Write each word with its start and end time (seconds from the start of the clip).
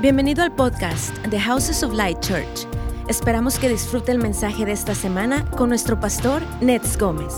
Bienvenido 0.00 0.42
al 0.42 0.54
podcast 0.54 1.14
The 1.28 1.38
Houses 1.38 1.82
of 1.82 1.92
Light 1.92 2.20
Church. 2.20 2.66
Esperamos 3.06 3.58
que 3.58 3.68
disfrute 3.68 4.10
el 4.10 4.16
mensaje 4.16 4.64
de 4.64 4.72
esta 4.72 4.94
semana 4.94 5.44
con 5.50 5.68
nuestro 5.68 6.00
pastor 6.00 6.40
Nets 6.62 6.96
Gómez. 6.96 7.34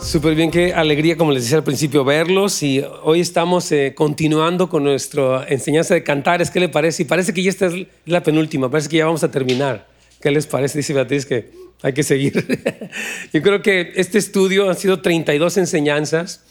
Súper 0.00 0.34
bien, 0.34 0.50
qué 0.50 0.74
alegría, 0.74 1.16
como 1.16 1.30
les 1.30 1.44
decía 1.44 1.58
al 1.58 1.62
principio, 1.62 2.02
verlos. 2.02 2.60
Y 2.64 2.84
hoy 3.04 3.20
estamos 3.20 3.70
eh, 3.70 3.92
continuando 3.94 4.68
con 4.68 4.82
nuestra 4.82 5.46
enseñanza 5.48 5.94
de 5.94 6.02
cantares. 6.02 6.50
¿Qué 6.50 6.58
le 6.58 6.68
parece? 6.68 7.04
Y 7.04 7.06
parece 7.06 7.32
que 7.32 7.40
ya 7.40 7.50
esta 7.50 7.66
es 7.66 7.86
la 8.04 8.20
penúltima, 8.24 8.68
parece 8.68 8.88
que 8.88 8.96
ya 8.96 9.06
vamos 9.06 9.22
a 9.22 9.30
terminar. 9.30 9.86
¿Qué 10.20 10.32
les 10.32 10.48
parece? 10.48 10.78
Dice 10.78 10.94
Beatriz 10.94 11.24
que 11.24 11.52
hay 11.82 11.92
que 11.92 12.02
seguir. 12.02 12.90
Yo 13.32 13.42
creo 13.42 13.62
que 13.62 13.92
este 13.94 14.18
estudio 14.18 14.68
han 14.68 14.76
sido 14.76 15.00
32 15.02 15.56
enseñanzas 15.56 16.42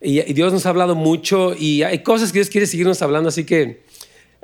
y, 0.00 0.18
y 0.18 0.32
Dios 0.32 0.52
nos 0.52 0.66
ha 0.66 0.70
hablado 0.70 0.96
mucho 0.96 1.54
y 1.56 1.84
hay 1.84 2.00
cosas 2.00 2.32
que 2.32 2.40
Dios 2.40 2.50
quiere 2.50 2.66
seguirnos 2.66 3.02
hablando, 3.02 3.28
así 3.28 3.44
que 3.44 3.85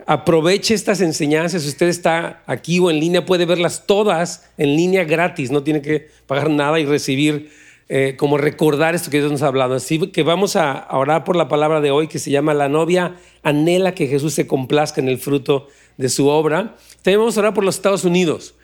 aproveche 0.06 0.74
estas 0.74 1.00
enseñanzas. 1.00 1.62
Si 1.62 1.68
usted 1.68 1.88
está 1.88 2.42
aquí 2.46 2.78
o 2.78 2.90
en 2.90 3.00
línea, 3.00 3.24
puede 3.24 3.46
verlas 3.46 3.86
todas 3.86 4.50
en 4.58 4.76
línea 4.76 5.04
gratis. 5.04 5.50
No 5.50 5.62
tiene 5.62 5.82
que 5.82 6.08
pagar 6.26 6.50
nada 6.50 6.80
y 6.80 6.86
recibir, 6.86 7.50
eh, 7.88 8.14
como 8.16 8.38
recordar 8.38 8.94
esto 8.94 9.10
que 9.10 9.18
Dios 9.18 9.30
nos 9.30 9.42
ha 9.42 9.48
hablado. 9.48 9.74
Así 9.74 9.98
que 10.08 10.22
vamos 10.22 10.56
a 10.56 10.86
orar 10.90 11.24
por 11.24 11.36
la 11.36 11.48
palabra 11.48 11.80
de 11.80 11.90
hoy 11.90 12.08
que 12.08 12.18
se 12.18 12.30
llama 12.30 12.54
La 12.54 12.68
novia 12.68 13.16
anhela 13.42 13.94
que 13.94 14.06
Jesús 14.06 14.34
se 14.34 14.46
complazca 14.46 15.00
en 15.00 15.08
el 15.08 15.18
fruto 15.18 15.68
de 15.96 16.08
su 16.08 16.28
obra. 16.28 16.76
También 17.02 17.20
vamos 17.20 17.36
a 17.36 17.40
orar 17.40 17.54
por 17.54 17.64
los 17.64 17.76
Estados 17.76 18.04
Unidos. 18.04 18.54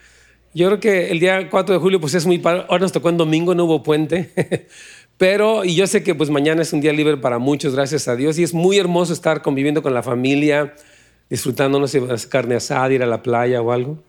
Yo 0.53 0.67
creo 0.67 0.79
que 0.79 1.11
el 1.11 1.19
día 1.19 1.49
4 1.49 1.75
de 1.75 1.79
julio 1.79 1.99
pues 1.99 2.15
es 2.15 2.25
muy... 2.25 2.41
Ahora 2.43 2.79
nos 2.79 2.91
tocó 2.91 3.09
en 3.09 3.17
domingo, 3.17 3.53
no 3.53 3.65
hubo 3.65 3.83
puente. 3.83 4.31
Pero, 5.19 5.65
y 5.65 5.75
yo 5.75 5.85
sé 5.85 6.01
que 6.01 6.15
pues 6.15 6.29
mañana 6.29 6.61
es 6.61 6.71
un 6.71 6.79
día 6.79 6.93
libre 6.93 7.17
para 7.17 7.39
muchos, 7.39 7.75
gracias 7.75 8.07
a 8.07 8.15
Dios. 8.15 8.39
Y 8.39 8.43
es 8.43 8.53
muy 8.53 8.77
hermoso 8.77 9.11
estar 9.11 9.41
conviviendo 9.41 9.83
con 9.83 9.93
la 9.93 10.01
familia, 10.01 10.73
disfrutando, 11.29 11.79
no 11.79 11.87
sé, 11.87 12.01
carne 12.29 12.55
asada, 12.55 12.91
ir 12.93 13.03
a 13.03 13.05
la 13.05 13.21
playa 13.21 13.61
o 13.61 13.71
algo. 13.71 13.99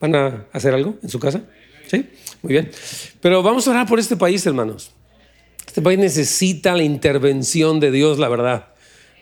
¿Van 0.00 0.14
a 0.14 0.46
hacer 0.52 0.74
algo 0.74 0.96
en 1.02 1.08
su 1.08 1.18
casa? 1.18 1.42
Sí, 1.86 2.06
muy 2.42 2.52
bien. 2.52 2.70
Pero 3.20 3.42
vamos 3.42 3.66
a 3.68 3.70
orar 3.70 3.86
por 3.86 3.98
este 3.98 4.16
país, 4.16 4.44
hermanos. 4.46 4.90
Este 5.66 5.82
país 5.82 5.98
necesita 5.98 6.74
la 6.74 6.82
intervención 6.82 7.80
de 7.80 7.90
Dios, 7.90 8.18
la 8.18 8.28
verdad. 8.28 8.68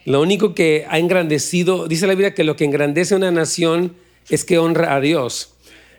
Lo 0.05 0.21
único 0.21 0.55
que 0.55 0.85
ha 0.89 0.99
engrandecido, 0.99 1.87
dice 1.87 2.07
la 2.07 2.15
Biblia 2.15 2.35
que 2.35 2.45
lo 2.45 2.57
que 2.57 2.65
engrandece 2.65 3.15
a 3.15 3.17
una 3.17 3.31
nación 3.31 3.95
es 4.29 4.45
que 4.45 4.59
honra 4.59 4.95
a 4.95 5.01
Dios. 5.01 5.55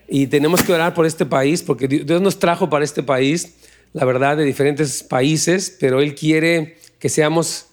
Y 0.07 0.27
tenemos 0.27 0.61
que 0.63 0.73
orar 0.73 0.93
por 0.93 1.05
este 1.05 1.25
país 1.25 1.63
porque 1.63 1.87
Dios 1.87 2.21
nos 2.21 2.39
trajo 2.39 2.69
para 2.69 2.83
este 2.83 3.03
país, 3.03 3.55
la 3.93 4.05
verdad, 4.05 4.37
de 4.37 4.43
diferentes 4.43 5.03
países, 5.03 5.75
pero 5.79 6.01
Él 6.01 6.15
quiere 6.15 6.77
que 6.99 7.09
seamos 7.09 7.67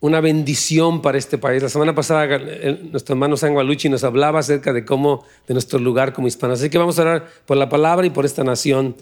una 0.00 0.20
bendición 0.20 1.02
para 1.02 1.18
este 1.18 1.38
país. 1.38 1.62
La 1.62 1.68
semana 1.68 1.94
pasada 1.94 2.38
nuestro 2.90 3.14
hermano 3.14 3.36
Sangualuchi 3.36 3.88
nos 3.88 4.02
hablaba 4.02 4.40
acerca 4.40 4.72
de 4.72 4.84
cómo, 4.84 5.24
de 5.46 5.54
nuestro 5.54 5.78
lugar 5.78 6.14
como 6.14 6.26
hispanos. 6.26 6.60
Así 6.60 6.70
que 6.70 6.78
vamos 6.78 6.98
a 6.98 7.02
orar 7.02 7.28
por 7.46 7.58
la 7.58 7.68
palabra 7.68 8.06
y 8.06 8.10
por 8.10 8.24
esta 8.24 8.42
nación. 8.42 8.96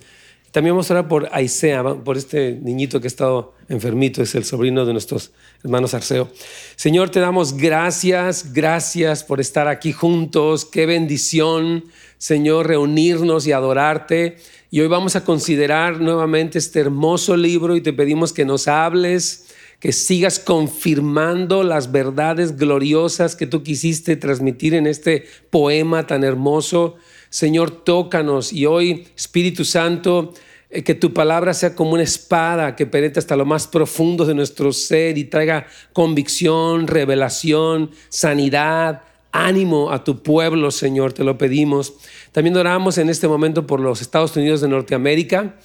También 0.51 0.75
vamos 0.75 0.91
a 0.91 0.95
orar 0.95 1.09
por 1.09 1.29
Aisea, 1.31 1.83
por 1.83 2.17
este 2.17 2.59
niñito 2.63 3.01
que 3.01 3.07
ha 3.07 3.09
estado 3.09 3.55
enfermito, 3.69 4.23
es 4.23 4.35
el 4.35 4.45
sobrino 4.45 4.87
de 4.87 4.93
nuestros 4.95 5.31
hermanos 5.63 5.93
Arceo. 5.93 6.31
Señor, 6.75 7.11
te 7.11 7.21
damos 7.21 7.55
gracias, 7.55 8.53
gracias 8.55 9.25
por 9.25 9.41
estar 9.41 9.69
aquí 9.69 9.93
juntos. 9.93 10.65
Qué 10.65 10.87
bendición, 10.87 11.85
Señor, 12.17 12.67
reunirnos 12.67 13.47
y 13.47 13.53
adorarte. 13.53 14.39
Y 14.71 14.81
hoy 14.81 14.89
vamos 14.89 15.17
a 15.17 15.25
considerar 15.25 16.01
nuevamente 16.01 16.59
este 16.59 16.81
hermoso 16.81 17.37
libro 17.37 17.77
y 17.77 17.83
te 17.83 17.93
pedimos 17.93 18.33
que 18.33 18.47
nos 18.47 18.69
hables 18.69 19.48
que 19.81 19.93
sigas 19.93 20.41
confirmando 20.41 21.63
las 21.63 21.93
verdades 21.93 22.57
gloriosas 22.57 23.37
que 23.37 23.47
tú 23.47 23.63
quisiste 23.63 24.17
transmitir 24.17 24.75
en 24.75 24.87
este 24.87 25.27
poema 25.51 26.07
tan 26.07 26.25
hermoso. 26.25 26.97
Señor, 27.31 27.71
tócanos 27.85 28.53
y 28.53 28.67
hoy, 28.67 29.07
Espíritu 29.17 29.65
Santo, 29.65 30.33
eh, 30.71 30.83
que 30.83 30.95
tu 30.95 31.15
palabra 31.15 31.55
sea 31.55 31.77
como 31.77 31.93
una 31.93 32.03
espada 32.03 32.75
que 32.75 32.87
penetra 32.87 33.21
hasta 33.21 33.37
lo 33.37 33.47
más 33.47 33.69
profundo 33.69 34.25
de 34.25 34.35
nuestro 34.35 34.73
ser 34.73 35.17
y 35.17 35.25
traiga 35.25 35.67
convicción, 35.93 36.89
revelación, 36.89 37.93
sanidad, 38.09 39.03
ánimo 39.31 39.93
a 39.93 40.03
tu 40.03 40.23
pueblo, 40.23 40.73
Señor, 40.73 41.13
te 41.13 41.23
lo 41.23 41.39
pedimos. 41.39 41.95
También 42.33 42.57
oramos 42.57 42.99
en 42.99 43.11
este 43.11 43.29
momento 43.29 43.67
por 43.67 43.79
los 43.79 44.01
Estados 44.01 44.37
Unidos 44.37 44.61
de 44.61 44.69
Norteamérica, 44.69 45.57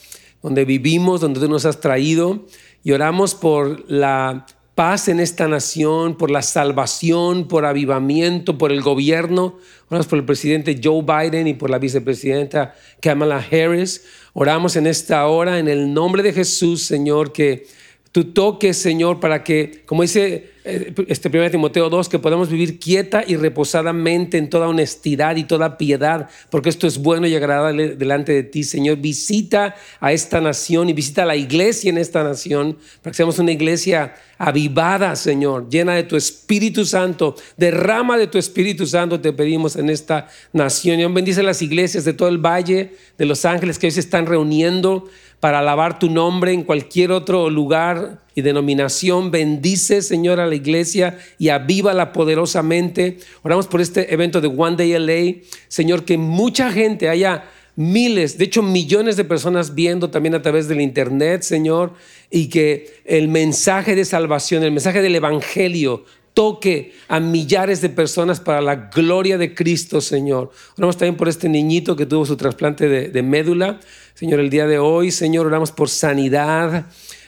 donde 0.43 0.65
vivimos, 0.65 1.21
donde 1.21 1.39
tú 1.39 1.49
nos 1.49 1.65
has 1.65 1.79
traído 1.79 2.45
y 2.83 2.91
oramos 2.91 3.33
por 3.35 3.89
la 3.89 4.45
paz 4.75 5.07
en 5.07 5.19
esta 5.19 5.47
nación, 5.47 6.17
por 6.17 6.31
la 6.31 6.41
salvación, 6.41 7.47
por 7.47 7.65
avivamiento, 7.65 8.57
por 8.57 8.71
el 8.71 8.81
gobierno. 8.81 9.57
Oramos 9.89 10.07
por 10.07 10.19
el 10.19 10.25
presidente 10.25 10.79
Joe 10.83 11.03
Biden 11.03 11.47
y 11.47 11.53
por 11.53 11.69
la 11.69 11.79
vicepresidenta 11.79 12.75
Kamala 13.01 13.37
Harris. 13.37 14.03
Oramos 14.33 14.75
en 14.75 14.87
esta 14.87 15.25
hora 15.27 15.59
en 15.59 15.67
el 15.67 15.93
nombre 15.93 16.23
de 16.23 16.33
Jesús, 16.33 16.83
Señor, 16.83 17.31
que 17.31 17.67
tú 18.13 18.25
toques, 18.25 18.77
Señor, 18.77 19.19
para 19.19 19.43
que, 19.43 19.81
como 19.87 20.03
dice 20.03 20.51
eh, 20.65 20.93
este 21.07 21.29
1 21.29 21.49
Timoteo 21.49 21.89
2, 21.89 22.07
que 22.09 22.19
podamos 22.19 22.47
vivir 22.47 22.79
quieta 22.79 23.23
y 23.25 23.35
reposadamente 23.35 24.37
en 24.37 24.51
toda 24.51 24.69
honestidad 24.69 25.35
y 25.35 25.45
toda 25.45 25.79
piedad, 25.79 26.29
porque 26.51 26.69
esto 26.69 26.85
es 26.85 26.99
bueno 26.99 27.25
y 27.25 27.35
agradable 27.35 27.95
delante 27.95 28.31
de 28.31 28.43
ti, 28.43 28.63
Señor. 28.63 28.97
Visita 28.97 29.75
a 29.99 30.13
esta 30.13 30.39
nación 30.39 30.89
y 30.89 30.93
visita 30.93 31.23
a 31.23 31.25
la 31.25 31.35
iglesia 31.35 31.89
en 31.89 31.97
esta 31.97 32.23
nación, 32.23 32.77
para 33.01 33.11
que 33.11 33.17
seamos 33.17 33.39
una 33.39 33.51
iglesia 33.51 34.13
avivada, 34.37 35.15
Señor, 35.15 35.67
llena 35.69 35.95
de 35.95 36.03
tu 36.03 36.15
Espíritu 36.15 36.85
Santo. 36.85 37.35
Derrama 37.57 38.17
de 38.17 38.27
tu 38.27 38.37
Espíritu 38.37 38.85
Santo, 38.85 39.19
te 39.19 39.33
pedimos 39.33 39.75
en 39.75 39.89
esta 39.89 40.27
nación. 40.51 40.99
Y 40.99 41.05
bendice 41.07 41.41
las 41.41 41.63
iglesias 41.63 42.05
de 42.05 42.13
todo 42.13 42.29
el 42.29 42.37
valle 42.37 42.93
de 43.17 43.25
Los 43.25 43.43
Ángeles 43.45 43.79
que 43.79 43.87
hoy 43.87 43.91
se 43.91 44.01
están 44.01 44.27
reuniendo 44.27 45.09
para 45.43 45.59
alabar 45.59 45.99
tu 45.99 46.09
nombre 46.09 46.53
en 46.53 46.63
cualquier 46.63 47.11
otro 47.11 47.49
lugar 47.49 48.21
y 48.33 48.43
denominación. 48.43 49.29
Bendice, 49.29 50.01
Señor, 50.01 50.39
a 50.39 50.47
la 50.47 50.55
iglesia 50.55 51.19
y 51.37 51.49
avívala 51.49 52.13
poderosamente. 52.13 53.17
Oramos 53.41 53.67
por 53.67 53.81
este 53.81 54.13
evento 54.13 54.39
de 54.39 54.47
One 54.47 54.77
Day 54.77 54.97
LA. 54.97 55.43
Señor, 55.67 56.05
que 56.05 56.17
mucha 56.17 56.71
gente 56.71 57.09
haya 57.09 57.43
miles, 57.75 58.37
de 58.37 58.45
hecho 58.45 58.63
millones 58.63 59.17
de 59.17 59.25
personas 59.25 59.75
viendo 59.75 60.09
también 60.09 60.33
a 60.33 60.41
través 60.41 60.69
del 60.69 60.79
Internet, 60.79 61.41
Señor, 61.41 61.91
y 62.31 62.47
que 62.47 63.01
el 63.03 63.27
mensaje 63.27 63.95
de 63.95 64.05
salvación, 64.05 64.63
el 64.63 64.71
mensaje 64.71 65.01
del 65.01 65.13
Evangelio 65.13 66.05
toque 66.33 66.93
a 67.07 67.19
millares 67.19 67.81
de 67.81 67.89
personas 67.89 68.39
para 68.39 68.61
la 68.61 68.75
gloria 68.75 69.37
de 69.37 69.53
Cristo, 69.53 70.01
Señor. 70.01 70.51
Oramos 70.77 70.97
también 70.97 71.15
por 71.15 71.29
este 71.29 71.47
niñito 71.47 71.95
que 71.95 72.05
tuvo 72.05 72.25
su 72.25 72.35
trasplante 72.37 72.87
de, 72.89 73.23
médula. 73.23 73.79
Señor, 74.13 74.39
el 74.39 74.51
día 74.51 74.67
de 74.67 74.77
hoy, 74.77 75.09
Señor, 75.09 75.47
oramos 75.47 75.71
por 75.71 75.89
sanidad, 75.89 76.85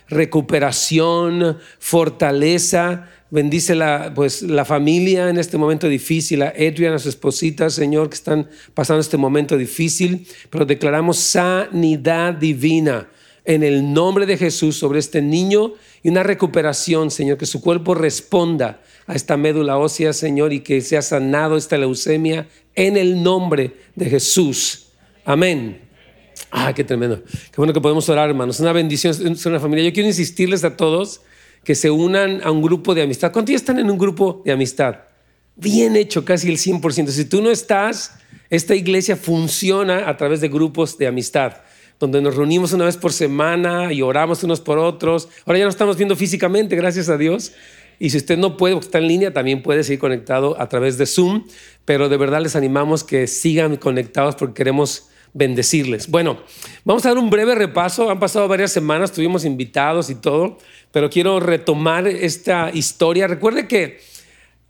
recuperación, 0.07 1.57
fortaleza. 1.79 3.09
Bendice 3.31 3.73
la, 3.73 4.13
pues, 4.13 4.43
la 4.43 4.65
familia 4.65 5.29
en 5.29 5.39
este 5.39 5.57
momento 5.57 5.89
difícil, 5.89 6.43
a 6.43 6.49
Adrian, 6.49 6.93
a 6.93 6.99
su 6.99 7.09
esposita, 7.09 7.71
Señor, 7.71 8.09
que 8.09 8.15
están 8.15 8.47
pasando 8.75 9.01
este 9.01 9.17
momento 9.17 9.57
difícil, 9.57 10.27
pero 10.51 10.63
declaramos 10.63 11.17
sanidad 11.17 12.35
divina 12.35 13.09
en 13.45 13.63
el 13.63 13.91
nombre 13.91 14.27
de 14.27 14.37
Jesús 14.37 14.75
sobre 14.75 14.99
este 14.99 15.23
niño 15.23 15.73
y 16.03 16.09
una 16.09 16.21
recuperación, 16.21 17.09
Señor, 17.09 17.39
que 17.39 17.47
su 17.47 17.61
cuerpo 17.61 17.95
responda 17.95 18.81
a 19.07 19.15
esta 19.15 19.37
médula 19.37 19.79
ósea, 19.79 20.13
Señor, 20.13 20.53
y 20.53 20.59
que 20.59 20.81
sea 20.81 21.01
sanado 21.01 21.57
esta 21.57 21.79
leucemia 21.79 22.47
en 22.75 22.95
el 22.95 23.23
nombre 23.23 23.73
de 23.95 24.05
Jesús. 24.05 24.89
Amén. 25.25 25.84
Ah, 26.51 26.73
qué 26.73 26.83
tremendo. 26.83 27.23
Qué 27.23 27.57
bueno 27.57 27.73
que 27.73 27.81
podemos 27.81 28.07
orar, 28.09 28.29
hermanos. 28.29 28.59
Una 28.59 28.71
bendición, 28.71 29.11
es 29.11 29.45
una 29.45 29.59
familia. 29.59 29.85
Yo 29.85 29.93
quiero 29.93 30.07
insistirles 30.07 30.63
a 30.63 30.77
todos 30.77 31.21
que 31.63 31.75
se 31.75 31.91
unan 31.91 32.41
a 32.43 32.51
un 32.51 32.61
grupo 32.61 32.95
de 32.95 33.01
amistad. 33.01 33.31
¿Cuántos 33.31 33.51
ya 33.51 33.57
están 33.57 33.79
en 33.79 33.89
un 33.89 33.97
grupo 33.97 34.41
de 34.45 34.51
amistad? 34.51 34.99
Bien 35.55 35.95
hecho, 35.95 36.23
casi 36.23 36.49
el 36.49 36.57
100%. 36.57 37.07
Si 37.07 37.25
tú 37.25 37.41
no 37.41 37.49
estás, 37.49 38.13
esta 38.49 38.75
iglesia 38.75 39.15
funciona 39.15 40.09
a 40.09 40.17
través 40.17 40.41
de 40.41 40.49
grupos 40.49 40.97
de 40.97 41.07
amistad 41.07 41.57
donde 41.99 42.21
nos 42.21 42.35
reunimos 42.35 42.73
una 42.73 42.85
vez 42.85 42.97
por 42.97 43.13
semana 43.13 43.93
y 43.93 44.01
oramos 44.01 44.43
unos 44.43 44.59
por 44.59 44.77
otros. 44.77 45.29
Ahora 45.45 45.59
ya 45.59 45.65
nos 45.65 45.75
estamos 45.75 45.97
viendo 45.97 46.15
físicamente, 46.15 46.75
gracias 46.75 47.09
a 47.09 47.17
Dios. 47.17 47.53
Y 47.99 48.09
si 48.09 48.17
usted 48.17 48.37
no 48.37 48.57
puede, 48.57 48.73
porque 48.73 48.87
está 48.87 48.97
en 48.97 49.07
línea, 49.07 49.31
también 49.31 49.63
puede 49.63 49.83
seguir 49.83 49.99
conectado 49.99 50.59
a 50.59 50.67
través 50.67 50.97
de 50.97 51.05
Zoom. 51.05 51.45
Pero 51.85 52.09
de 52.09 52.17
verdad 52.17 52.41
les 52.41 52.55
animamos 52.55 53.03
que 53.03 53.27
sigan 53.27 53.77
conectados 53.77 54.35
porque 54.35 54.55
queremos 54.55 55.07
bendecirles. 55.35 56.09
Bueno, 56.09 56.39
vamos 56.85 57.05
a 57.05 57.09
dar 57.09 57.17
un 57.17 57.29
breve 57.29 57.53
repaso. 57.53 58.09
Han 58.09 58.19
pasado 58.19 58.47
varias 58.47 58.71
semanas, 58.71 59.11
tuvimos 59.11 59.43
invitados 59.43 60.09
y 60.09 60.15
todo, 60.15 60.57
pero 60.91 61.09
quiero 61.09 61.41
retomar 61.41 62.07
esta 62.07 62.71
historia. 62.73 63.27
Recuerde 63.27 63.67
que 63.67 63.99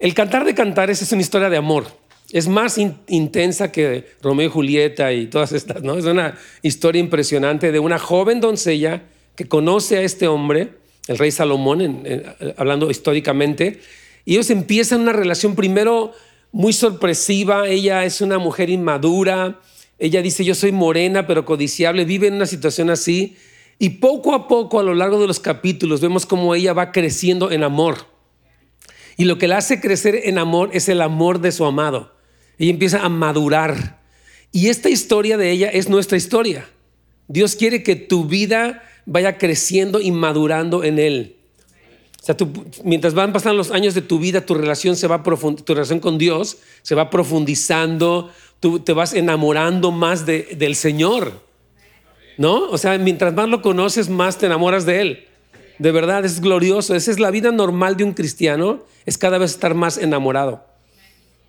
el 0.00 0.12
cantar 0.12 0.44
de 0.44 0.54
cantares 0.54 1.00
es 1.00 1.12
una 1.12 1.22
historia 1.22 1.48
de 1.48 1.56
amor. 1.56 1.86
Es 2.32 2.48
más 2.48 2.78
intensa 3.06 3.70
que 3.70 4.08
Romeo 4.20 4.48
y 4.48 4.50
Julieta 4.50 5.12
y 5.12 5.28
todas 5.28 5.52
estas, 5.52 5.82
¿no? 5.84 5.96
Es 5.96 6.04
una 6.04 6.36
historia 6.62 6.98
impresionante 6.98 7.70
de 7.70 7.78
una 7.78 8.00
joven 8.00 8.40
doncella 8.40 9.04
que 9.36 9.46
conoce 9.46 9.98
a 9.98 10.02
este 10.02 10.26
hombre, 10.26 10.70
el 11.06 11.18
rey 11.18 11.30
Salomón, 11.30 12.02
hablando 12.56 12.90
históricamente, 12.90 13.80
y 14.24 14.32
ellos 14.32 14.50
empiezan 14.50 15.02
una 15.02 15.12
relación 15.12 15.54
primero 15.54 16.12
muy 16.50 16.72
sorpresiva, 16.72 17.68
ella 17.68 18.04
es 18.04 18.20
una 18.20 18.38
mujer 18.38 18.70
inmadura, 18.70 19.60
ella 19.98 20.22
dice 20.22 20.44
yo 20.44 20.54
soy 20.54 20.72
morena 20.72 21.26
pero 21.26 21.44
codiciable, 21.44 22.04
vive 22.04 22.26
en 22.28 22.34
una 22.34 22.46
situación 22.46 22.90
así 22.90 23.36
y 23.78 23.90
poco 23.90 24.34
a 24.34 24.48
poco 24.48 24.80
a 24.80 24.82
lo 24.82 24.94
largo 24.94 25.20
de 25.20 25.26
los 25.26 25.40
capítulos 25.40 26.00
vemos 26.00 26.26
cómo 26.26 26.54
ella 26.54 26.72
va 26.72 26.92
creciendo 26.92 27.50
en 27.50 27.62
amor. 27.62 28.06
Y 29.16 29.24
lo 29.24 29.38
que 29.38 29.48
la 29.48 29.58
hace 29.58 29.80
crecer 29.80 30.20
en 30.24 30.38
amor 30.38 30.70
es 30.72 30.88
el 30.88 31.00
amor 31.00 31.40
de 31.40 31.52
su 31.52 31.64
amado. 31.64 32.14
Ella 32.58 32.70
empieza 32.70 33.00
a 33.00 33.08
madurar. 33.08 34.00
Y 34.52 34.68
esta 34.68 34.88
historia 34.88 35.36
de 35.36 35.50
ella 35.50 35.68
es 35.68 35.88
nuestra 35.88 36.16
historia. 36.16 36.68
Dios 37.28 37.56
quiere 37.56 37.82
que 37.82 37.96
tu 37.96 38.26
vida 38.26 38.82
vaya 39.06 39.38
creciendo 39.38 40.00
y 40.00 40.10
madurando 40.10 40.84
en 40.84 40.98
Él. 40.98 41.36
O 42.22 42.26
sea, 42.26 42.36
mientras 42.82 43.14
van 43.14 43.32
pasando 43.32 43.56
los 43.56 43.70
años 43.70 43.94
de 43.94 44.02
tu 44.02 44.18
vida, 44.18 44.44
tu 44.44 44.54
relación, 44.54 44.96
se 44.96 45.06
va 45.06 45.22
tu 45.22 45.74
relación 45.74 46.00
con 46.00 46.18
Dios 46.18 46.58
se 46.82 46.94
va 46.94 47.10
profundizando, 47.10 48.30
tú 48.60 48.80
te 48.80 48.92
vas 48.92 49.14
enamorando 49.14 49.90
más 49.90 50.26
del 50.26 50.74
Señor. 50.74 51.44
¿No? 52.38 52.68
O 52.68 52.76
sea, 52.76 52.98
mientras 52.98 53.32
más 53.32 53.48
lo 53.48 53.62
conoces, 53.62 54.10
más 54.10 54.38
te 54.38 54.46
enamoras 54.46 54.84
de 54.84 55.00
Él. 55.00 55.26
De 55.78 55.90
verdad, 55.90 56.24
es 56.24 56.40
glorioso. 56.40 56.94
Esa 56.94 57.10
es 57.10 57.18
la 57.18 57.30
vida 57.30 57.50
normal 57.50 57.96
de 57.96 58.04
un 58.04 58.12
cristiano, 58.12 58.80
es 59.06 59.16
cada 59.16 59.38
vez 59.38 59.52
estar 59.52 59.74
más 59.74 59.98
enamorado. 59.98 60.64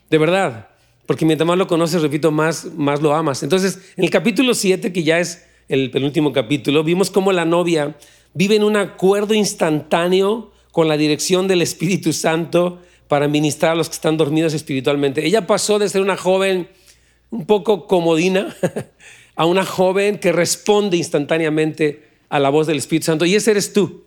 De 0.09 0.18
verdad. 0.18 0.69
Porque 1.06 1.25
mientras 1.25 1.48
más 1.48 1.57
lo 1.57 1.68
conoces, 1.68 2.01
repito, 2.01 2.31
más, 2.31 2.65
más 2.75 3.01
lo 3.01 3.15
amas. 3.15 3.42
Entonces, 3.42 3.80
en 3.95 4.03
el 4.03 4.10
capítulo 4.10 4.53
7, 4.53 4.92
que 4.92 5.03
ya 5.03 5.19
es 5.19 5.45
el 5.69 5.89
penúltimo 5.89 6.33
capítulo, 6.33 6.83
vimos 6.83 7.10
cómo 7.10 7.31
la 7.31 7.45
novia 7.45 7.95
vive 8.33 8.56
en 8.56 8.63
un 8.63 8.75
acuerdo 8.75 9.33
instantáneo 9.33 10.51
con 10.71 10.88
la 10.88 10.98
dirección 10.98 11.48
del 11.48 11.62
Espíritu 11.62 12.12
Santo 12.12 12.81
para 13.07 13.27
ministrar 13.27 13.71
a 13.71 13.75
los 13.75 13.88
que 13.88 13.95
están 13.95 14.18
dormidos 14.18 14.53
espiritualmente. 14.53 15.25
Ella 15.25 15.48
pasó 15.48 15.80
de 15.80 15.88
ser 15.88 16.01
una 16.01 16.18
joven 16.18 16.68
un 17.29 17.45
poco 17.45 17.88
comodina 17.88 18.56
a 19.35 19.45
una 19.45 19.65
joven 19.65 20.18
que 20.18 20.31
responde 20.31 20.97
instantáneamente 20.97 22.07
a 22.29 22.39
la 22.39 22.50
voz 22.50 22.68
del 22.68 22.77
Espíritu 22.77 23.06
Santo. 23.06 23.25
Y 23.25 23.35
ese 23.35 23.51
eres 23.51 23.74
tú. 23.74 24.03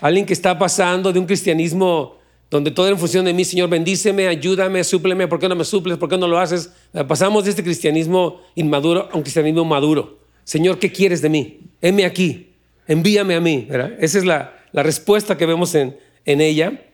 Alguien 0.00 0.26
que 0.26 0.32
está 0.32 0.58
pasando 0.58 1.12
de 1.12 1.18
un 1.18 1.26
cristianismo 1.26 2.18
donde 2.50 2.70
todo 2.70 2.86
era 2.86 2.94
en 2.94 3.00
función 3.00 3.24
de 3.24 3.32
mí, 3.32 3.46
Señor, 3.46 3.70
bendíceme, 3.70 4.28
ayúdame, 4.28 4.84
súpleme, 4.84 5.26
¿por 5.26 5.38
qué 5.38 5.48
no 5.48 5.54
me 5.54 5.64
suples? 5.64 5.96
¿Por 5.96 6.10
qué 6.10 6.18
no 6.18 6.28
lo 6.28 6.38
haces? 6.38 6.70
Pasamos 7.08 7.44
de 7.44 7.50
este 7.50 7.64
cristianismo 7.64 8.42
inmaduro 8.54 9.08
a 9.10 9.16
un 9.16 9.22
cristianismo 9.22 9.64
maduro. 9.64 10.18
Señor, 10.44 10.78
¿qué 10.78 10.92
quieres 10.92 11.22
de 11.22 11.30
mí? 11.30 11.60
Heme 11.80 12.04
aquí, 12.04 12.52
envíame 12.86 13.36
a 13.36 13.40
mí. 13.40 13.66
Esa 13.98 14.18
es 14.18 14.26
la, 14.26 14.52
respuesta 14.74 15.38
que 15.38 15.46
vemos 15.46 15.74
en, 15.74 15.96
en 16.26 16.42
ella. 16.42 16.84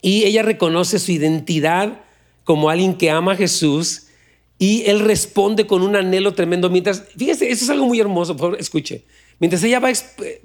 Y 0.00 0.24
ella 0.24 0.42
reconoce 0.42 0.98
su 0.98 1.12
identidad 1.12 2.00
como 2.44 2.70
alguien 2.70 2.94
que 2.94 3.10
ama 3.10 3.32
a 3.32 3.36
Jesús 3.36 4.07
y 4.58 4.84
él 4.86 5.00
responde 5.00 5.66
con 5.66 5.82
un 5.82 5.96
anhelo 5.96 6.34
tremendo. 6.34 6.68
Mientras, 6.70 7.04
fíjese, 7.16 7.50
eso 7.50 7.64
es 7.64 7.70
algo 7.70 7.86
muy 7.86 8.00
hermoso, 8.00 8.36
por 8.36 8.46
favor, 8.46 8.60
escuche. 8.60 9.04
Mientras 9.38 9.62
ella 9.62 9.78
va, 9.78 9.92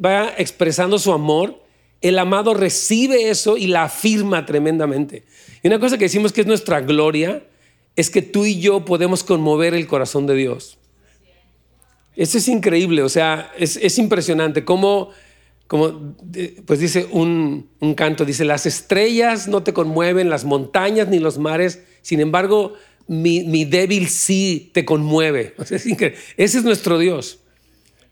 va 0.03 0.33
expresando 0.37 0.99
su 0.99 1.11
amor, 1.11 1.63
el 2.01 2.19
amado 2.19 2.53
recibe 2.53 3.29
eso 3.29 3.57
y 3.57 3.67
la 3.67 3.83
afirma 3.83 4.45
tremendamente. 4.45 5.23
Y 5.63 5.67
una 5.67 5.79
cosa 5.79 5.97
que 5.97 6.05
decimos 6.05 6.33
que 6.33 6.41
es 6.41 6.47
nuestra 6.47 6.81
gloria 6.81 7.43
es 7.95 8.09
que 8.09 8.21
tú 8.21 8.45
y 8.45 8.59
yo 8.59 8.85
podemos 8.85 9.23
conmover 9.23 9.73
el 9.73 9.87
corazón 9.87 10.27
de 10.27 10.35
Dios. 10.35 10.77
Eso 12.15 12.37
es 12.37 12.47
increíble, 12.47 13.01
o 13.01 13.09
sea, 13.09 13.51
es, 13.57 13.97
impresionante 13.97 14.63
cómo, 14.63 15.09
como 15.65 16.15
pues 16.65 16.79
dice 16.79 17.07
un, 17.11 17.69
canto, 17.95 18.23
dice, 18.23 18.45
las 18.45 18.67
estrellas 18.67 19.47
no 19.47 19.63
te 19.63 19.73
conmueven, 19.73 20.29
las 20.29 20.45
montañas 20.45 21.07
ni 21.07 21.17
los 21.17 21.39
mares, 21.39 21.81
sin 22.03 22.19
embargo, 22.19 22.73
mi, 23.07 23.65
débil 23.65 24.07
sí 24.07 24.71
te 24.73 24.85
conmueve. 24.85 25.55
ese 26.37 26.57
es 26.57 26.63
nuestro 26.63 26.97
Dios. 26.99 27.39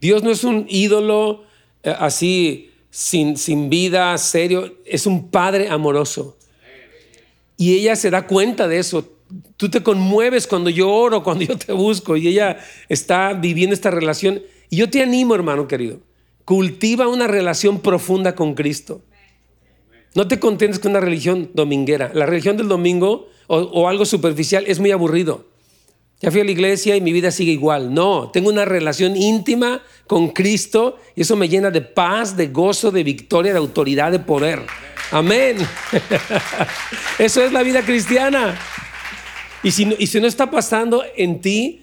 Dios 0.00 0.22
no 0.22 0.30
es 0.30 0.44
un 0.44 0.66
ídolo 0.68 1.44
eh, 1.82 1.94
así 1.98 2.70
sin, 2.90 3.70
vida, 3.70 4.16
serio, 4.18 4.76
es 4.84 5.06
un 5.06 5.30
padre 5.30 5.68
amoroso. 5.68 6.36
Y 7.56 7.74
ella 7.74 7.96
se 7.96 8.10
da 8.10 8.26
cuenta 8.26 8.68
de 8.68 8.78
eso. 8.78 9.16
Tú 9.56 9.70
te 9.70 9.82
conmueves 9.82 10.46
cuando 10.46 10.68
yo 10.68 10.90
oro, 10.90 11.22
cuando 11.24 11.44
yo 11.44 11.56
te 11.56 11.72
busco, 11.72 12.16
y 12.16 12.28
ella 12.28 12.58
está 12.88 13.32
viviendo 13.32 13.74
esta 13.74 13.90
relación. 13.90 14.42
Y 14.68 14.76
yo 14.76 14.90
te 14.90 15.02
animo, 15.02 15.34
hermano 15.34 15.68
querido, 15.68 16.00
cultiva 16.44 17.08
una 17.08 17.26
relación 17.26 17.80
profunda 17.80 18.34
con 18.34 18.54
Cristo. 18.54 19.02
No 20.14 20.28
te 20.28 20.38
contentes 20.38 20.78
con 20.78 20.90
una 20.90 21.00
religión 21.00 21.50
dominguera. 21.54 22.10
La 22.12 22.26
religión 22.26 22.58
del 22.58 22.68
domingo 22.68 23.28
o, 23.54 23.88
algo 23.88 24.04
superficial 24.04 24.64
es 24.66 24.78
muy 24.78 24.92
aburrido 24.92 25.52
ya 26.22 26.30
fui 26.30 26.40
a 26.40 26.44
la 26.44 26.52
iglesia 26.52 26.94
y 26.94 27.00
mi 27.00 27.12
vida 27.12 27.32
sigue 27.32 27.50
igual. 27.50 27.92
No, 27.92 28.30
tengo 28.32 28.48
una 28.48 28.64
relación 28.64 29.16
íntima 29.16 29.82
con 30.06 30.28
Cristo 30.28 30.96
y 31.16 31.22
eso 31.22 31.34
me 31.34 31.48
llena 31.48 31.72
de 31.72 31.80
paz, 31.80 32.36
de 32.36 32.46
gozo, 32.46 32.92
de 32.92 33.02
victoria, 33.02 33.52
de 33.52 33.58
autoridad, 33.58 34.12
de 34.12 34.20
poder. 34.20 34.62
Amén. 35.10 35.56
Eso 37.18 37.44
es 37.44 37.52
la 37.52 37.64
vida 37.64 37.82
cristiana. 37.82 38.56
Y 39.64 39.72
si, 39.72 39.84
no, 39.84 39.96
y 39.98 40.06
si 40.06 40.20
no 40.20 40.28
está 40.28 40.48
pasando 40.48 41.02
en 41.16 41.40
ti, 41.40 41.82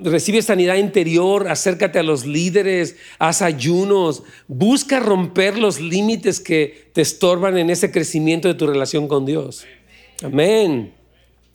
recibe 0.00 0.42
sanidad 0.42 0.74
interior, 0.74 1.48
acércate 1.48 2.00
a 2.00 2.02
los 2.02 2.26
líderes, 2.26 2.96
haz 3.20 3.42
ayunos, 3.42 4.24
busca 4.48 4.98
romper 4.98 5.56
los 5.56 5.80
límites 5.80 6.40
que 6.40 6.90
te 6.92 7.00
estorban 7.00 7.56
en 7.56 7.70
ese 7.70 7.92
crecimiento 7.92 8.48
de 8.48 8.54
tu 8.54 8.66
relación 8.66 9.06
con 9.06 9.24
Dios. 9.24 9.64
Amén. 10.22 10.94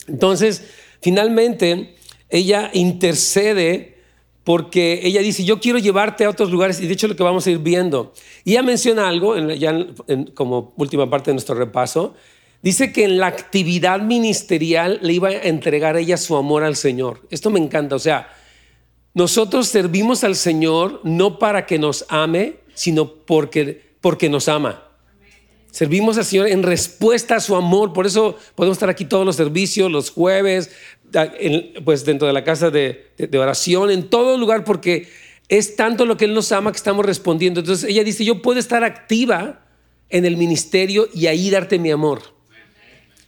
Entonces, 0.07 0.63
finalmente, 1.01 1.95
ella 2.29 2.69
intercede 2.73 3.97
porque 4.43 5.01
ella 5.03 5.21
dice, 5.21 5.43
yo 5.43 5.59
quiero 5.59 5.77
llevarte 5.77 6.23
a 6.23 6.29
otros 6.29 6.51
lugares, 6.51 6.79
y 6.79 6.87
de 6.87 6.93
hecho 6.93 7.09
lo 7.09 7.17
que 7.17 7.23
vamos 7.23 7.45
a 7.45 7.51
ir 7.51 7.59
viendo. 7.59 8.13
Y 8.45 8.51
ella 8.51 8.63
menciona 8.63 9.09
algo, 9.09 9.37
ya 9.37 9.87
como 10.35 10.73
última 10.77 11.09
parte 11.09 11.31
de 11.31 11.33
nuestro 11.33 11.55
repaso, 11.55 12.15
dice 12.61 12.93
que 12.93 13.03
en 13.03 13.17
la 13.17 13.27
actividad 13.27 13.99
ministerial 13.99 14.99
le 15.01 15.11
iba 15.11 15.27
a 15.27 15.33
entregar 15.33 15.97
ella 15.97 16.15
su 16.15 16.37
amor 16.37 16.63
al 16.63 16.77
Señor. 16.77 17.27
Esto 17.29 17.49
me 17.49 17.59
encanta, 17.59 17.97
o 17.97 17.99
sea, 17.99 18.29
nosotros 19.13 19.67
servimos 19.67 20.23
al 20.23 20.35
Señor 20.35 21.01
no 21.03 21.39
para 21.39 21.65
que 21.65 21.77
nos 21.77 22.05
ame, 22.07 22.59
sino 22.73 23.15
porque, 23.25 23.95
porque 23.99 24.29
nos 24.29 24.47
ama. 24.47 24.86
Servimos 25.71 26.17
al 26.17 26.25
Señor 26.25 26.47
en 26.47 26.63
respuesta 26.63 27.35
a 27.35 27.39
su 27.39 27.55
amor, 27.55 27.93
por 27.93 28.07
eso 28.07 28.37
podemos 28.55 28.77
estar 28.77 28.89
aquí 28.89 29.05
todos 29.05 29.25
los 29.25 29.35
servicios, 29.35 29.91
los 29.91 30.09
jueves, 30.09 30.71
pues 31.83 32.05
dentro 32.05 32.27
de 32.27 32.33
la 32.33 32.43
casa 32.43 32.69
de, 32.69 33.11
oración, 33.37 33.91
en 33.91 34.09
todo 34.09 34.37
lugar, 34.37 34.63
porque 34.63 35.07
es 35.49 35.75
tanto 35.75 36.05
lo 36.05 36.17
que 36.17 36.25
Él 36.25 36.33
nos 36.33 36.51
ama 36.51 36.71
que 36.71 36.77
estamos 36.77 37.05
respondiendo. 37.05 37.59
Entonces 37.59 37.89
ella 37.89 38.03
dice, 38.03 38.25
yo 38.25 38.41
puedo 38.41 38.59
estar 38.59 38.83
activa 38.83 39.65
en 40.09 40.25
el 40.25 40.37
ministerio 40.37 41.09
y 41.13 41.27
ahí 41.27 41.49
darte 41.49 41.79
mi 41.79 41.91
amor. 41.91 42.21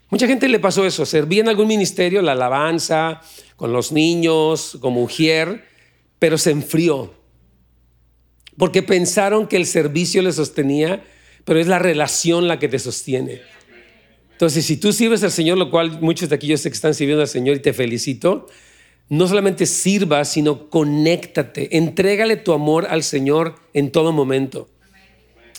Mucha 0.09 0.25
gente 0.25 0.47
le 0.47 0.59
pasó 0.59 0.85
eso, 0.85 1.05
servía 1.05 1.41
en 1.41 1.49
algún 1.49 1.67
ministerio, 1.67 2.21
la 2.21 2.31
alabanza, 2.31 3.21
con 3.55 3.71
los 3.71 3.91
niños, 3.91 4.77
como 4.81 5.01
mujer, 5.01 5.65
pero 6.17 6.37
se 6.37 6.51
enfrió. 6.51 7.13
Porque 8.57 8.81
pensaron 8.81 9.47
que 9.47 9.55
el 9.55 9.67
servicio 9.67 10.21
le 10.21 10.31
sostenía, 10.31 11.03
pero 11.49 11.59
es 11.59 11.65
la 11.65 11.79
relación 11.79 12.47
la 12.47 12.59
que 12.59 12.67
te 12.67 12.77
sostiene. 12.77 13.41
Entonces, 14.33 14.63
si 14.67 14.77
tú 14.77 14.93
sirves 14.93 15.23
al 15.23 15.31
Señor, 15.31 15.57
lo 15.57 15.71
cual 15.71 15.99
muchos 15.99 16.29
de 16.29 16.35
aquí 16.35 16.45
yo 16.45 16.55
sé 16.57 16.69
que 16.69 16.75
están 16.75 16.93
sirviendo 16.93 17.23
al 17.23 17.27
Señor 17.27 17.55
y 17.55 17.59
te 17.59 17.73
felicito, 17.73 18.45
no 19.09 19.27
solamente 19.27 19.65
sirva, 19.65 20.23
sino 20.25 20.69
conéctate, 20.69 21.75
entrégale 21.75 22.35
tu 22.35 22.53
amor 22.53 22.85
al 22.87 23.01
Señor 23.01 23.55
en 23.73 23.91
todo 23.91 24.11
momento. 24.11 24.69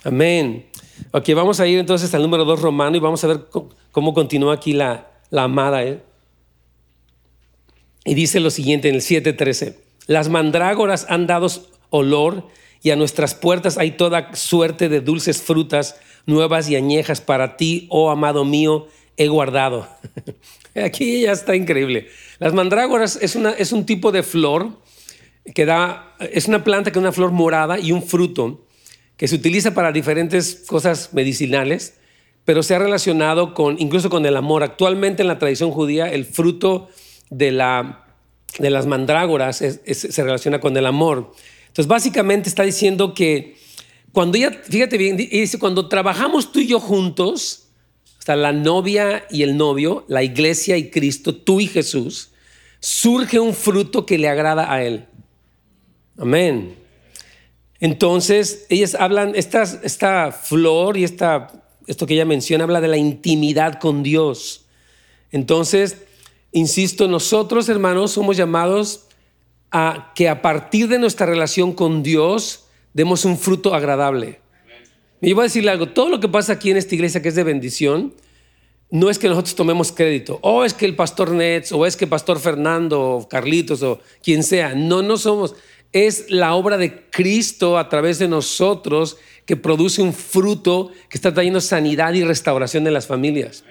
Amén. 0.04 0.66
Ok, 1.10 1.28
vamos 1.34 1.58
a 1.58 1.66
ir 1.66 1.80
entonces 1.80 2.14
al 2.14 2.22
número 2.22 2.44
2 2.44 2.62
romano 2.62 2.96
y 2.96 3.00
vamos 3.00 3.24
a 3.24 3.26
ver 3.26 3.46
cómo 3.90 4.14
continúa 4.14 4.54
aquí 4.54 4.72
la, 4.72 5.10
la 5.30 5.42
amada. 5.42 5.82
¿eh? 5.82 6.00
Y 8.04 8.14
dice 8.14 8.38
lo 8.38 8.50
siguiente 8.50 8.88
en 8.88 8.94
el 8.94 9.00
7.13, 9.00 9.74
las 10.06 10.28
mandrágoras 10.28 11.06
han 11.08 11.26
dado 11.26 11.48
olor 11.90 12.46
y 12.82 12.90
a 12.90 12.96
nuestras 12.96 13.34
puertas 13.34 13.78
hay 13.78 13.92
toda 13.92 14.34
suerte 14.34 14.88
de 14.88 15.00
dulces 15.00 15.42
frutas 15.42 15.96
nuevas 16.26 16.68
y 16.68 16.76
añejas 16.76 17.20
para 17.20 17.56
ti, 17.56 17.86
oh 17.90 18.10
amado 18.10 18.44
mío, 18.44 18.88
he 19.16 19.28
guardado. 19.28 19.88
Aquí 20.74 21.22
ya 21.22 21.32
está 21.32 21.56
increíble. 21.56 22.08
Las 22.38 22.54
mandrágoras 22.54 23.16
es, 23.20 23.72
un 23.72 23.86
tipo 23.86 24.12
de 24.12 24.22
flor 24.22 24.78
que 25.54 25.66
da, 25.66 26.14
es 26.20 26.48
una 26.48 26.64
planta 26.64 26.90
que 26.90 26.98
es 26.98 27.02
una 27.02 27.12
flor 27.12 27.32
morada 27.32 27.78
y 27.78 27.92
un 27.92 28.02
fruto 28.02 28.66
que 29.16 29.28
se 29.28 29.36
utiliza 29.36 29.74
para 29.74 29.92
diferentes 29.92 30.62
cosas 30.66 31.12
medicinales, 31.12 31.98
pero 32.46 32.62
se 32.62 32.74
ha 32.74 32.78
relacionado 32.78 33.52
con, 33.52 33.76
incluso 33.78 34.08
con 34.08 34.24
el 34.24 34.36
amor. 34.36 34.62
Actualmente 34.62 35.22
en 35.22 35.28
la 35.28 35.38
tradición 35.38 35.70
judía 35.70 36.10
el 36.10 36.24
fruto 36.24 36.88
de, 37.28 37.52
la, 37.52 38.06
de 38.58 38.70
las 38.70 38.86
mandrágoras 38.86 39.56
se 39.58 40.22
relaciona 40.22 40.60
con 40.60 40.74
el 40.76 40.86
amor. 40.86 41.32
Entonces 41.70 41.86
básicamente 41.86 42.48
está 42.48 42.64
diciendo 42.64 43.14
que 43.14 43.56
cuando 44.10 44.36
ella, 44.36 44.50
fíjate 44.50 44.98
bien, 44.98 45.16
dice, 45.16 45.58
cuando 45.60 45.88
trabajamos 45.88 46.50
tú 46.50 46.58
y 46.58 46.66
yo 46.66 46.80
juntos, 46.80 47.68
o 48.18 48.22
sea, 48.22 48.34
la 48.34 48.52
novia 48.52 49.24
y 49.30 49.44
el 49.44 49.56
novio, 49.56 50.04
la 50.08 50.24
iglesia 50.24 50.76
y 50.76 50.90
Cristo, 50.90 51.34
tú 51.34 51.60
y 51.60 51.68
Jesús, 51.68 52.32
surge 52.80 53.38
un 53.38 53.54
fruto 53.54 54.04
que 54.04 54.18
le 54.18 54.28
agrada 54.28 54.72
a 54.72 54.82
Él. 54.82 55.06
Amén. 56.18 56.74
Entonces, 57.78 58.66
ellas 58.68 58.96
hablan, 58.96 59.34
esta, 59.36 59.62
esta 59.62 60.32
flor 60.32 60.96
y 60.96 61.04
esta, 61.04 61.64
esto 61.86 62.04
que 62.04 62.14
ella 62.14 62.24
menciona 62.24 62.64
habla 62.64 62.80
de 62.80 62.88
la 62.88 62.96
intimidad 62.96 63.78
con 63.78 64.02
Dios. 64.02 64.66
Entonces, 65.30 65.98
insisto, 66.50 67.06
nosotros 67.06 67.68
hermanos 67.68 68.10
somos 68.10 68.36
llamados 68.36 69.06
a 69.70 70.12
que 70.14 70.28
a 70.28 70.42
partir 70.42 70.88
de 70.88 70.98
nuestra 70.98 71.26
relación 71.26 71.72
con 71.72 72.02
Dios 72.02 72.66
demos 72.92 73.24
un 73.24 73.38
fruto 73.38 73.74
agradable. 73.74 74.40
Y 75.20 75.32
voy 75.32 75.42
a 75.42 75.44
decirle 75.44 75.70
algo, 75.70 75.88
todo 75.88 76.08
lo 76.08 76.20
que 76.20 76.28
pasa 76.28 76.54
aquí 76.54 76.70
en 76.70 76.76
esta 76.76 76.94
iglesia 76.94 77.22
que 77.22 77.28
es 77.28 77.34
de 77.34 77.44
bendición, 77.44 78.14
no 78.90 79.10
es 79.10 79.18
que 79.18 79.28
nosotros 79.28 79.54
tomemos 79.54 79.92
crédito, 79.92 80.40
o 80.42 80.64
es 80.64 80.74
que 80.74 80.86
el 80.86 80.96
pastor 80.96 81.30
Nets, 81.30 81.70
o 81.70 81.86
es 81.86 81.96
que 81.96 82.06
el 82.06 82.08
pastor 82.08 82.40
Fernando, 82.40 83.00
o 83.00 83.28
Carlitos, 83.28 83.82
o 83.82 84.00
quien 84.22 84.42
sea, 84.42 84.74
no, 84.74 85.02
no 85.02 85.16
somos, 85.16 85.54
es 85.92 86.30
la 86.30 86.54
obra 86.54 86.76
de 86.76 87.04
Cristo 87.10 87.78
a 87.78 87.88
través 87.88 88.18
de 88.18 88.28
nosotros 88.28 89.16
que 89.44 89.56
produce 89.56 90.02
un 90.02 90.12
fruto 90.12 90.90
que 91.08 91.18
está 91.18 91.32
trayendo 91.32 91.60
sanidad 91.60 92.12
y 92.14 92.24
restauración 92.24 92.86
en 92.86 92.94
las 92.94 93.06
familias. 93.06 93.64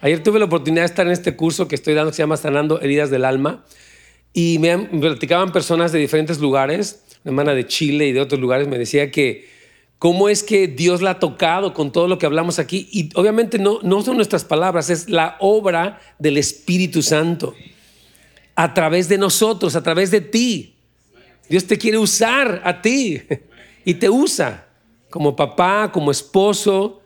Ayer 0.00 0.22
tuve 0.22 0.38
la 0.38 0.44
oportunidad 0.44 0.82
de 0.82 0.86
estar 0.86 1.06
en 1.06 1.12
este 1.12 1.34
curso 1.34 1.66
que 1.66 1.74
estoy 1.74 1.94
dando 1.94 2.10
que 2.10 2.16
se 2.16 2.22
llama 2.22 2.36
Sanando 2.36 2.80
Heridas 2.80 3.10
del 3.10 3.24
Alma 3.24 3.64
y 4.38 4.58
me, 4.58 4.76
platicaban 4.76 5.50
personas 5.50 5.92
de 5.92 5.98
diferentes 5.98 6.40
lugares, 6.40 7.00
una 7.24 7.30
hermana 7.30 7.54
de 7.54 7.66
Chile 7.66 8.08
y 8.08 8.12
de 8.12 8.20
otros 8.20 8.38
lugares 8.38 8.68
me 8.68 8.76
decía 8.76 9.10
que 9.10 9.48
cómo 9.98 10.28
es 10.28 10.42
que 10.42 10.68
Dios 10.68 11.00
la 11.00 11.12
ha 11.12 11.18
tocado 11.18 11.72
con 11.72 11.90
todo 11.90 12.06
lo 12.06 12.18
que 12.18 12.26
hablamos 12.26 12.58
aquí. 12.58 12.86
Y 12.92 13.08
obviamente 13.14 13.58
no, 13.58 13.78
no 13.82 14.02
son 14.02 14.16
nuestras 14.16 14.44
palabras, 14.44 14.90
es 14.90 15.08
la 15.08 15.38
obra 15.40 16.00
del 16.18 16.36
Espíritu 16.36 17.00
Santo 17.00 17.54
a 18.56 18.74
través 18.74 19.08
de 19.08 19.16
nosotros, 19.16 19.74
a 19.74 19.82
través 19.82 20.10
de 20.10 20.20
ti. 20.20 20.74
Dios 21.48 21.64
te 21.64 21.78
quiere 21.78 21.96
usar 21.96 22.60
a 22.62 22.82
ti 22.82 23.22
y 23.86 23.94
te 23.94 24.10
usa 24.10 24.66
como 25.08 25.34
papá, 25.34 25.90
como 25.90 26.10
esposo, 26.10 27.00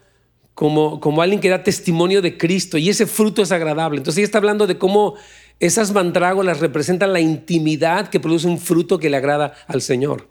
como, 0.55 0.99
como 0.99 1.23
alguien 1.23 1.41
que 1.41 1.49
da 1.49 1.63
testimonio 1.63 2.23
de 2.23 2.37
Cristo 2.37 2.77
y 2.77 2.89
ese 2.89 3.07
fruto 3.07 3.41
es 3.41 3.53
agradable. 3.53 3.99
Entonces 3.99 4.19
ella 4.19 4.25
está 4.25 4.39
hablando 4.39 4.67
de 4.67 4.79
cómo 4.79 5.15
esas 5.61 5.93
mandrágolas 5.93 6.61
representan 6.61 7.13
la 7.13 7.21
intimidad 7.21 8.09
que 8.09 8.19
produce 8.19 8.49
un 8.49 8.59
fruto 8.59 8.99
que 8.99 9.11
le 9.11 9.19
agrada 9.19 9.55
al 9.69 9.83
Señor. 9.83 10.29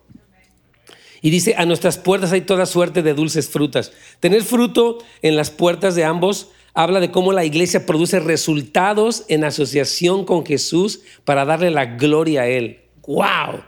Y 1.21 1.29
dice, 1.29 1.55
a 1.57 1.65
nuestras 1.65 1.97
puertas 1.97 2.31
hay 2.31 2.41
toda 2.41 2.65
suerte 2.65 3.03
de 3.03 3.13
dulces 3.13 3.49
frutas. 3.49 3.91
Tener 4.19 4.41
fruto 4.43 4.97
en 5.21 5.35
las 5.35 5.51
puertas 5.51 5.95
de 5.95 6.03
ambos 6.03 6.49
habla 6.73 6.99
de 6.99 7.11
cómo 7.11 7.33
la 7.33 7.45
iglesia 7.45 7.85
produce 7.85 8.19
resultados 8.19 9.25
en 9.27 9.43
asociación 9.43 10.25
con 10.25 10.45
Jesús 10.45 11.01
para 11.25 11.45
darle 11.45 11.71
la 11.71 11.85
gloria 11.85 12.41
a 12.41 12.47
Él. 12.47 12.79
¡Wow! 13.05 13.63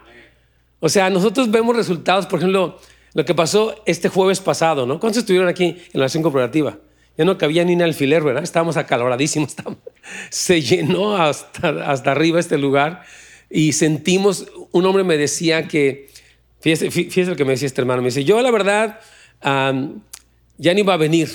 O 0.80 0.88
sea, 0.88 1.10
nosotros 1.10 1.50
vemos 1.50 1.76
resultados, 1.76 2.26
por 2.26 2.38
ejemplo, 2.38 2.78
lo 3.14 3.24
que 3.24 3.34
pasó 3.34 3.74
este 3.86 4.08
jueves 4.08 4.40
pasado, 4.40 4.86
¿no? 4.86 4.98
¿Cuántos 4.98 5.20
estuvieron 5.20 5.48
aquí 5.48 5.76
en 5.92 6.00
la 6.00 6.06
acción 6.06 6.22
corporativa? 6.22 6.78
Ya 7.16 7.24
no 7.24 7.38
cabía 7.38 7.64
ni 7.64 7.74
un 7.74 7.82
alfiler, 7.82 8.22
¿verdad? 8.22 8.42
Estábamos 8.42 8.76
acaloradísimos. 8.76 9.54
Se 10.30 10.62
llenó 10.62 11.16
hasta, 11.16 11.90
hasta 11.90 12.12
arriba 12.12 12.40
este 12.40 12.58
lugar 12.58 13.02
y 13.52 13.72
sentimos, 13.74 14.46
un 14.72 14.86
hombre 14.86 15.04
me 15.04 15.18
decía 15.18 15.68
que, 15.68 16.08
fíjese, 16.60 16.90
fíjese 16.90 17.30
lo 17.30 17.36
que 17.36 17.44
me 17.44 17.52
decía 17.52 17.66
este 17.66 17.82
hermano, 17.82 18.00
me 18.00 18.08
dice, 18.08 18.24
yo 18.24 18.40
la 18.40 18.50
verdad 18.50 18.98
ya 20.56 20.74
ni 20.74 20.80
iba 20.80 20.94
a 20.94 20.96
venir 20.96 21.28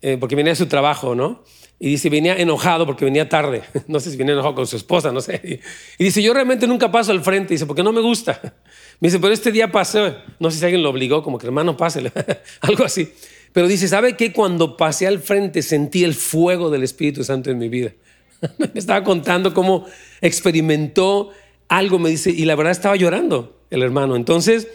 eh, 0.00 0.16
porque 0.18 0.36
venía 0.36 0.52
de 0.52 0.56
su 0.56 0.66
trabajo, 0.66 1.14
¿no? 1.14 1.42
Y 1.80 1.88
dice, 1.88 2.08
venía 2.08 2.36
enojado 2.36 2.86
porque 2.86 3.04
venía 3.04 3.28
tarde. 3.28 3.62
No 3.88 3.98
sé 3.98 4.10
si 4.10 4.16
venía 4.16 4.34
enojado 4.34 4.54
con 4.54 4.66
su 4.66 4.76
esposa, 4.76 5.10
no 5.10 5.20
sé. 5.20 5.60
Y 5.98 6.04
dice, 6.04 6.22
yo 6.22 6.32
realmente 6.32 6.66
nunca 6.66 6.92
paso 6.92 7.10
al 7.10 7.22
frente, 7.22 7.54
dice, 7.54 7.66
porque 7.66 7.82
no 7.82 7.92
me 7.92 8.00
gusta. 8.00 8.40
Me 9.00 9.08
dice, 9.08 9.18
pero 9.18 9.34
este 9.34 9.50
día 9.50 9.72
pasé, 9.72 10.14
no 10.38 10.52
sé 10.52 10.58
si 10.58 10.64
alguien 10.64 10.82
lo 10.82 10.90
obligó, 10.90 11.22
como 11.22 11.36
que 11.36 11.46
hermano, 11.46 11.76
pásele, 11.76 12.12
algo 12.60 12.84
así. 12.84 13.12
Pero 13.54 13.68
dice, 13.68 13.86
¿sabe 13.86 14.16
qué? 14.16 14.32
Cuando 14.32 14.76
pasé 14.76 15.06
al 15.06 15.20
frente 15.20 15.62
sentí 15.62 16.02
el 16.02 16.14
fuego 16.14 16.70
del 16.70 16.82
Espíritu 16.82 17.22
Santo 17.22 17.52
en 17.52 17.58
mi 17.58 17.68
vida. 17.68 17.92
me 18.58 18.68
estaba 18.74 19.04
contando 19.04 19.54
cómo 19.54 19.86
experimentó 20.20 21.30
algo, 21.68 22.00
me 22.00 22.10
dice, 22.10 22.32
y 22.32 22.46
la 22.46 22.56
verdad 22.56 22.72
estaba 22.72 22.96
llorando 22.96 23.60
el 23.70 23.82
hermano. 23.82 24.16
Entonces, 24.16 24.66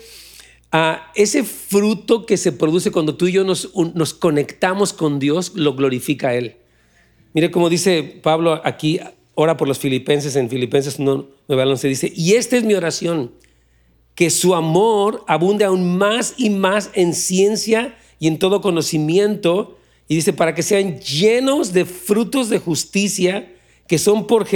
a 0.72 1.12
ese 1.14 1.44
fruto 1.44 2.26
que 2.26 2.38
se 2.38 2.54
produce 2.54 2.90
cuando 2.90 3.16
tú 3.16 3.28
y 3.28 3.34
yo 3.34 3.44
nos, 3.44 3.68
conectamos 4.14 4.94
con 4.94 5.20
Dios, 5.20 5.52
lo 5.56 5.76
glorifica 5.76 6.34
Él. 6.34 6.56
Mire 7.34 7.52
cómo 7.52 7.70
dice 7.70 8.02
Pablo 8.24 8.62
aquí, 8.64 9.02
ora 9.36 9.58
por 9.58 9.68
los 9.68 9.78
filipenses, 9.78 10.38
en 10.38 10.50
Filipenses 10.50 11.00
9 11.00 11.28
al 11.50 11.68
11, 11.68 11.88
dice, 11.90 12.14
y 12.16 12.36
esta 12.36 12.56
es 12.56 12.64
mi 12.64 12.76
oración, 12.76 13.34
que 14.16 14.30
su 14.30 14.56
amor 14.56 15.26
abunde 15.28 15.66
aún 15.66 15.98
más 15.98 16.36
y 16.38 16.50
más 16.50 16.92
en 16.94 17.14
ciencia 17.14 17.98
y 18.20 18.28
en 18.28 18.40
todo 18.40 18.62
conocimiento. 18.62 19.78
Y 20.08 20.16
dice, 20.16 20.34
para 20.34 20.54
que 20.54 20.64
sean 20.64 21.00
llenos 21.00 21.74
de 21.74 21.86
frutos 21.86 22.50
de 22.50 22.60
justicia 22.60 23.48
que 23.88 23.98
son 23.98 24.28
por, 24.28 24.48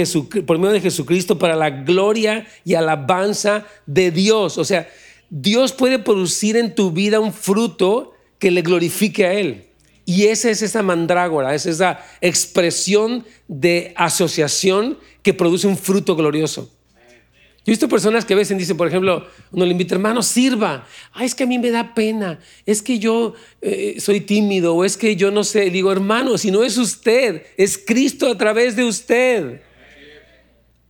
por 0.46 0.58
medio 0.58 0.72
de 0.72 0.80
Jesucristo 0.80 1.38
para 1.40 1.56
la 1.56 1.70
gloria 1.70 2.46
y 2.64 2.74
alabanza 2.74 3.66
de 3.84 4.12
Dios. 4.12 4.58
O 4.58 4.64
sea, 4.64 4.88
Dios 5.28 5.72
puede 5.72 5.98
producir 5.98 6.56
en 6.56 6.74
tu 6.76 6.92
vida 6.92 7.18
un 7.18 7.32
fruto 7.32 8.12
que 8.38 8.52
le 8.52 8.62
glorifique 8.62 9.26
a 9.26 9.32
Él. 9.34 9.64
Y 10.06 10.26
esa 10.26 10.50
es 10.50 10.62
esa 10.62 10.82
mandrágora, 10.82 11.54
es 11.54 11.66
esa 11.66 12.00
expresión 12.20 13.24
de 13.48 13.92
asociación 13.96 14.98
que 15.22 15.34
produce 15.34 15.66
un 15.66 15.78
fruto 15.78 16.14
glorioso. 16.14 16.70
Yo 17.64 17.70
he 17.70 17.72
visto 17.72 17.88
personas 17.88 18.26
que 18.26 18.34
a 18.34 18.36
veces 18.36 18.58
dicen, 18.58 18.76
por 18.76 18.88
ejemplo, 18.88 19.26
uno 19.50 19.64
le 19.64 19.70
invita, 19.70 19.94
hermano, 19.94 20.22
sirva. 20.22 20.86
Ay, 21.14 21.24
es 21.24 21.34
que 21.34 21.44
a 21.44 21.46
mí 21.46 21.58
me 21.58 21.70
da 21.70 21.94
pena, 21.94 22.38
es 22.66 22.82
que 22.82 22.98
yo 22.98 23.32
eh, 23.62 23.96
soy 24.00 24.20
tímido, 24.20 24.74
o 24.74 24.84
es 24.84 24.98
que 24.98 25.16
yo 25.16 25.30
no 25.30 25.44
sé. 25.44 25.70
Digo, 25.70 25.90
hermano, 25.90 26.36
si 26.36 26.50
no 26.50 26.62
es 26.62 26.76
usted, 26.76 27.42
es 27.56 27.78
Cristo 27.78 28.30
a 28.30 28.36
través 28.36 28.76
de 28.76 28.84
usted. 28.84 29.62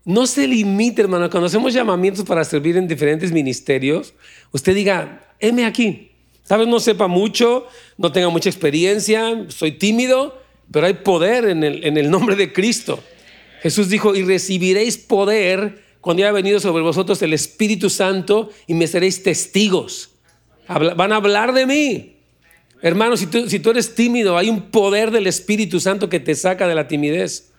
No 0.04 0.26
se 0.26 0.48
limite, 0.48 1.02
hermano. 1.02 1.30
Cuando 1.30 1.46
hacemos 1.46 1.72
llamamientos 1.72 2.24
para 2.24 2.42
servir 2.42 2.76
en 2.76 2.88
diferentes 2.88 3.30
ministerios, 3.30 4.12
usted 4.50 4.74
diga, 4.74 5.32
heme 5.38 5.66
aquí. 5.66 6.10
Sabes, 6.42 6.66
no 6.66 6.80
sepa 6.80 7.06
mucho, 7.06 7.68
no 7.96 8.10
tenga 8.10 8.30
mucha 8.30 8.50
experiencia, 8.50 9.46
soy 9.46 9.72
tímido, 9.72 10.42
pero 10.72 10.86
hay 10.86 10.94
poder 10.94 11.44
en 11.44 11.62
el, 11.62 11.84
en 11.84 11.96
el 11.98 12.10
nombre 12.10 12.34
de 12.34 12.52
Cristo. 12.52 12.98
Jesús 13.62 13.88
dijo, 13.88 14.16
y 14.16 14.24
recibiréis 14.24 14.98
poder 14.98 15.83
cuando 16.04 16.22
haya 16.22 16.32
venido 16.32 16.60
sobre 16.60 16.82
vosotros 16.82 17.22
el 17.22 17.32
Espíritu 17.32 17.88
Santo 17.88 18.50
y 18.66 18.74
me 18.74 18.86
seréis 18.86 19.22
testigos. 19.22 20.10
van 20.68 21.12
a 21.12 21.16
hablar 21.16 21.54
de 21.54 21.64
mí. 21.64 22.16
Hermano, 22.82 23.16
si 23.16 23.26
tú, 23.26 23.48
si 23.48 23.58
tú 23.58 23.70
eres 23.70 23.94
tímido, 23.94 24.36
hay 24.36 24.50
un 24.50 24.70
poder 24.70 25.10
del 25.10 25.26
Espíritu 25.26 25.80
Santo 25.80 26.10
que 26.10 26.20
te 26.20 26.34
saca 26.34 26.68
de 26.68 26.74
la 26.74 26.88
timidez 26.88 27.52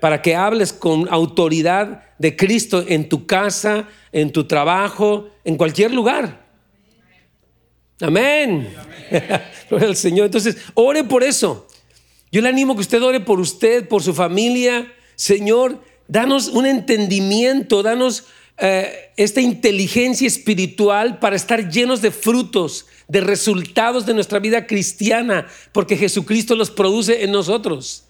para 0.00 0.22
que 0.22 0.36
hables 0.36 0.72
con 0.72 1.08
autoridad 1.10 2.04
de 2.18 2.36
Cristo 2.36 2.84
en 2.86 3.08
tu 3.08 3.26
casa, 3.26 3.88
en 4.12 4.30
tu 4.30 4.44
trabajo, 4.44 5.28
en 5.42 5.56
cualquier 5.56 5.92
lugar. 5.92 6.46
Amén. 8.00 8.72
Gloria 9.68 9.88
al 9.88 9.96
Señor. 9.96 10.26
Entonces, 10.26 10.56
ore 10.74 11.02
por 11.02 11.24
eso. 11.24 11.66
Yo 12.30 12.40
le 12.42 12.48
animo 12.48 12.76
que 12.76 12.82
usted 12.82 13.02
ore 13.02 13.18
por 13.18 13.40
usted, 13.40 13.88
por 13.88 14.04
su 14.04 14.14
familia. 14.14 14.92
Señor, 15.16 15.80
danos 16.08 16.48
un 16.48 16.66
entendimiento, 16.66 17.82
danos 17.82 18.24
eh, 18.58 19.10
esta 19.16 19.40
inteligencia 19.40 20.26
espiritual 20.26 21.18
para 21.18 21.36
estar 21.36 21.70
llenos 21.70 22.00
de 22.00 22.10
frutos, 22.10 22.86
de 23.06 23.20
resultados 23.20 24.06
de 24.06 24.14
nuestra 24.14 24.38
vida 24.38 24.66
cristiana, 24.66 25.46
porque 25.72 25.96
Jesucristo 25.96 26.54
los 26.54 26.70
produce 26.70 27.22
en 27.22 27.32
nosotros. 27.32 28.04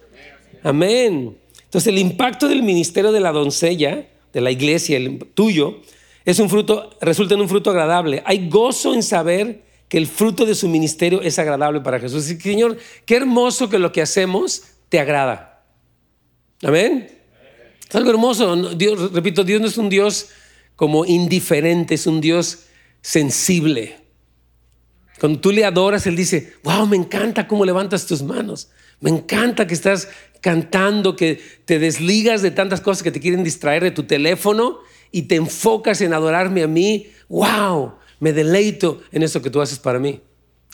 Amén. 0.63 1.37
Entonces, 1.65 1.89
el 1.89 1.99
impacto 1.99 2.49
del 2.49 2.63
ministerio 2.63 3.13
de 3.13 3.21
la 3.21 3.33
doncella, 3.33 4.07
de 4.33 4.41
la 4.41 4.51
iglesia, 4.51 4.97
el 4.97 5.19
tuyo, 5.35 5.81
es 6.25 6.39
un 6.39 6.49
fruto, 6.49 6.91
resulta 7.01 7.35
en 7.35 7.41
un 7.41 7.49
fruto 7.49 7.71
agradable. 7.71 8.23
Hay 8.25 8.49
gozo 8.49 8.95
en 8.95 9.03
saber 9.03 9.63
que 9.89 9.99
el 9.99 10.07
fruto 10.07 10.45
de 10.45 10.55
su 10.55 10.69
ministerio 10.69 11.23
es 11.23 11.39
agradable 11.39 11.81
para 11.81 12.01
Jesús. 12.01 12.25
Señor, 12.25 12.77
qué 13.05 13.17
hermoso 13.17 13.69
que 13.69 13.79
lo 13.79 13.93
que 13.93 14.03
hacemos 14.03 14.63
te 14.89 14.99
agrada. 14.99 15.65
Amén. 16.63 17.16
Es 17.89 17.95
algo 17.95 18.11
hermoso. 18.11 18.75
Dios, 18.75 19.13
repito, 19.13 19.45
Dios 19.45 19.61
no 19.61 19.67
es 19.67 19.79
un 19.79 19.89
Dios 19.89 20.29
como 20.75 21.05
indiferente, 21.05 21.95
es 21.95 22.07
un 22.07 22.21
Dios 22.21 22.65
sensible. 23.01 23.97
Cuando 25.19 25.41
tú 25.41 25.51
le 25.51 25.65
adoras, 25.65 26.07
Él 26.07 26.17
dice, 26.17 26.55
wow, 26.63 26.87
me 26.87 26.97
encanta 26.97 27.49
cómo 27.49 27.65
levantas 27.65 28.07
tus 28.07 28.23
manos. 28.23 28.71
Me 29.01 29.11
encanta 29.11 29.67
que 29.67 29.75
estás 29.75 30.09
cantando, 30.41 31.17
que 31.17 31.41
te 31.65 31.79
desligas 31.79 32.43
de 32.43 32.51
tantas 32.51 32.81
cosas 32.81 33.03
que 33.03 33.11
te 33.11 33.21
quieren 33.21 33.45
distraer 33.45 33.83
de 33.83 33.91
tu 33.91 34.05
teléfono 34.05 34.81
y 35.11 35.23
te 35.23 35.37
enfocas 35.37 36.01
en 36.01 36.13
adorarme 36.13 36.63
a 36.63 36.67
mí. 36.67 37.09
¡Wow! 37.29 37.95
Me 38.21 38.33
deleito 38.33 39.03
en 39.13 39.23
eso 39.23 39.43
que 39.43 39.51
tú 39.51 39.61
haces 39.61 39.79
para 39.79 39.99
mí. 39.99 40.21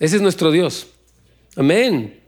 Ese 0.01 0.17
es 0.17 0.23
nuestro 0.23 0.51
Dios. 0.51 0.89
Amén. 1.57 2.21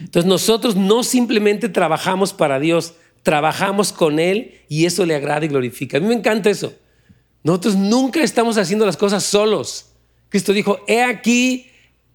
Entonces 0.00 0.28
nosotros 0.28 0.76
no 0.76 1.02
simplemente 1.02 1.68
trabajamos 1.68 2.32
para 2.32 2.60
Dios, 2.60 2.94
trabajamos 3.28 3.92
con 3.92 4.18
Él 4.18 4.62
y 4.70 4.86
eso 4.86 5.04
le 5.04 5.14
agrada 5.14 5.44
y 5.44 5.48
glorifica. 5.48 5.98
A 5.98 6.00
mí 6.00 6.06
me 6.06 6.14
encanta 6.14 6.48
eso. 6.48 6.72
Nosotros 7.42 7.76
nunca 7.76 8.22
estamos 8.22 8.56
haciendo 8.56 8.86
las 8.86 8.96
cosas 8.96 9.22
solos. 9.22 9.90
Cristo 10.30 10.54
dijo, 10.54 10.80
he 10.86 11.02
aquí, 11.02 11.70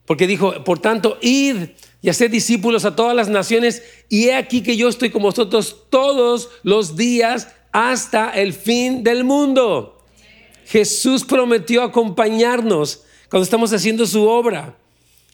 porque 0.08 0.26
dijo, 0.26 0.64
por 0.64 0.80
tanto, 0.80 1.20
id 1.22 1.68
y 2.02 2.10
hacer 2.10 2.32
discípulos 2.32 2.84
a 2.84 2.96
todas 2.96 3.16
las 3.16 3.30
naciones, 3.30 3.84
y 4.10 4.30
he 4.30 4.34
aquí 4.34 4.64
que 4.64 4.76
yo 4.76 4.90
estoy 4.90 5.12
con 5.12 5.22
vosotros 5.22 5.84
todos 5.92 6.50
los 6.64 6.98
días 6.98 7.50
hasta 7.72 8.32
el 8.32 8.52
fin 8.52 9.04
del 9.04 9.24
mundo. 9.24 10.04
Jesús 10.66 11.26
prometió 11.26 11.84
acompañarnos 11.84 13.04
cuando 13.30 13.44
estamos 13.44 13.72
haciendo 13.72 14.08
su 14.08 14.28
obra. 14.28 14.76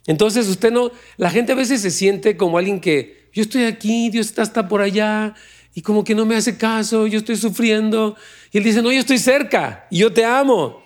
Entonces 0.07 0.45
usted 0.49 0.73
no, 0.73 0.91
la 1.15 1.31
gente 1.31 1.53
a 1.53 1.55
veces 1.55 1.79
se 1.79 1.89
siente 1.89 2.35
como 2.35 2.57
alguien 2.57 2.81
que, 2.81 3.29
yo 3.31 3.43
estoy 3.43 3.63
aquí, 3.63 4.09
Dios 4.09 4.25
está 4.25 4.41
hasta 4.41 4.67
por 4.67 4.81
allá, 4.81 5.35
y 5.73 5.81
como 5.81 6.03
que 6.03 6.15
no 6.15 6.25
me 6.25 6.35
hace 6.35 6.57
caso, 6.57 7.07
yo 7.07 7.19
estoy 7.19 7.35
sufriendo. 7.35 8.15
Y 8.51 8.57
él 8.57 8.63
dice, 8.63 8.81
no, 8.81 8.91
yo 8.91 8.99
estoy 8.99 9.19
cerca, 9.19 9.87
y 9.89 9.99
yo 9.99 10.11
te 10.11 10.25
amo. 10.25 10.81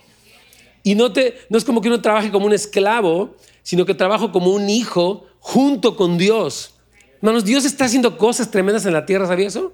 Y 0.84 0.96
no, 0.96 1.14
te, 1.14 1.38
no 1.50 1.58
es 1.58 1.64
como 1.64 1.82
que 1.82 1.88
uno 1.88 2.02
trabaje 2.02 2.30
como 2.30 2.46
un 2.46 2.54
esclavo, 2.54 3.36
sino 3.64 3.86
que 3.86 3.94
trabajo 3.94 4.32
como 4.32 4.52
un 4.52 4.70
hijo 4.70 5.26
junto 5.40 5.96
con 5.96 6.18
Dios. 6.18 6.76
Hermanos, 7.18 7.46
Dios 7.46 7.64
está 7.64 7.86
haciendo 7.86 8.18
cosas 8.18 8.52
tremendas 8.52 8.86
en 8.86 8.94
la 8.94 9.06
tierra, 9.06 9.26
¿sabía 9.28 9.48
eso? 9.48 9.74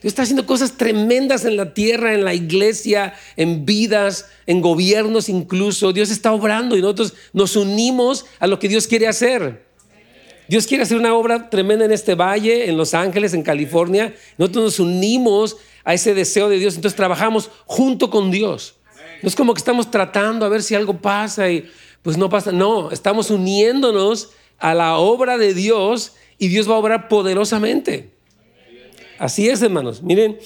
Dios 0.00 0.12
está 0.12 0.22
haciendo 0.22 0.46
cosas 0.46 0.76
tremendas 0.76 1.44
en 1.44 1.56
la 1.56 1.72
tierra, 1.72 2.14
en 2.14 2.24
la 2.24 2.34
iglesia, 2.34 3.14
en 3.36 3.64
vidas, 3.64 4.28
en 4.46 4.60
gobiernos 4.60 5.28
incluso. 5.28 5.92
Dios 5.92 6.10
está 6.10 6.32
obrando 6.32 6.76
y 6.76 6.82
nosotros 6.82 7.14
nos 7.32 7.56
unimos 7.56 8.26
a 8.38 8.46
lo 8.46 8.58
que 8.58 8.68
Dios 8.68 8.86
quiere 8.86 9.08
hacer. 9.08 9.64
Dios 10.48 10.66
quiere 10.66 10.82
hacer 10.82 10.98
una 10.98 11.14
obra 11.14 11.48
tremenda 11.48 11.84
en 11.84 11.92
este 11.92 12.14
valle, 12.14 12.68
en 12.68 12.76
Los 12.76 12.94
Ángeles, 12.94 13.32
en 13.34 13.42
California. 13.42 14.14
Nosotros 14.36 14.64
nos 14.64 14.80
unimos 14.80 15.56
a 15.84 15.94
ese 15.94 16.14
deseo 16.14 16.48
de 16.48 16.58
Dios, 16.58 16.74
entonces 16.76 16.96
trabajamos 16.96 17.50
junto 17.66 18.10
con 18.10 18.30
Dios. 18.30 18.76
No 19.22 19.28
es 19.28 19.36
como 19.36 19.54
que 19.54 19.58
estamos 19.58 19.90
tratando 19.90 20.44
a 20.44 20.48
ver 20.50 20.62
si 20.62 20.74
algo 20.74 20.98
pasa 20.98 21.50
y 21.50 21.70
pues 22.02 22.18
no 22.18 22.28
pasa. 22.28 22.52
No, 22.52 22.90
estamos 22.90 23.30
uniéndonos 23.30 24.30
a 24.58 24.74
la 24.74 24.98
obra 24.98 25.38
de 25.38 25.54
Dios 25.54 26.12
y 26.38 26.48
Dios 26.48 26.68
va 26.68 26.74
a 26.74 26.78
obrar 26.78 27.08
poderosamente. 27.08 28.10
Así 29.18 29.48
es, 29.48 29.62
hermanos. 29.62 30.02
Miren, 30.02 30.38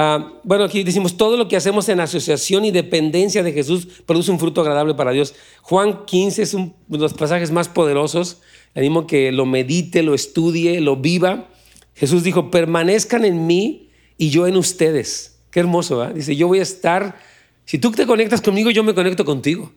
ah, 0.00 0.32
bueno, 0.44 0.64
aquí 0.64 0.82
decimos, 0.82 1.16
todo 1.16 1.36
lo 1.36 1.46
que 1.46 1.56
hacemos 1.56 1.88
en 1.88 2.00
asociación 2.00 2.64
y 2.64 2.70
dependencia 2.70 3.42
de 3.42 3.52
Jesús 3.52 3.86
produce 4.06 4.30
un 4.30 4.38
fruto 4.38 4.62
agradable 4.62 4.94
para 4.94 5.12
Dios. 5.12 5.34
Juan 5.62 6.06
15 6.06 6.42
es 6.42 6.54
uno 6.54 6.74
de 6.88 6.98
los 6.98 7.14
pasajes 7.14 7.50
más 7.50 7.68
poderosos. 7.68 8.40
Le 8.74 8.80
animo 8.80 9.06
que 9.06 9.30
lo 9.32 9.46
medite, 9.46 10.02
lo 10.02 10.14
estudie, 10.14 10.80
lo 10.80 10.96
viva. 10.96 11.48
Jesús 11.94 12.22
dijo, 12.22 12.50
permanezcan 12.50 13.24
en 13.24 13.46
mí 13.46 13.90
y 14.16 14.30
yo 14.30 14.46
en 14.46 14.56
ustedes. 14.56 15.42
Qué 15.50 15.60
hermoso, 15.60 15.98
¿verdad? 15.98 16.14
Dice, 16.14 16.34
yo 16.34 16.48
voy 16.48 16.60
a 16.60 16.62
estar, 16.62 17.18
si 17.64 17.78
tú 17.78 17.90
te 17.90 18.06
conectas 18.06 18.40
conmigo, 18.40 18.70
yo 18.70 18.82
me 18.82 18.94
conecto 18.94 19.24
contigo. 19.24 19.72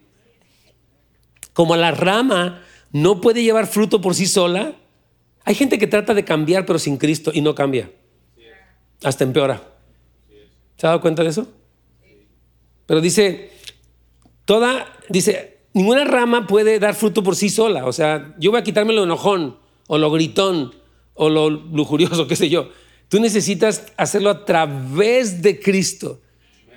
Como 1.52 1.76
la 1.76 1.92
rama 1.92 2.64
no 2.92 3.20
puede 3.20 3.44
llevar 3.44 3.68
fruto 3.68 4.00
por 4.00 4.16
sí 4.16 4.26
sola. 4.26 4.76
Hay 5.44 5.56
gente 5.56 5.78
que 5.78 5.88
trata 5.88 6.14
de 6.14 6.24
cambiar 6.24 6.66
pero 6.66 6.80
sin 6.80 6.98
Cristo 6.98 7.32
y 7.34 7.42
no 7.42 7.56
cambia. 7.56 7.92
Hasta 9.04 9.24
empeora. 9.24 9.73
¿Se 10.78 10.88
ha 10.88 10.90
dado 10.90 11.02
cuenta 11.02 11.24
de 11.24 11.30
eso? 11.30 11.48
Pero 12.86 13.02
dice, 13.02 13.52
toda, 14.46 14.86
dice, 15.10 15.60
ninguna 15.74 16.04
rama 16.04 16.48
puede 16.48 16.80
dar 16.80 16.96
fruto 16.96 17.24
por 17.24 17.36
sí 17.36 17.50
sola. 17.50 17.86
O 17.86 17.94
sea, 17.94 18.36
yo 18.38 18.52
voy 18.52 18.60
a 18.60 18.64
quitarme 18.64 18.94
lo 18.94 19.04
enojón 19.04 19.58
o 19.88 19.98
lo 19.98 20.12
gritón 20.12 20.74
o 21.14 21.30
lo 21.30 21.50
lujurioso, 21.50 22.28
qué 22.28 22.36
sé 22.36 22.50
yo. 22.50 22.70
Tú 23.10 23.20
necesitas 23.20 23.94
hacerlo 23.98 24.30
a 24.30 24.46
través 24.46 25.42
de 25.42 25.60
Cristo, 25.60 26.22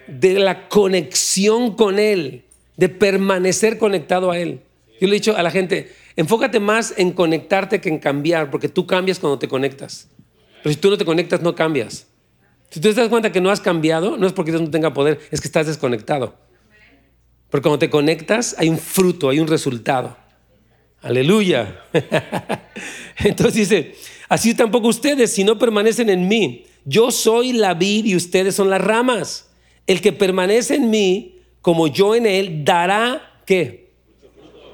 de 0.07 0.39
la 0.39 0.69
conexión 0.69 1.75
con 1.75 1.99
Él, 1.99 2.45
de 2.77 2.89
permanecer 2.89 3.79
conectado 3.79 4.31
a 4.31 4.39
Él. 4.39 4.61
Yo 5.01 5.09
le 5.09 5.17
he 5.17 5.21
dicho 5.21 5.37
a 5.37 5.43
la 5.43 5.51
gente, 5.51 5.93
Enfócate 6.17 6.61
más 6.61 6.95
en 6.97 7.13
conectarte 7.13 7.81
que 7.81 7.91
en 7.91 7.99
cambiar, 7.99 8.51
porque 8.51 8.71
tú 8.71 8.87
cambias 8.87 9.19
cuando 9.19 9.39
te 9.39 9.49
conectas. 9.49 10.09
Pero 10.63 10.73
si 10.73 10.81
tú 10.81 10.89
no 10.89 10.97
te 10.97 11.05
conectas, 11.05 11.43
no 11.43 11.55
cambias. 11.55 12.07
Si 12.71 12.81
tú 12.81 12.93
te 12.93 13.01
das 13.01 13.09
cuenta 13.09 13.33
que 13.33 13.41
no 13.41 13.51
has 13.51 13.61
cambiado, 13.61 14.17
no 14.17 14.27
es 14.27 14.33
porque 14.33 14.51
Dios 14.51 14.63
no 14.63 14.71
tenga 14.71 14.93
poder, 14.93 15.21
es 15.31 15.41
que 15.41 15.49
estás 15.49 15.67
desconectado. 15.67 16.35
Porque 17.51 17.63
cuando 17.63 17.79
te 17.79 17.91
conectas, 17.91 18.57
hay 18.59 18.69
un 18.69 18.79
fruto, 18.79 19.29
hay 19.29 19.39
un 19.39 19.47
resultado. 19.47 20.17
Aleluya. 21.01 21.85
Entonces 23.19 23.55
dice, 23.55 23.95
así 24.29 24.55
tampoco 24.55 24.89
ustedes, 24.89 25.33
si 25.33 25.45
no 25.45 25.59
permanecen 25.59 26.11
en 26.11 26.27
mí, 26.27 26.67
yo 26.85 27.11
soy 27.11 27.53
la 27.53 27.75
vid 27.75 28.05
y 28.07 28.17
ustedes 28.17 28.55
son 28.55 28.71
las 28.71 28.81
ramas. 28.81 29.51
El 29.87 30.01
que 30.01 30.13
permanece 30.13 30.75
en 30.75 30.91
mí, 30.91 31.41
como 31.63 31.87
yo 31.87 32.15
en 32.15 32.27
él, 32.27 32.65
dará 32.65 33.41
qué? 33.47 33.87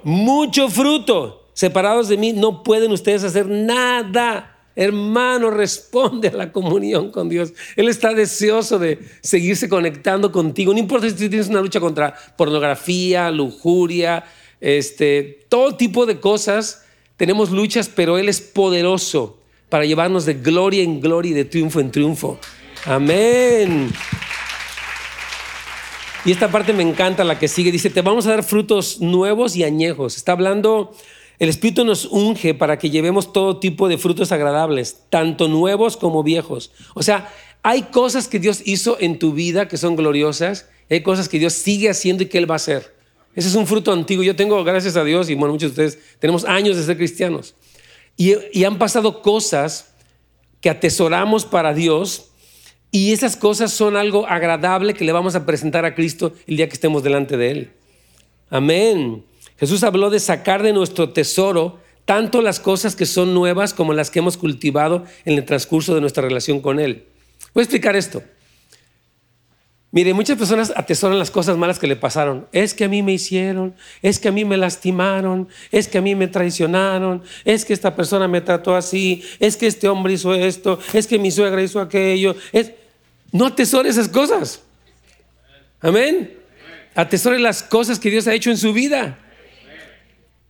mucho 0.05 0.69
fruto. 0.69 1.49
Separados 1.55 2.09
de 2.09 2.17
mí 2.17 2.33
no 2.33 2.63
pueden 2.63 2.93
ustedes 2.93 3.25
hacer 3.25 3.47
nada. 3.47 4.52
Hermano, 4.75 5.51
responde 5.51 6.29
a 6.29 6.33
la 6.33 6.53
comunión 6.53 7.11
con 7.11 7.29
Dios. 7.29 7.53
Él 7.77 7.89
está 7.89 8.15
deseoso 8.15 8.79
de 8.79 8.99
seguirse 9.21 9.69
conectando 9.69 10.33
contigo. 10.33 10.73
No 10.73 10.79
importa 10.79 11.09
si 11.09 11.29
tienes 11.29 11.49
una 11.49 11.61
lucha 11.61 11.81
contra 11.81 12.15
pornografía, 12.37 13.31
lujuria, 13.31 14.25
este, 14.61 15.45
todo 15.49 15.77
tipo 15.77 16.07
de 16.07 16.21
cosas. 16.21 16.85
Tenemos 17.17 17.51
luchas, 17.51 17.89
pero 17.89 18.17
Él 18.19 18.29
es 18.29 18.41
poderoso 18.41 19.39
para 19.69 19.85
llevarnos 19.85 20.25
de 20.25 20.35
gloria 20.35 20.83
en 20.83 21.01
gloria 21.01 21.31
y 21.31 21.35
de 21.35 21.45
triunfo 21.45 21.81
en 21.81 21.91
triunfo. 21.91 22.39
Amén. 22.85 23.93
Y 26.25 26.31
esta 26.31 26.51
parte 26.51 26.73
me 26.73 26.83
encanta, 26.83 27.25
la 27.25 27.39
que 27.39 27.49
sigue. 27.49 27.73
Dice, 27.73 27.91
te 27.91 28.01
vamos 28.01 28.27
a 28.27 28.31
dar 28.31 28.45
frutos 28.45 29.01
nuevos 29.01 29.57
y 29.57 29.65
añejos. 29.65 30.17
Está 30.17 30.33
hablando, 30.33 30.95
el 31.43 31.49
Espíritu 31.49 31.85
nos 31.85 32.05
unge 32.05 32.55
para 32.55 32.79
que 32.79 32.89
llevemos 32.89 33.33
todo 33.33 33.59
tipo 33.59 33.89
de 33.89 33.99
frutos 33.99 34.31
agradables, 34.31 34.99
tanto 35.11 35.49
nuevos 35.49 35.97
como 35.97 36.23
viejos. 36.23 36.71
O 36.95 37.03
sea, 37.03 37.35
hay 37.65 37.83
cosas 37.83 38.29
que 38.29 38.39
Dios 38.39 38.63
hizo 38.65 38.97
en 39.01 39.19
tu 39.19 39.33
vida 39.33 39.67
que 39.67 39.77
son 39.77 39.97
gloriosas, 39.97 40.69
hay 40.89 41.03
cosas 41.03 41.29
que 41.29 41.41
Dios 41.41 41.55
sigue 41.55 41.91
haciendo 41.91 42.23
y 42.23 42.27
que 42.27 42.39
Él 42.39 42.49
va 42.49 42.55
a 42.55 42.63
hacer. 42.63 42.95
Ese 43.35 43.49
es 43.49 43.57
un 43.57 43.67
fruto 43.67 43.93
antiguo. 43.93 44.23
Yo 44.23 44.37
tengo, 44.37 44.63
gracias 44.63 44.95
a 44.95 45.03
Dios, 45.03 45.31
y 45.31 45.35
bueno, 45.35 45.55
muchos 45.55 45.75
de 45.75 45.87
ustedes 45.87 46.05
tenemos 46.21 46.45
años 46.45 46.77
de 46.77 46.85
ser 46.85 46.97
cristianos. 46.97 47.57
Y, 48.17 48.35
y 48.53 48.63
han 48.63 48.79
pasado 48.79 49.21
cosas 49.21 49.95
que 50.61 50.71
atesoramos 50.71 51.45
para 51.45 51.75
Dios 51.75 52.31
y 52.93 53.11
esas 53.11 53.37
cosas 53.37 53.73
son 53.73 53.97
algo 53.97 54.29
agradable 54.29 54.95
que 54.95 55.05
le 55.05 55.11
vamos 55.11 55.35
a 55.35 55.45
presentar 55.45 55.85
a 55.87 55.97
Cristo 55.97 56.35
el 56.47 56.57
día 56.57 56.69
que 56.69 56.75
estemos 56.75 57.03
delante 57.03 57.37
de 57.37 57.51
Él. 57.51 57.73
Amén. 58.49 59.25
Jesús 59.59 59.83
habló 59.83 60.11
de 60.11 60.21
sacar 60.21 60.63
de 60.63 60.73
nuestro 60.73 61.11
tesoro 61.11 61.81
tanto 62.05 62.43
las 62.43 62.61
cosas 62.61 62.97
que 62.97 63.07
son 63.07 63.35
nuevas 63.35 63.75
como 63.75 63.93
las 63.93 64.11
que 64.11 64.19
hemos 64.19 64.37
cultivado 64.37 65.05
en 65.25 65.39
el 65.39 65.45
transcurso 65.45 65.95
de 65.95 66.01
nuestra 66.01 66.23
relación 66.23 66.61
con 66.61 66.81
Él. 66.81 67.07
Voy 67.55 67.63
a 67.63 67.65
explicar 67.65 67.97
esto. 67.97 68.23
Mire, 69.95 70.15
muchas 70.15 70.39
personas 70.39 70.73
atesoran 70.75 71.19
las 71.19 71.31
cosas 71.31 71.59
malas 71.59 71.79
que 71.79 71.87
le 71.87 71.97
pasaron. 71.97 72.49
Es 72.51 72.73
que 72.73 72.85
a 72.85 72.89
mí 72.89 73.03
me 73.03 73.13
hicieron, 73.13 73.75
es 74.01 74.19
que 74.19 74.29
a 74.29 74.33
mí 74.33 74.43
me 74.43 74.57
lastimaron, 74.57 75.49
es 75.71 75.87
que 75.87 75.99
a 75.99 76.01
mí 76.01 76.15
me 76.15 76.29
traicionaron, 76.29 77.23
es 77.45 77.67
que 77.67 77.75
esta 77.75 77.95
persona 77.95 78.27
me 78.27 78.41
trató 78.41 78.75
así, 78.75 79.23
es 79.39 79.59
que 79.59 79.67
este 79.67 79.89
hombre 79.89 80.15
hizo 80.15 80.33
esto, 80.33 80.79
es 80.95 81.07
que 81.07 81.19
mi 81.19 81.31
suegra 81.31 81.63
hizo 81.63 81.79
aquello. 81.79 82.35
No 83.33 83.47
atesore 83.47 83.91
esas 83.91 84.09
cosas. 84.09 84.63
Amén. 85.79 86.39
Atesore 86.95 87.39
las 87.39 87.63
cosas 87.63 87.99
que 87.99 88.11
Dios 88.11 88.27
ha 88.27 88.35
hecho 88.35 88.51
en 88.51 88.57
su 88.57 88.73
vida. 88.73 89.19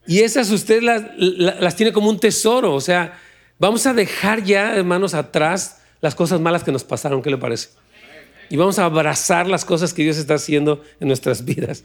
Y 0.06 0.20
esas 0.20 0.50
usted 0.50 0.82
las, 0.82 1.76
tiene 1.76 1.92
como 1.92 2.08
un 2.08 2.18
tesoro. 2.18 2.74
O 2.74 2.80
sea, 2.80 3.18
vamos 3.58 3.86
a 3.86 3.94
dejar 3.94 4.42
ya, 4.42 4.74
hermanos, 4.74 5.14
atrás 5.14 5.78
las 6.00 6.14
cosas 6.14 6.40
malas 6.40 6.64
que 6.64 6.72
nos 6.72 6.84
pasaron. 6.84 7.22
¿Qué 7.22 7.30
le 7.30 7.38
parece? 7.38 7.68
Y 8.50 8.56
vamos 8.56 8.78
a 8.78 8.84
abrazar 8.84 9.46
las 9.46 9.64
cosas 9.64 9.94
que 9.94 10.02
Dios 10.02 10.16
está 10.16 10.34
haciendo 10.34 10.82
en 11.00 11.08
nuestras 11.08 11.44
vidas. 11.44 11.84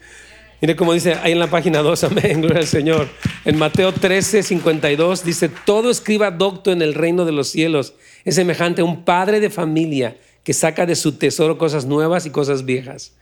Mire 0.60 0.76
cómo 0.76 0.94
dice 0.94 1.14
ahí 1.22 1.34
en 1.34 1.40
la 1.40 1.52
página 1.52 1.84
2, 1.84 2.04
amén, 2.06 2.42
gloria 2.42 2.60
al 2.60 2.68
Señor. 2.68 3.08
En 3.46 3.60
Mateo 3.60 3.94
13, 3.94 4.42
52 4.42 5.24
dice, 5.24 5.50
todo 5.50 5.92
escriba 5.92 6.32
docto 6.32 6.72
en 6.72 6.82
el 6.82 6.96
reino 6.96 7.26
de 7.26 7.32
los 7.32 7.50
cielos 7.50 7.94
es 8.26 8.36
semejante 8.36 8.82
a 8.82 8.86
un 8.86 9.06
padre 9.06 9.40
de 9.40 9.52
familia 9.52 10.18
que 10.44 10.54
saca 10.54 10.86
de 10.86 10.96
su 10.96 11.14
tesoro 11.14 11.58
cosas 11.58 11.86
nuevas 11.86 12.26
y 12.26 12.32
cosas 12.32 12.66
viejas. 12.66 13.14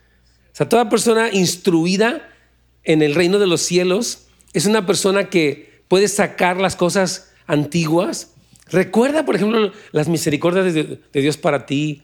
O 0.46 0.56
sea, 0.56 0.68
toda 0.68 0.88
persona 0.88 1.28
instruida 1.30 2.26
en 2.84 3.02
el 3.02 3.14
reino 3.14 3.38
de 3.38 3.46
los 3.46 3.60
cielos 3.60 4.25
es 4.58 4.64
una 4.64 4.86
persona 4.86 5.28
que 5.28 5.82
puede 5.86 6.08
sacar 6.08 6.56
las 6.56 6.76
cosas 6.76 7.30
antiguas. 7.46 8.32
Recuerda, 8.70 9.26
por 9.26 9.36
ejemplo, 9.36 9.70
las 9.92 10.08
misericordias 10.08 10.72
de, 10.72 10.98
Dios 11.12 11.36
para 11.36 11.66
ti, 11.66 12.02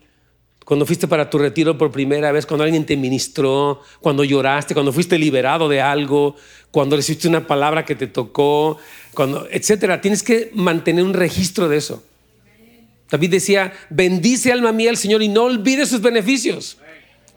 cuando 0.66 0.84
fuiste 0.84 1.08
para 1.08 1.30
tu 1.30 1.38
retiro 1.38 1.78
por 1.78 1.90
primera 1.90 2.30
vez, 2.30 2.44
cuando 2.44 2.64
alguien 2.64 2.84
te 2.84 2.94
ministró, 2.96 3.80
cuando 4.00 4.22
lloraste, 4.22 4.74
cuando 4.74 4.92
fuiste 4.92 5.18
liberado 5.18 5.66
de 5.66 5.80
algo, 5.80 6.36
cuando 6.70 6.94
recibiste 6.94 7.26
una 7.26 7.46
palabra 7.46 7.86
que 7.86 7.94
te 7.94 8.06
tocó, 8.06 8.76
cuando, 9.14 9.48
etcétera. 9.50 10.02
Tienes 10.02 10.22
que 10.22 10.50
mantener 10.52 11.04
un 11.04 11.14
registro 11.14 11.70
de 11.70 11.78
eso. 11.78 12.02
David 13.10 13.30
decía, 13.30 13.72
bendice 13.88 14.52
alma 14.52 14.72
mía 14.72 14.90
al 14.90 14.98
Señor 14.98 15.22
y 15.22 15.28
no 15.28 15.44
olvides 15.44 15.88
sus 15.88 16.02
beneficios. 16.02 16.76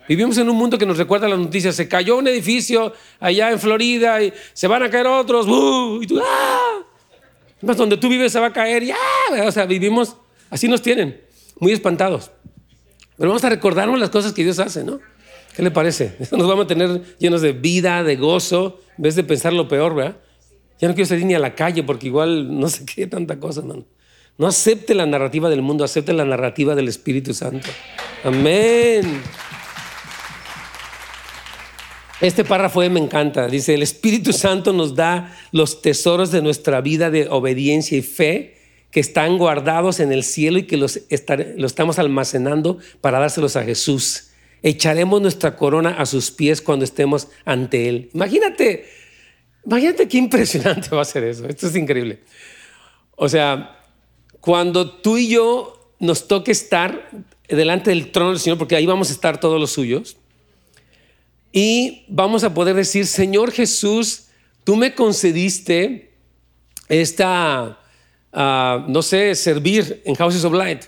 Vivimos 0.08 0.38
en 0.38 0.50
un 0.50 0.56
mundo 0.56 0.78
que 0.78 0.86
nos 0.86 0.98
recuerda 0.98 1.28
las 1.28 1.40
noticias. 1.40 1.76
Se 1.76 1.88
cayó 1.88 2.18
un 2.18 2.28
edificio 2.28 2.94
allá 3.20 3.52
en 3.52 3.60
Florida 3.60 4.22
y 4.22 4.34
se 4.54 4.68
van 4.68 4.84
a 4.84 4.90
caer 4.90 5.08
otros. 5.08 5.48
Y 6.02 6.08
tú, 6.08 6.20
¡ah! 6.20 6.84
Más 7.62 7.78
donde 7.78 7.98
tú 7.98 8.08
vives 8.10 8.32
se 8.32 8.40
va 8.40 8.48
a 8.48 8.54
caer. 8.54 8.84
¡Ya! 8.84 8.96
O 9.46 9.52
sea, 9.52 9.66
vivimos, 9.66 10.16
así 10.50 10.68
nos 10.68 10.82
tienen, 10.82 11.22
muy 11.60 11.72
espantados. 11.72 12.32
Pero 13.18 13.30
vamos 13.30 13.44
a 13.44 13.50
recordarnos 13.50 14.00
las 14.00 14.10
cosas 14.10 14.34
que 14.34 14.44
Dios 14.44 14.60
hace, 14.60 14.84
¿no? 14.84 15.00
¿Qué 15.56 15.64
le 15.64 15.72
parece? 15.72 16.16
Eso 16.20 16.38
nos 16.38 16.48
va 16.48 16.54
a 16.54 16.58
mantener 16.58 17.02
llenos 17.18 17.42
de 17.42 17.54
vida, 17.54 18.04
de 18.04 18.16
gozo, 18.16 18.82
en 18.98 19.04
vez 19.04 19.16
de 19.16 19.24
pensar 19.24 19.54
lo 19.54 19.68
peor, 19.68 19.96
¿verdad? 19.96 20.18
Ya 20.80 20.90
no 20.90 20.94
quiero 20.94 21.08
salir 21.08 21.26
ni 21.26 21.34
a 21.34 21.40
la 21.40 21.56
calle 21.56 21.84
porque 21.84 22.08
igual 22.08 22.60
no 22.60 22.68
sé 22.68 22.86
qué 22.96 23.08
tanta 23.08 23.40
cosa, 23.40 23.62
hermano. 23.62 23.86
No 24.38 24.48
acepte 24.48 24.94
la 24.94 25.06
narrativa 25.06 25.50
del 25.50 25.62
mundo, 25.62 25.86
acepte 25.86 26.12
la 26.12 26.26
narrativa 26.26 26.76
del 26.76 26.90
Espíritu 26.90 27.34
Santo. 27.34 27.70
Amén. 28.24 29.22
Este 32.22 32.46
párrafo 32.46 32.80
me 32.90 33.00
encanta. 33.00 33.48
Dice, 33.48 33.74
el 33.74 33.82
Espíritu 33.82 34.32
Santo 34.32 34.72
nos 34.72 34.96
da 34.96 35.36
los 35.52 35.82
tesoros 35.82 36.32
de 36.32 36.42
nuestra 36.42 36.82
vida 36.82 37.10
de 37.10 37.28
obediencia 37.30 37.98
y 37.98 38.02
fe 38.02 38.56
que 38.92 39.02
están 39.02 39.38
guardados 39.38 40.00
en 40.00 40.14
el 40.14 40.24
cielo 40.24 40.58
y 40.58 40.64
que 40.64 40.78
los, 40.78 41.02
estamos 41.10 42.00
almacenando 42.00 42.78
para 43.02 43.20
dárselos 43.20 43.58
a 43.58 43.64
Jesús. 43.64 44.30
Echaremos 44.64 45.22
nuestra 45.22 45.58
corona 45.58 45.90
a 45.90 46.06
sus 46.06 46.32
pies 46.32 46.62
cuando 46.62 46.86
estemos 46.86 47.28
ante 47.44 47.90
Él. 47.90 48.10
Imagínate, 48.14 48.86
imagínate 49.66 50.08
qué 50.08 50.18
impresionante 50.18 50.96
va 50.96 51.02
a 51.02 51.06
ser 51.06 51.26
eso. 51.26 51.46
Esto 51.46 51.68
es 51.68 51.76
increíble. 51.76 52.22
O 53.18 53.28
sea, 53.28 53.82
cuando 54.40 54.90
tú 54.90 55.18
y 55.18 55.28
yo 55.28 55.92
nos 56.00 56.30
toque 56.30 56.54
estar 56.54 57.10
delante 57.50 57.90
del 57.90 58.12
trono 58.12 58.30
del 58.30 58.40
Señor, 58.40 58.58
porque 58.58 58.78
ahí 58.78 58.86
vamos 58.86 59.10
a 59.10 59.14
estar 59.14 59.40
todos 59.40 59.60
los 59.60 59.72
suyos, 59.72 60.18
y 61.58 62.04
vamos 62.10 62.44
a 62.44 62.54
poder 62.54 62.76
decir, 62.76 63.08
Señor 63.08 63.50
Jesús, 63.50 64.26
tú 64.66 64.76
me 64.76 64.94
concediste 64.94 66.12
esta, 66.90 67.80
ah, 68.34 68.86
no 68.90 69.02
sé, 69.02 69.34
servir 69.36 70.02
en 70.04 70.16
Houses 70.16 70.44
of 70.44 70.54
Light. 70.54 70.82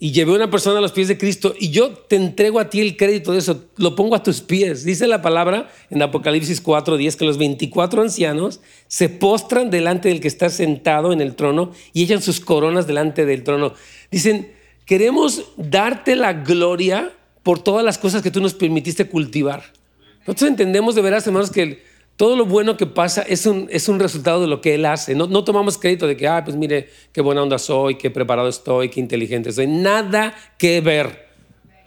Y 0.00 0.10
llevé 0.10 0.32
una 0.32 0.50
persona 0.50 0.78
a 0.78 0.82
los 0.82 0.90
pies 0.90 1.06
de 1.06 1.16
Cristo 1.16 1.54
y 1.56 1.70
yo 1.70 1.90
te 1.92 2.16
entrego 2.16 2.58
a 2.58 2.68
ti 2.68 2.80
el 2.80 2.96
crédito 2.96 3.30
de 3.30 3.38
eso, 3.38 3.66
lo 3.76 3.94
pongo 3.94 4.16
a 4.16 4.22
tus 4.24 4.40
pies. 4.40 4.82
Dice 4.82 5.06
la 5.06 5.22
palabra 5.22 5.70
en 5.90 6.02
Apocalipsis 6.02 6.60
4:10 6.60 7.14
que 7.14 7.24
los 7.24 7.38
24 7.38 8.02
ancianos 8.02 8.60
se 8.88 9.10
postran 9.10 9.70
delante 9.70 10.08
del 10.08 10.20
que 10.20 10.26
está 10.26 10.50
sentado 10.50 11.12
en 11.12 11.20
el 11.20 11.36
trono 11.36 11.70
y 11.92 12.02
echan 12.02 12.20
sus 12.20 12.40
coronas 12.40 12.88
delante 12.88 13.26
del 13.26 13.44
trono. 13.44 13.74
Dicen, 14.10 14.50
queremos 14.86 15.52
darte 15.56 16.16
la 16.16 16.32
gloria 16.32 17.12
por 17.44 17.62
todas 17.62 17.84
las 17.84 17.96
cosas 17.96 18.22
que 18.22 18.32
tú 18.32 18.40
nos 18.40 18.54
permitiste 18.54 19.04
cultivar. 19.04 19.78
Nosotros 20.26 20.50
entendemos 20.50 20.94
de 20.94 21.02
veras, 21.02 21.26
hermanos, 21.26 21.50
que 21.50 21.82
todo 22.16 22.36
lo 22.36 22.44
bueno 22.44 22.76
que 22.76 22.86
pasa 22.86 23.22
es 23.22 23.46
un, 23.46 23.66
es 23.70 23.88
un 23.88 23.98
resultado 23.98 24.42
de 24.42 24.46
lo 24.46 24.60
que 24.60 24.74
Él 24.74 24.84
hace. 24.84 25.14
No, 25.14 25.26
no 25.26 25.42
tomamos 25.42 25.78
crédito 25.78 26.06
de 26.06 26.16
que, 26.16 26.28
ah, 26.28 26.44
pues 26.44 26.56
mire, 26.56 26.90
qué 27.12 27.22
buena 27.22 27.42
onda 27.42 27.58
soy, 27.58 27.94
qué 27.94 28.10
preparado 28.10 28.48
estoy, 28.48 28.90
qué 28.90 29.00
inteligente 29.00 29.52
soy. 29.52 29.66
Nada 29.66 30.34
que 30.58 30.82
ver. 30.82 31.30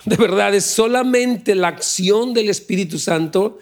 De 0.05 0.17
verdad, 0.17 0.53
es 0.53 0.65
solamente 0.65 1.55
la 1.55 1.67
acción 1.67 2.33
del 2.33 2.49
Espíritu 2.49 2.97
Santo 2.97 3.59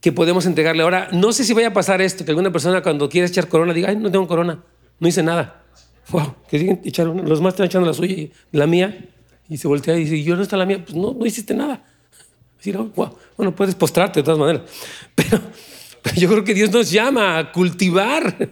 que 0.00 0.12
podemos 0.12 0.46
entregarle. 0.46 0.82
Ahora, 0.82 1.08
no 1.12 1.32
sé 1.32 1.42
si 1.42 1.52
vaya 1.52 1.68
a 1.68 1.72
pasar 1.72 2.00
esto, 2.00 2.24
que 2.24 2.30
alguna 2.30 2.52
persona 2.52 2.82
cuando 2.82 3.08
quiere 3.08 3.26
echar 3.26 3.48
corona 3.48 3.72
diga, 3.72 3.88
ay, 3.88 3.96
no 3.96 4.10
tengo 4.10 4.28
corona, 4.28 4.62
no 5.00 5.08
hice 5.08 5.22
nada. 5.22 5.64
Wow, 6.10 6.34
que 6.48 6.58
siguen 6.58 6.80
echando, 6.84 7.22
los 7.22 7.40
más 7.40 7.54
están 7.54 7.66
echando 7.66 7.88
la 7.88 7.94
suya 7.94 8.14
y 8.14 8.32
la 8.52 8.66
mía. 8.66 9.08
Y 9.48 9.56
se 9.56 9.66
voltea 9.66 9.96
y 9.96 10.04
dice, 10.04 10.22
yo 10.22 10.36
no 10.36 10.42
está 10.42 10.56
la 10.56 10.66
mía, 10.66 10.84
pues 10.84 10.94
no, 10.94 11.14
no 11.14 11.26
hiciste 11.26 11.54
nada. 11.54 11.82
Bueno, 12.72 13.54
puedes 13.54 13.74
postrarte 13.74 14.20
de 14.20 14.24
todas 14.24 14.38
maneras, 14.38 14.62
pero, 15.14 15.40
yo 16.16 16.28
creo 16.28 16.44
que 16.44 16.54
Dios 16.54 16.70
nos 16.70 16.90
llama 16.90 17.38
a 17.38 17.52
cultivar 17.52 18.48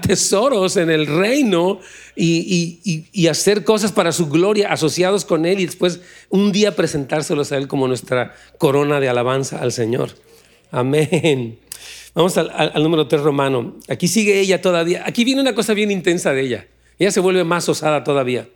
tesoros 0.00 0.76
en 0.76 0.90
el 0.90 1.06
reino 1.06 1.80
y, 2.16 3.26
hacer 3.28 3.64
cosas 3.64 3.92
para 3.92 4.12
su 4.12 4.28
gloria 4.28 4.72
asociados 4.72 5.24
con 5.24 5.46
Él 5.46 5.60
y 5.60 5.66
después 5.66 6.00
un 6.30 6.50
día 6.50 6.74
presentárselos 6.74 7.52
a 7.52 7.56
Él 7.56 7.68
como 7.68 7.86
nuestra 7.86 8.34
corona 8.58 9.00
de 9.00 9.08
alabanza 9.08 9.58
al 9.58 9.72
Señor. 9.72 10.10
Amén. 10.70 11.58
Vamos 12.14 12.36
al, 12.36 12.82
número 12.82 13.06
3 13.06 13.22
romano. 13.22 13.76
Aquí 13.88 14.08
sigue 14.08 14.40
ella 14.40 14.60
todavía. 14.60 15.04
Aquí 15.06 15.24
viene 15.24 15.40
una 15.40 15.54
cosa 15.54 15.74
bien 15.74 15.90
intensa 15.90 16.32
de 16.32 16.40
ella. 16.40 16.66
Ella 16.98 17.12
se 17.12 17.20
vuelve 17.20 17.44
más 17.44 17.68
osada 17.68 18.02
todavía. 18.02 18.48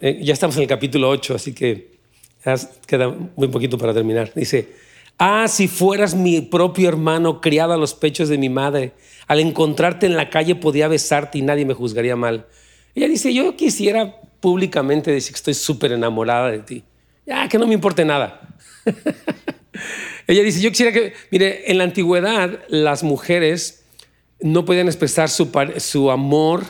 Eh, 0.00 0.18
ya 0.22 0.32
estamos 0.32 0.56
en 0.56 0.62
el 0.62 0.68
capítulo 0.68 1.08
8, 1.08 1.36
así 1.36 1.54
que 1.54 1.97
Queda 2.86 3.14
muy 3.36 3.48
poquito 3.48 3.78
para 3.78 3.92
terminar. 3.92 4.32
Dice, 4.34 4.68
ah, 5.18 5.46
si 5.48 5.68
fueras 5.68 6.14
mi 6.14 6.40
propio 6.40 6.88
hermano 6.88 7.40
criado 7.40 7.72
a 7.72 7.76
los 7.76 7.94
pechos 7.94 8.28
de 8.28 8.38
mi 8.38 8.48
madre, 8.48 8.92
al 9.26 9.40
encontrarte 9.40 10.06
en 10.06 10.16
la 10.16 10.30
calle 10.30 10.54
podía 10.54 10.88
besarte 10.88 11.38
y 11.38 11.42
nadie 11.42 11.64
me 11.64 11.74
juzgaría 11.74 12.16
mal. 12.16 12.46
Ella 12.94 13.08
dice, 13.08 13.34
yo 13.34 13.56
quisiera 13.56 14.20
públicamente 14.40 15.10
decir 15.10 15.32
que 15.32 15.38
estoy 15.38 15.54
súper 15.54 15.92
enamorada 15.92 16.50
de 16.50 16.60
ti. 16.60 16.84
Ya, 17.26 17.48
que 17.48 17.58
no 17.58 17.66
me 17.66 17.74
importe 17.74 18.04
nada. 18.04 18.40
Ella 20.26 20.42
dice, 20.42 20.60
yo 20.60 20.70
quisiera 20.70 20.92
que, 20.92 21.12
mire, 21.30 21.70
en 21.70 21.78
la 21.78 21.84
antigüedad 21.84 22.60
las 22.68 23.02
mujeres 23.02 23.84
no 24.40 24.64
podían 24.64 24.86
expresar 24.86 25.28
su, 25.28 25.50
su 25.78 26.10
amor 26.10 26.64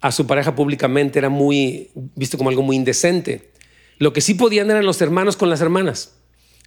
a 0.00 0.12
su 0.12 0.26
pareja 0.26 0.54
públicamente, 0.54 1.18
era 1.18 1.28
muy 1.28 1.90
visto 2.14 2.38
como 2.38 2.50
algo 2.50 2.62
muy 2.62 2.76
indecente. 2.76 3.50
Lo 3.98 4.12
que 4.12 4.20
sí 4.20 4.34
podían 4.34 4.70
eran 4.70 4.86
los 4.86 5.00
hermanos 5.00 5.36
con 5.36 5.50
las 5.50 5.60
hermanas. 5.60 6.14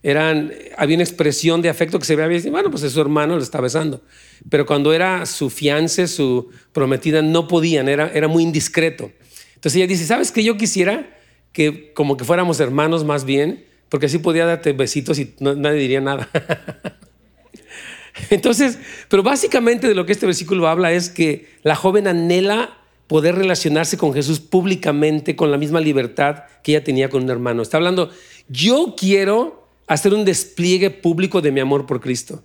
Eran, 0.04 0.52
había 0.78 0.96
una 0.96 1.04
expresión 1.04 1.62
de 1.62 1.70
afecto 1.70 2.00
que 2.00 2.06
se 2.06 2.16
veía 2.16 2.52
bueno, 2.52 2.72
pues 2.72 2.84
es 2.84 2.94
su 2.94 3.02
hermano, 3.02 3.38
le 3.38 3.44
está 3.44 3.62
besando. 3.62 4.02
Pero 4.50 4.66
cuando 4.66 4.94
era 4.94 5.26
su 5.26 5.50
fiance, 5.50 6.08
su 6.08 6.50
prometida, 6.74 7.22
no 7.22 7.48
podían, 7.48 7.88
era, 7.88 8.12
era 8.14 8.28
muy 8.28 8.44
indiscreto. 8.44 9.12
Entonces 9.56 9.76
ella 9.78 9.88
dice, 9.88 10.06
¿sabes 10.06 10.32
qué? 10.32 10.44
Yo 10.44 10.58
quisiera 10.58 11.18
que 11.54 11.94
como 11.94 12.18
que 12.18 12.26
fuéramos 12.26 12.60
hermanos 12.60 13.04
más 13.04 13.26
bien, 13.26 13.66
porque 13.90 14.08
así 14.08 14.18
podía 14.18 14.46
darte 14.46 14.74
besitos 14.74 15.20
y 15.20 15.36
nadie 15.40 15.80
diría 15.80 16.02
nada. 16.02 16.30
Entonces, 18.30 18.80
pero 19.08 19.22
básicamente 19.22 19.88
de 19.88 19.96
lo 19.96 20.06
que 20.06 20.14
este 20.14 20.26
versículo 20.26 20.68
habla 20.68 20.92
es 20.92 21.10
que 21.10 21.48
la 21.64 21.76
joven 21.76 22.08
anhela 22.08 22.81
poder 23.12 23.36
relacionarse 23.36 23.98
con 23.98 24.14
Jesús 24.14 24.40
públicamente 24.40 25.36
con 25.36 25.52
la 25.52 25.58
misma 25.58 25.82
libertad 25.82 26.46
que 26.64 26.72
ella 26.72 26.82
tenía 26.86 27.10
con 27.10 27.24
un 27.24 27.30
hermano. 27.30 27.62
Está 27.62 27.76
hablando, 27.76 28.10
yo 28.48 28.96
quiero 28.98 29.68
hacer 29.86 30.14
un 30.14 30.24
despliegue 30.24 30.90
público 30.92 31.42
de 31.42 31.52
mi 31.52 31.60
amor 31.60 31.86
por 31.86 32.00
Cristo. 32.00 32.42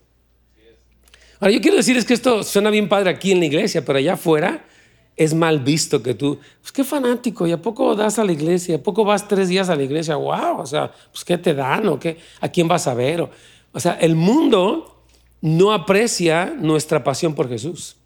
Ahora, 1.39 1.55
yo 1.55 1.61
quiero 1.61 1.77
decir 1.77 1.97
es 1.97 2.05
que 2.05 2.15
esto 2.15 2.43
suena 2.43 2.71
bien 2.71 2.89
padre 2.89 3.11
aquí 3.11 3.31
en 3.31 3.39
la 3.39 3.47
iglesia, 3.47 3.85
pero 3.85 4.01
allá 4.01 4.15
afuera 4.15 4.67
es 5.15 5.35
mal 5.35 5.61
visto 5.61 6.03
que 6.03 6.15
tú, 6.15 6.41
pues 6.61 6.73
qué 6.73 6.83
fanático, 6.83 7.47
¿y 7.47 7.53
a 7.53 7.63
poco 7.63 7.95
das 7.95 8.19
a 8.19 8.25
la 8.25 8.33
iglesia? 8.33 8.75
¿A 8.75 8.83
poco 8.83 9.05
vas 9.05 9.29
tres 9.29 9.49
días 9.49 9.69
a 9.69 9.77
la 9.77 9.85
iglesia? 9.85 10.17
¡Wow! 10.17 10.59
O 10.59 10.67
sea, 10.67 10.91
pues 11.13 11.25
qué 11.25 11.39
te 11.39 11.55
dan 11.55 11.87
o 11.87 12.01
qué, 12.01 12.17
a 12.41 12.49
quién 12.49 12.67
vas 12.67 12.89
a 12.89 12.95
ver. 12.95 13.21
O, 13.21 13.31
o 13.71 13.79
sea, 13.79 13.93
el 14.01 14.17
mundo 14.17 15.05
no 15.41 15.73
aprecia 15.73 16.57
nuestra 16.59 17.05
pasión 17.05 17.37
por 17.37 17.49
Jesús. 17.49 17.99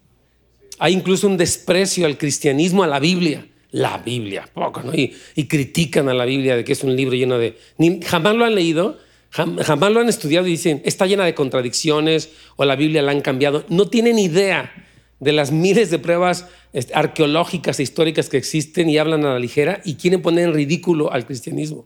Hay 0.83 0.93
incluso 0.93 1.27
un 1.27 1.37
desprecio 1.37 2.07
al 2.07 2.17
cristianismo, 2.17 2.81
a 2.81 2.87
la 2.87 2.99
Biblia. 2.99 3.45
La 3.69 3.99
Biblia, 3.99 4.49
poco, 4.51 4.81
¿no? 4.81 4.91
Y, 4.95 5.13
critican 5.45 6.09
a 6.09 6.13
la 6.15 6.25
Biblia 6.25 6.55
de 6.55 6.63
que 6.63 6.71
es 6.71 6.83
un 6.83 6.95
libro 6.95 7.15
lleno 7.15 7.37
de... 7.37 7.55
jamás 8.03 8.35
lo 8.35 8.45
han 8.45 8.55
leído, 8.55 8.97
jamás 9.29 9.91
lo 9.91 9.99
han 9.99 10.09
estudiado 10.09 10.47
y 10.47 10.51
dicen, 10.51 10.81
está 10.83 11.05
llena 11.05 11.23
de 11.23 11.35
contradicciones 11.35 12.31
o 12.55 12.65
la 12.65 12.75
Biblia 12.75 13.03
la 13.03 13.11
han 13.11 13.21
cambiado. 13.21 13.63
No 13.69 13.89
tienen 13.89 14.17
idea 14.17 14.73
de 15.19 15.31
las 15.31 15.51
miles 15.51 15.91
de 15.91 15.99
pruebas 15.99 16.47
este, 16.73 16.95
arqueológicas 16.95 17.79
e 17.79 17.83
históricas 17.83 18.27
que 18.27 18.37
existen 18.37 18.89
y 18.89 18.97
hablan 18.97 19.23
a 19.23 19.33
la 19.33 19.39
ligera 19.39 19.81
y 19.85 19.97
quieren 19.97 20.23
poner 20.23 20.45
en 20.45 20.55
ridículo 20.55 21.13
al 21.13 21.27
cristianismo. 21.27 21.85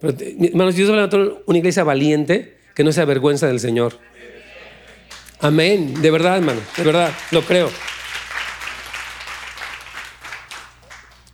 Pero, 0.00 0.16
hermanos, 0.18 0.76
Dios 0.76 0.90
va 0.90 1.04
a 1.04 1.28
una 1.44 1.58
iglesia 1.58 1.84
valiente 1.84 2.56
que 2.74 2.84
no 2.84 2.90
se 2.90 3.02
avergüenza 3.02 3.48
del 3.48 3.60
Señor. 3.60 3.98
Amén. 5.40 6.00
De 6.00 6.10
verdad, 6.10 6.38
hermano, 6.38 6.60
de 6.74 6.82
verdad, 6.84 7.12
lo 7.32 7.42
creo. 7.42 7.70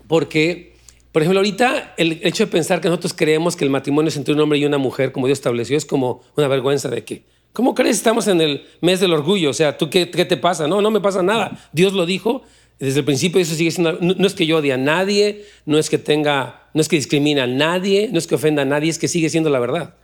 Porque, 0.06 0.74
por 1.12 1.22
ejemplo, 1.22 1.40
ahorita 1.40 1.94
el 1.96 2.20
hecho 2.22 2.44
de 2.44 2.50
pensar 2.50 2.80
que 2.80 2.88
nosotros 2.88 3.14
creemos 3.14 3.56
que 3.56 3.64
el 3.64 3.70
matrimonio 3.70 4.08
es 4.08 4.16
entre 4.16 4.34
un 4.34 4.40
hombre 4.40 4.58
y 4.58 4.64
una 4.64 4.78
mujer, 4.78 5.12
como 5.12 5.26
Dios 5.26 5.38
estableció, 5.38 5.76
es 5.76 5.84
como 5.84 6.22
una 6.36 6.48
vergüenza 6.48 6.88
de 6.88 7.04
que, 7.04 7.24
¿cómo 7.52 7.74
crees? 7.74 7.96
Estamos 7.96 8.26
en 8.28 8.40
el 8.40 8.64
mes 8.80 9.00
del 9.00 9.12
orgullo, 9.12 9.50
o 9.50 9.54
sea, 9.54 9.78
¿tú 9.78 9.90
qué, 9.90 10.10
qué 10.10 10.24
te 10.24 10.36
pasa? 10.36 10.66
No, 10.68 10.80
no 10.80 10.90
me 10.90 11.00
pasa 11.00 11.22
nada. 11.22 11.68
Dios 11.72 11.92
lo 11.92 12.06
dijo, 12.06 12.42
Desde 12.78 12.98
el 13.00 13.04
principio 13.06 13.40
eso 13.40 13.54
sigue 13.54 13.70
siendo, 13.70 13.98
no, 14.00 14.26
es 14.26 14.34
que 14.34 14.46
yo 14.46 14.58
odie 14.58 14.72
a 14.72 14.76
nadie, 14.76 15.46
no 15.64 15.78
es 15.78 15.88
que 15.88 15.96
tenga, 15.96 16.68
no 16.74 16.82
es 16.82 16.88
que 16.88 16.96
discrimine 16.96 17.40
a 17.40 17.46
nadie, 17.46 18.10
no 18.12 18.18
es 18.18 18.26
que 18.26 18.34
ofenda 18.34 18.62
a 18.62 18.64
nadie, 18.66 18.90
es 18.90 18.98
que 18.98 19.08
sigue 19.08 19.30
siendo 19.30 19.48
la 19.48 19.58
verdad. 19.58 19.94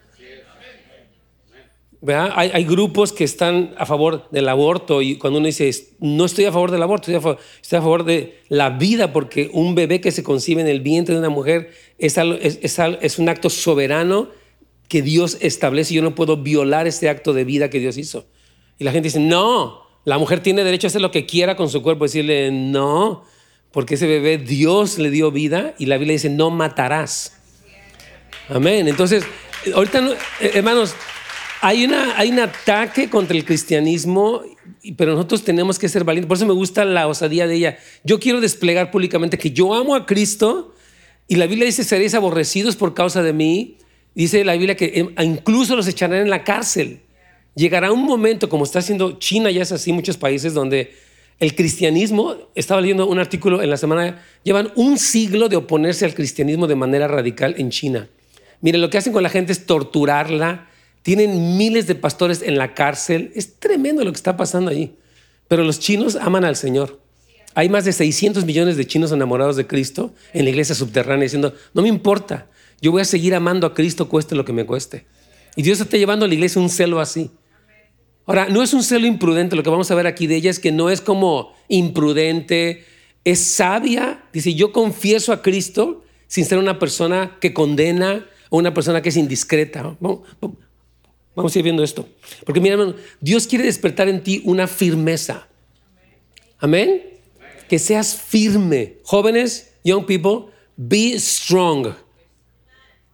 Hay, 2.04 2.64
grupos 2.64 3.12
que 3.12 3.22
están 3.22 3.74
a 3.78 3.86
favor 3.86 4.28
del 4.32 4.48
aborto 4.48 5.02
y 5.02 5.18
cuando 5.18 5.38
uno 5.38 5.46
dice, 5.46 5.70
no 6.00 6.24
estoy 6.24 6.46
a 6.46 6.52
favor 6.52 6.72
del 6.72 6.82
aborto, 6.82 7.12
estoy 7.12 7.78
a 7.78 7.80
favor, 7.80 8.04
de 8.04 8.40
la 8.48 8.70
vida 8.70 9.12
porque 9.12 9.50
un 9.52 9.76
bebé 9.76 10.00
que 10.00 10.10
se 10.10 10.24
concibe 10.24 10.62
en 10.62 10.66
el 10.66 10.80
vientre 10.80 11.14
de 11.14 11.20
una 11.20 11.28
mujer 11.28 11.70
es, 11.98 12.18
un 13.18 13.28
acto 13.28 13.50
soberano 13.50 14.30
que 14.88 15.00
Dios 15.00 15.38
establece 15.40 15.94
y 15.94 15.96
yo 15.98 16.02
no 16.02 16.16
puedo 16.16 16.38
violar 16.38 16.88
este 16.88 17.08
acto 17.08 17.32
de 17.32 17.44
vida 17.44 17.70
que 17.70 17.78
Dios 17.78 17.96
hizo. 17.96 18.26
Y 18.78 18.84
la 18.84 18.90
gente 18.90 19.06
dice, 19.06 19.20
no, 19.20 19.82
la 20.04 20.18
mujer 20.18 20.40
tiene 20.40 20.64
derecho 20.64 20.86
a 20.86 20.88
hacer 20.88 21.02
lo 21.02 21.12
que 21.12 21.24
quiera 21.24 21.54
con 21.54 21.68
su 21.68 21.82
cuerpo. 21.82 22.04
Decirle, 22.04 22.50
no, 22.50 23.22
porque 23.70 23.94
ese 23.94 24.08
bebé 24.08 24.38
Dios 24.38 24.98
le 24.98 25.10
dio 25.10 25.30
vida 25.30 25.74
y 25.78 25.86
la 25.86 25.98
Biblia 25.98 26.14
dice, 26.14 26.30
no 26.30 26.50
matarás. 26.50 27.38
Amén. 28.48 28.88
Entonces, 28.88 29.24
ahorita, 29.72 30.04
eh, 30.40 30.50
hermanos, 30.54 30.96
hay, 31.62 31.84
una, 31.84 32.18
hay 32.18 32.30
un 32.30 32.40
ataque 32.40 33.08
contra 33.08 33.36
el 33.36 33.44
cristianismo, 33.44 34.42
pero 34.96 35.12
nosotros 35.12 35.44
tenemos 35.44 35.78
que 35.78 35.88
ser 35.88 36.02
valientes. 36.02 36.26
Por 36.26 36.36
eso 36.36 36.44
me 36.44 36.52
gusta 36.52 36.84
la 36.84 37.06
osadía 37.06 37.46
de 37.46 37.54
ella. 37.54 37.78
Yo 38.02 38.18
quiero 38.18 38.40
desplegar 38.40 38.90
públicamente 38.90 39.38
que 39.38 39.52
yo 39.52 39.72
amo 39.72 39.94
a 39.94 40.04
Cristo 40.04 40.74
y 41.28 41.36
la 41.36 41.46
Biblia 41.46 41.64
dice, 41.64 41.84
seréis 41.84 42.14
aborrecidos 42.14 42.74
por 42.74 42.94
causa 42.94 43.22
de 43.22 43.32
mí. 43.32 43.78
Dice 44.12 44.44
la 44.44 44.54
Biblia 44.54 44.76
que 44.76 44.92
em, 44.92 45.14
incluso 45.22 45.76
los 45.76 45.86
echarán 45.86 46.18
en 46.18 46.30
la 46.30 46.42
cárcel. 46.42 47.02
Llegará 47.54 47.92
un 47.92 48.04
momento, 48.04 48.48
como 48.48 48.64
está 48.64 48.80
haciendo 48.80 49.20
China, 49.20 49.48
ya 49.52 49.62
es 49.62 49.70
así, 49.70 49.92
muchos 49.92 50.16
países 50.16 50.54
donde 50.54 50.96
el 51.38 51.54
cristianismo, 51.54 52.34
estaba 52.56 52.80
leyendo 52.80 53.06
un 53.06 53.20
artículo 53.20 53.62
en 53.62 53.70
la 53.70 53.76
semana, 53.76 54.20
llevan 54.42 54.72
un 54.74 54.98
siglo 54.98 55.48
de 55.48 55.56
oponerse 55.56 56.04
al 56.04 56.14
cristianismo 56.14 56.66
de 56.66 56.74
manera 56.74 57.06
radical 57.06 57.54
en 57.56 57.70
China. 57.70 58.08
Miren, 58.60 58.80
lo 58.80 58.90
que 58.90 58.98
hacen 58.98 59.12
con 59.12 59.22
la 59.22 59.28
gente 59.28 59.52
es 59.52 59.64
torturarla, 59.64 60.68
tienen 61.02 61.56
miles 61.56 61.86
de 61.86 61.94
pastores 61.94 62.42
en 62.42 62.56
la 62.56 62.74
cárcel, 62.74 63.32
es 63.34 63.58
tremendo 63.58 64.04
lo 64.04 64.12
que 64.12 64.16
está 64.16 64.36
pasando 64.36 64.70
allí. 64.70 64.94
Pero 65.48 65.64
los 65.64 65.80
chinos 65.80 66.16
aman 66.16 66.44
al 66.44 66.56
Señor. 66.56 67.00
Hay 67.54 67.68
más 67.68 67.84
de 67.84 67.92
600 67.92 68.44
millones 68.44 68.76
de 68.76 68.86
chinos 68.86 69.12
enamorados 69.12 69.56
de 69.56 69.66
Cristo 69.66 70.14
en 70.32 70.44
la 70.44 70.50
iglesia 70.50 70.74
subterránea 70.74 71.24
diciendo, 71.24 71.54
no 71.74 71.82
me 71.82 71.88
importa, 71.88 72.46
yo 72.80 72.92
voy 72.92 73.02
a 73.02 73.04
seguir 73.04 73.34
amando 73.34 73.66
a 73.66 73.74
Cristo 73.74 74.08
cueste 74.08 74.34
lo 74.34 74.44
que 74.44 74.52
me 74.52 74.64
cueste. 74.64 75.04
Y 75.54 75.62
Dios 75.62 75.80
está 75.80 75.96
llevando 75.96 76.24
a 76.24 76.28
la 76.28 76.34
iglesia 76.34 76.62
un 76.62 76.70
celo 76.70 77.00
así. 77.00 77.30
Ahora, 78.24 78.48
no 78.48 78.62
es 78.62 78.72
un 78.72 78.82
celo 78.82 79.06
imprudente, 79.06 79.56
lo 79.56 79.62
que 79.62 79.70
vamos 79.70 79.90
a 79.90 79.94
ver 79.94 80.06
aquí 80.06 80.26
de 80.26 80.36
ella 80.36 80.50
es 80.50 80.58
que 80.58 80.72
no 80.72 80.88
es 80.88 81.00
como 81.00 81.54
imprudente, 81.68 82.84
es 83.24 83.40
sabia. 83.40 84.24
Dice, 84.32 84.54
yo 84.54 84.72
confieso 84.72 85.32
a 85.32 85.42
Cristo 85.42 86.04
sin 86.28 86.44
ser 86.44 86.58
una 86.58 86.78
persona 86.78 87.36
que 87.40 87.52
condena 87.52 88.26
o 88.48 88.58
una 88.58 88.72
persona 88.72 89.02
que 89.02 89.10
es 89.10 89.16
indiscreta. 89.16 89.96
Vamos, 91.34 91.54
a 91.54 91.58
ir 91.58 91.64
viendo 91.64 91.82
esto. 91.82 92.06
Porque 92.44 92.60
mira, 92.60 92.76
Dios 93.20 93.46
quiere 93.46 93.64
despertar 93.64 94.08
en 94.08 94.22
ti 94.22 94.42
una 94.44 94.66
firmeza. 94.66 95.46
Amén. 96.58 97.02
Que 97.68 97.78
seas 97.78 98.14
firme. 98.14 98.98
Jóvenes, 99.02 99.72
young 99.82 100.04
people, 100.04 100.52
be 100.76 101.18
strong. 101.18 101.94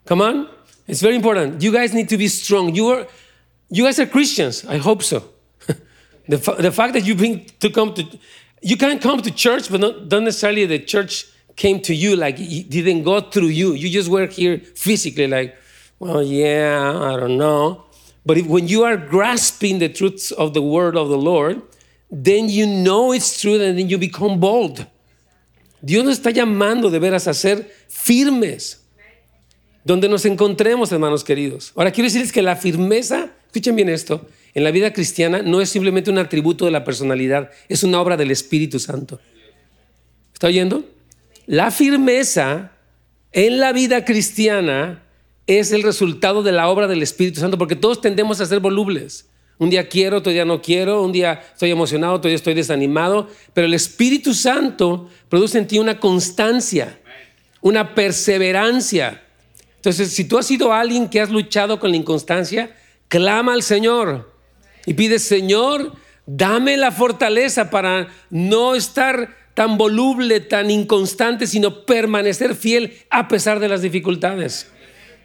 Come 0.04 0.22
on. 0.22 0.48
It's 0.86 1.00
very 1.00 1.14
important. 1.14 1.62
You 1.62 1.70
guys 1.70 1.92
need 1.92 2.08
to 2.08 2.16
be 2.16 2.28
strong. 2.28 2.74
You 2.74 2.88
are 2.88 3.06
you 3.70 3.84
guys 3.84 3.98
are 3.98 4.06
Christians. 4.06 4.64
I 4.64 4.78
hope 4.78 5.02
so. 5.02 5.22
the, 6.28 6.38
the 6.58 6.72
fact 6.72 6.94
that 6.94 7.04
you 7.04 7.14
bring 7.14 7.46
to 7.60 7.70
come 7.70 7.92
to, 7.94 8.04
you 8.62 8.76
can 8.76 8.98
come 8.98 9.20
to 9.20 9.30
church, 9.30 9.70
but 9.70 9.80
not, 9.80 10.10
not 10.10 10.22
necessarily 10.22 10.64
the 10.66 10.78
church 10.78 11.26
came 11.56 11.80
to 11.80 11.94
you, 11.94 12.16
like 12.16 12.36
it 12.38 12.70
didn't 12.70 13.02
go 13.02 13.20
through 13.20 13.48
you. 13.48 13.74
You 13.74 13.90
just 13.90 14.08
were 14.08 14.26
here 14.26 14.58
physically, 14.58 15.26
like, 15.26 15.56
well, 15.98 16.22
yeah, 16.22 16.98
I 16.98 17.18
don't 17.18 17.36
know. 17.36 17.84
But 18.28 18.36
if, 18.36 18.46
when 18.46 18.68
you 18.68 18.84
are 18.84 18.98
grasping 18.98 19.78
the 19.78 19.88
truths 19.88 20.32
of 20.32 20.52
the 20.52 20.60
word 20.60 20.98
of 20.98 21.08
the 21.08 21.16
Lord, 21.16 21.62
then 22.10 22.50
you 22.50 22.66
know 22.66 23.14
it's 23.14 23.40
true 23.40 23.54
and 23.54 23.78
then 23.78 23.88
you 23.88 23.96
become 23.96 24.38
bold. 24.38 24.86
Dios 25.82 26.04
nos 26.04 26.18
está 26.18 26.30
llamando 26.30 26.90
de 26.90 26.98
veras 26.98 27.26
a 27.26 27.32
ser 27.32 27.64
firmes. 27.88 28.84
Donde 29.82 30.10
nos 30.10 30.26
encontremos, 30.26 30.92
hermanos 30.92 31.24
queridos. 31.24 31.72
Ahora 31.74 31.90
quiero 31.90 32.08
decirles 32.08 32.30
que 32.30 32.42
la 32.42 32.56
firmeza 32.56 33.30
Escuchen 33.48 33.76
bien 33.76 33.88
esto. 33.88 34.28
En 34.52 34.62
la 34.62 34.70
vida 34.70 34.92
cristiana 34.92 35.40
no 35.40 35.62
es 35.62 35.70
simplemente 35.70 36.10
un 36.10 36.18
atributo 36.18 36.66
de 36.66 36.70
la 36.70 36.84
personalidad, 36.84 37.50
es 37.68 37.82
una 37.82 38.00
obra 38.00 38.16
del 38.16 38.30
Espíritu 38.30 38.78
Santo. 38.78 39.20
¿Está 40.34 40.48
oyendo? 40.48 40.84
La 41.46 41.70
firmeza 41.70 42.72
en 43.32 43.58
la 43.58 43.72
vida 43.72 44.04
cristiana 44.04 45.02
es 45.48 45.72
el 45.72 45.82
resultado 45.82 46.42
de 46.42 46.52
la 46.52 46.68
obra 46.68 46.86
del 46.86 47.02
Espíritu 47.02 47.40
Santo, 47.40 47.56
porque 47.56 47.74
todos 47.74 48.02
tendemos 48.02 48.40
a 48.40 48.46
ser 48.46 48.60
volubles. 48.60 49.30
Un 49.56 49.70
día 49.70 49.88
quiero, 49.88 50.18
otro 50.18 50.30
día 50.30 50.44
no 50.44 50.60
quiero, 50.60 51.02
un 51.02 51.10
día 51.10 51.42
estoy 51.52 51.70
emocionado, 51.70 52.12
otro 52.12 52.28
día 52.28 52.36
estoy 52.36 52.52
desanimado, 52.52 53.28
pero 53.54 53.66
el 53.66 53.72
Espíritu 53.72 54.34
Santo 54.34 55.08
produce 55.30 55.58
en 55.58 55.66
ti 55.66 55.78
una 55.78 55.98
constancia, 55.98 57.00
una 57.62 57.94
perseverancia. 57.94 59.22
Entonces, 59.76 60.12
si 60.12 60.24
tú 60.24 60.36
has 60.36 60.46
sido 60.46 60.72
alguien 60.72 61.08
que 61.08 61.20
has 61.20 61.30
luchado 61.30 61.80
con 61.80 61.90
la 61.90 61.96
inconstancia, 61.96 62.76
clama 63.08 63.54
al 63.54 63.62
Señor 63.62 64.30
y 64.84 64.92
pide, 64.92 65.18
Señor, 65.18 65.94
dame 66.26 66.76
la 66.76 66.92
fortaleza 66.92 67.70
para 67.70 68.08
no 68.28 68.74
estar 68.74 69.34
tan 69.54 69.78
voluble, 69.78 70.40
tan 70.40 70.70
inconstante, 70.70 71.46
sino 71.46 71.86
permanecer 71.86 72.54
fiel 72.54 72.98
a 73.08 73.28
pesar 73.28 73.60
de 73.60 73.68
las 73.68 73.80
dificultades. 73.80 74.70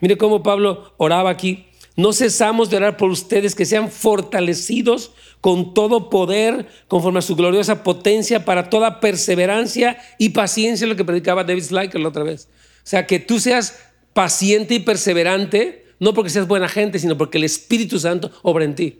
Mire 0.03 0.17
cómo 0.17 0.43
Pablo 0.43 0.93
oraba 0.97 1.29
aquí. 1.29 1.67
No 1.95 2.11
cesamos 2.11 2.69
de 2.69 2.75
orar 2.75 2.97
por 2.97 3.09
ustedes 3.09 3.55
que 3.55 3.63
sean 3.63 3.89
fortalecidos 3.89 5.13
con 5.39 5.73
todo 5.73 6.09
poder, 6.09 6.67
conforme 6.89 7.19
a 7.19 7.21
su 7.21 7.37
gloriosa 7.37 7.85
potencia, 7.85 8.43
para 8.43 8.69
toda 8.69 8.99
perseverancia 8.99 9.97
y 10.17 10.31
paciencia, 10.31 10.87
lo 10.87 10.97
que 10.97 11.05
predicaba 11.05 11.45
David 11.45 11.63
Slyker 11.63 12.01
la 12.01 12.09
otra 12.09 12.23
vez. 12.23 12.49
O 12.79 12.81
sea, 12.83 13.07
que 13.07 13.19
tú 13.19 13.39
seas 13.39 13.79
paciente 14.11 14.73
y 14.73 14.79
perseverante 14.79 15.85
no 15.99 16.13
porque 16.13 16.31
seas 16.31 16.49
buena 16.49 16.67
gente, 16.67 16.99
sino 16.99 17.17
porque 17.17 17.37
el 17.37 17.45
Espíritu 17.45 17.97
Santo 17.97 18.29
obra 18.41 18.65
en 18.65 18.75
ti. 18.75 18.99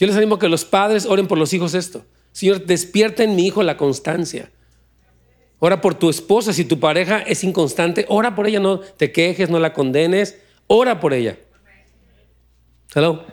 Yo 0.00 0.08
les 0.08 0.16
animo 0.16 0.40
que 0.40 0.48
los 0.48 0.64
padres 0.64 1.06
oren 1.06 1.28
por 1.28 1.38
los 1.38 1.52
hijos 1.52 1.74
esto. 1.74 2.04
Señor, 2.32 2.66
despierta 2.66 3.22
en 3.22 3.36
mi 3.36 3.46
hijo 3.46 3.62
la 3.62 3.76
constancia. 3.76 4.50
Ora 5.60 5.82
por 5.82 5.94
tu 5.94 6.08
esposa, 6.08 6.54
si 6.54 6.64
tu 6.64 6.80
pareja 6.80 7.18
es 7.18 7.44
inconstante, 7.44 8.06
ora 8.08 8.34
por 8.34 8.46
ella, 8.46 8.60
no 8.60 8.80
te 8.80 9.12
quejes, 9.12 9.50
no 9.50 9.58
la 9.58 9.74
condenes, 9.74 10.38
ora 10.66 10.98
por 10.98 11.12
ella. 11.12 11.38
Hello. 12.94 13.24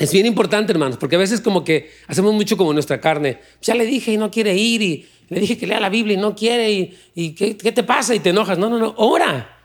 Es 0.00 0.12
bien 0.12 0.26
importante, 0.26 0.72
hermanos, 0.72 0.98
porque 0.98 1.14
a 1.14 1.18
veces 1.18 1.40
como 1.40 1.64
que 1.64 1.90
hacemos 2.08 2.34
mucho 2.34 2.56
como 2.56 2.72
nuestra 2.72 3.00
carne. 3.00 3.38
Ya 3.62 3.74
le 3.76 3.86
dije 3.86 4.12
y 4.12 4.16
no 4.16 4.32
quiere 4.32 4.54
ir, 4.54 4.82
y 4.82 5.08
le 5.28 5.40
dije 5.40 5.56
que 5.56 5.66
lea 5.66 5.78
la 5.78 5.88
Biblia 5.88 6.14
y 6.14 6.20
no 6.20 6.34
quiere, 6.34 6.70
y, 7.14 7.34
¿qué, 7.34 7.56
¿qué, 7.56 7.70
te 7.70 7.84
pasa? 7.84 8.16
Y 8.16 8.20
te 8.20 8.30
enojas. 8.30 8.58
No, 8.58 8.68
no, 8.68 8.78
no, 8.78 8.94
ora. 8.96 9.60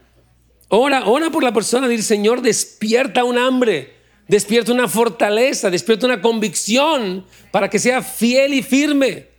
Ora, 0.69 1.07
ora 1.07 1.31
por 1.31 1.43
la 1.43 1.53
persona, 1.53 1.87
dice 1.87 2.03
Señor, 2.03 2.41
despierta 2.41 3.23
un 3.23 3.37
hambre, 3.37 3.93
despierta 4.27 4.71
una 4.71 4.87
fortaleza, 4.87 5.71
despierta 5.71 6.05
una 6.05 6.21
convicción 6.21 7.25
para 7.51 7.69
que 7.69 7.79
sea 7.79 8.01
fiel 8.03 8.53
y 8.53 8.61
firme. 8.61 9.32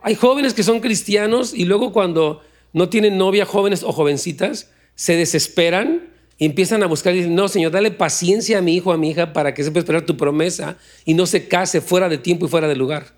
Hay 0.00 0.14
jóvenes 0.14 0.54
que 0.54 0.62
son 0.62 0.80
cristianos 0.80 1.52
y 1.54 1.64
luego 1.64 1.92
cuando 1.92 2.42
no 2.72 2.88
tienen 2.88 3.18
novia, 3.18 3.44
jóvenes 3.44 3.82
o 3.82 3.92
jovencitas, 3.92 4.70
se 4.94 5.16
desesperan 5.16 6.08
y 6.38 6.46
empiezan 6.46 6.82
a 6.82 6.86
buscar 6.86 7.14
y 7.14 7.18
dicen, 7.18 7.34
no, 7.34 7.48
Señor, 7.48 7.72
dale 7.72 7.90
paciencia 7.90 8.58
a 8.58 8.62
mi 8.62 8.74
hijo, 8.74 8.92
a 8.92 8.96
mi 8.96 9.10
hija, 9.10 9.32
para 9.32 9.54
que 9.54 9.64
sepa 9.64 9.80
esperar 9.80 10.06
tu 10.06 10.16
promesa 10.16 10.76
y 11.04 11.14
no 11.14 11.26
se 11.26 11.48
case 11.48 11.80
fuera 11.80 12.08
de 12.08 12.18
tiempo 12.18 12.46
y 12.46 12.48
fuera 12.48 12.68
de 12.68 12.76
lugar. 12.76 13.14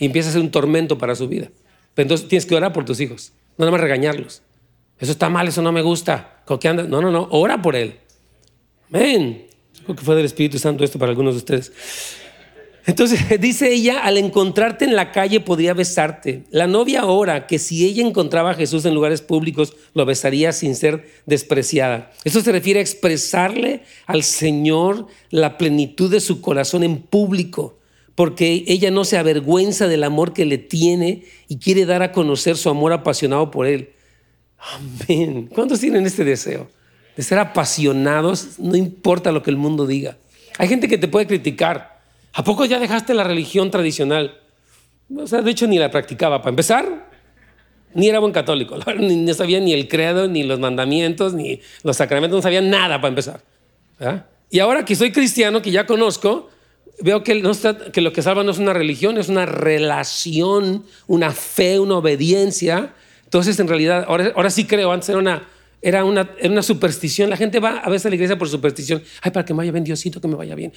Y 0.00 0.06
empieza 0.06 0.28
a 0.28 0.32
ser 0.32 0.40
un 0.40 0.50
tormento 0.50 0.98
para 0.98 1.14
su 1.14 1.28
vida. 1.28 1.50
Pero 1.94 2.04
entonces 2.04 2.26
tienes 2.26 2.46
que 2.46 2.54
orar 2.56 2.72
por 2.72 2.84
tus 2.84 2.98
hijos, 3.00 3.32
no 3.56 3.64
nada 3.64 3.72
más 3.72 3.80
regañarlos. 3.80 4.42
Eso 4.98 5.12
está 5.12 5.28
mal, 5.28 5.46
eso 5.46 5.62
no 5.62 5.70
me 5.70 5.82
gusta. 5.82 6.42
¿Con 6.44 6.58
qué? 6.58 6.72
No, 6.72 7.00
no, 7.00 7.10
no, 7.10 7.28
ora 7.30 7.62
por 7.62 7.76
él. 7.76 7.98
Amén. 8.92 9.46
Creo 9.84 9.96
que 9.96 10.04
fue 10.04 10.16
del 10.16 10.24
Espíritu 10.24 10.58
Santo 10.58 10.82
esto 10.82 10.98
para 10.98 11.10
algunos 11.10 11.34
de 11.34 11.38
ustedes. 11.38 11.72
Entonces 12.86 13.20
dice 13.40 13.72
ella, 13.72 14.00
al 14.00 14.18
encontrarte 14.18 14.84
en 14.84 14.96
la 14.96 15.12
calle 15.12 15.40
podría 15.40 15.74
besarte. 15.74 16.44
La 16.50 16.66
novia 16.66 17.06
ora 17.06 17.46
que 17.46 17.58
si 17.58 17.86
ella 17.86 18.04
encontraba 18.04 18.50
a 18.50 18.54
Jesús 18.54 18.84
en 18.84 18.94
lugares 18.94 19.22
públicos, 19.22 19.74
lo 19.94 20.04
besaría 20.04 20.52
sin 20.52 20.74
ser 20.74 21.08
despreciada. 21.26 22.10
Esto 22.24 22.40
se 22.40 22.52
refiere 22.52 22.80
a 22.80 22.82
expresarle 22.82 23.82
al 24.06 24.22
Señor 24.22 25.06
la 25.30 25.56
plenitud 25.56 26.10
de 26.10 26.20
su 26.20 26.40
corazón 26.40 26.82
en 26.84 26.98
público, 26.98 27.78
porque 28.14 28.64
ella 28.66 28.90
no 28.90 29.04
se 29.04 29.18
avergüenza 29.18 29.88
del 29.88 30.04
amor 30.04 30.32
que 30.32 30.44
le 30.44 30.58
tiene 30.58 31.24
y 31.48 31.58
quiere 31.58 31.86
dar 31.86 32.02
a 32.02 32.12
conocer 32.12 32.56
su 32.56 32.68
amor 32.68 32.92
apasionado 32.92 33.50
por 33.50 33.66
él. 33.66 33.90
Amén. 34.58 35.48
¿Cuántos 35.52 35.80
tienen 35.80 36.06
este 36.06 36.24
deseo? 36.24 36.70
De 37.16 37.22
ser 37.22 37.38
apasionados, 37.38 38.58
no 38.58 38.76
importa 38.76 39.32
lo 39.32 39.42
que 39.42 39.50
el 39.50 39.56
mundo 39.56 39.86
diga. 39.86 40.16
Hay 40.58 40.68
gente 40.68 40.88
que 40.88 40.98
te 40.98 41.08
puede 41.08 41.26
criticar. 41.26 41.93
¿A 42.34 42.42
poco 42.42 42.64
ya 42.64 42.80
dejaste 42.80 43.14
la 43.14 43.24
religión 43.24 43.70
tradicional? 43.70 44.40
O 45.16 45.26
sea, 45.26 45.40
de 45.40 45.50
hecho 45.50 45.66
ni 45.66 45.78
la 45.78 45.90
practicaba. 45.90 46.40
Para 46.40 46.50
empezar, 46.50 47.10
ni 47.94 48.08
era 48.08 48.18
buen 48.18 48.32
católico. 48.32 48.76
No 48.98 49.34
sabía 49.34 49.60
ni 49.60 49.72
el 49.72 49.88
credo, 49.88 50.26
ni 50.28 50.42
los 50.42 50.58
mandamientos, 50.58 51.32
ni 51.32 51.60
los 51.84 51.96
sacramentos. 51.96 52.38
No 52.38 52.42
sabía 52.42 52.60
nada 52.60 53.00
para 53.00 53.08
empezar. 53.08 53.40
Y 54.50 54.58
ahora 54.58 54.84
que 54.84 54.96
soy 54.96 55.12
cristiano, 55.12 55.62
que 55.62 55.70
ya 55.70 55.86
conozco, 55.86 56.50
veo 57.00 57.22
que, 57.22 57.40
que 57.92 58.00
lo 58.00 58.12
que 58.12 58.22
salva 58.22 58.42
no 58.42 58.50
es 58.50 58.58
una 58.58 58.72
religión, 58.72 59.16
es 59.16 59.28
una 59.28 59.46
relación, 59.46 60.84
una 61.06 61.30
fe, 61.30 61.78
una 61.78 61.98
obediencia. 61.98 62.94
Entonces, 63.22 63.58
en 63.60 63.68
realidad, 63.68 64.04
ahora, 64.08 64.32
ahora 64.34 64.50
sí 64.50 64.64
creo, 64.66 64.90
antes 64.90 65.08
era 65.08 65.18
una, 65.18 65.48
era 65.84 66.02
una, 66.02 66.30
era 66.38 66.50
una 66.50 66.62
superstición. 66.62 67.28
La 67.28 67.36
gente 67.36 67.60
va 67.60 67.76
a 67.76 67.90
veces 67.90 68.06
a 68.06 68.08
la 68.08 68.14
iglesia 68.14 68.38
por 68.38 68.48
superstición. 68.48 69.02
Ay, 69.20 69.32
para 69.32 69.44
que 69.44 69.52
me 69.52 69.58
vaya 69.58 69.70
bien, 69.70 69.84
Diosito, 69.84 70.18
que 70.18 70.26
me 70.26 70.34
vaya 70.34 70.54
bien. 70.54 70.72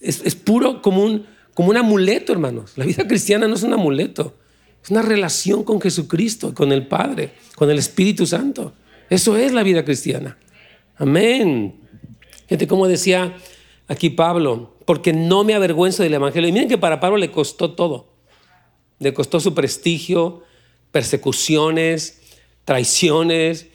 Es, 0.00 0.22
es 0.24 0.34
puro 0.34 0.82
como 0.82 1.04
un, 1.04 1.24
como 1.54 1.70
un 1.70 1.76
amuleto, 1.76 2.32
hermanos. 2.32 2.72
La 2.74 2.84
vida 2.84 3.06
cristiana 3.06 3.46
no 3.46 3.54
es 3.54 3.62
un 3.62 3.72
amuleto. 3.72 4.34
Es 4.82 4.90
una 4.90 5.02
relación 5.02 5.62
con 5.62 5.80
Jesucristo, 5.80 6.52
con 6.52 6.72
el 6.72 6.88
Padre, 6.88 7.30
con 7.54 7.70
el 7.70 7.78
Espíritu 7.78 8.26
Santo. 8.26 8.72
Eso 9.08 9.36
es 9.36 9.52
la 9.52 9.62
vida 9.62 9.84
cristiana. 9.84 10.36
Amén. 10.96 11.76
Gente, 12.48 12.66
como 12.66 12.88
decía 12.88 13.36
aquí 13.86 14.10
Pablo, 14.10 14.74
porque 14.84 15.12
no 15.12 15.44
me 15.44 15.54
avergüenzo 15.54 16.02
del 16.02 16.14
Evangelio. 16.14 16.48
Y 16.48 16.52
miren 16.52 16.68
que 16.68 16.78
para 16.78 16.98
Pablo 16.98 17.18
le 17.18 17.30
costó 17.30 17.70
todo. 17.70 18.14
Le 18.98 19.14
costó 19.14 19.38
su 19.38 19.54
prestigio, 19.54 20.42
persecuciones, 20.90 22.20
traiciones. 22.64 23.68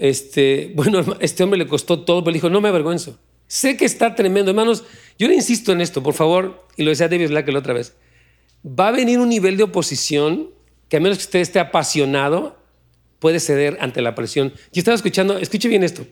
Este, 0.00 0.72
bueno, 0.74 1.04
este 1.20 1.44
hombre 1.44 1.58
le 1.58 1.68
costó 1.68 2.00
todo, 2.00 2.24
pero 2.24 2.34
dijo, 2.34 2.50
no 2.50 2.60
me 2.60 2.68
avergüenzo. 2.68 3.20
Sé 3.46 3.76
que 3.76 3.84
está 3.84 4.16
tremendo. 4.16 4.50
Hermanos, 4.50 4.84
yo 5.18 5.28
le 5.28 5.34
insisto 5.34 5.70
en 5.72 5.80
esto, 5.80 6.02
por 6.02 6.14
favor, 6.14 6.66
y 6.76 6.82
lo 6.82 6.90
decía 6.90 7.08
David 7.08 7.28
Black 7.28 7.48
la 7.48 7.58
otra 7.60 7.74
vez. 7.74 7.94
Va 8.66 8.88
a 8.88 8.92
venir 8.92 9.18
un 9.18 9.28
nivel 9.28 9.56
de 9.56 9.64
oposición 9.64 10.50
que 10.88 10.96
a 10.96 11.00
menos 11.00 11.18
que 11.18 11.24
usted 11.24 11.38
esté 11.38 11.60
apasionado, 11.60 12.58
puede 13.20 13.38
ceder 13.38 13.78
ante 13.80 14.02
la 14.02 14.16
presión. 14.16 14.52
Yo 14.72 14.80
estaba 14.80 14.96
escuchando, 14.96 15.38
escuche 15.38 15.68
bien 15.68 15.84
esto, 15.84 16.04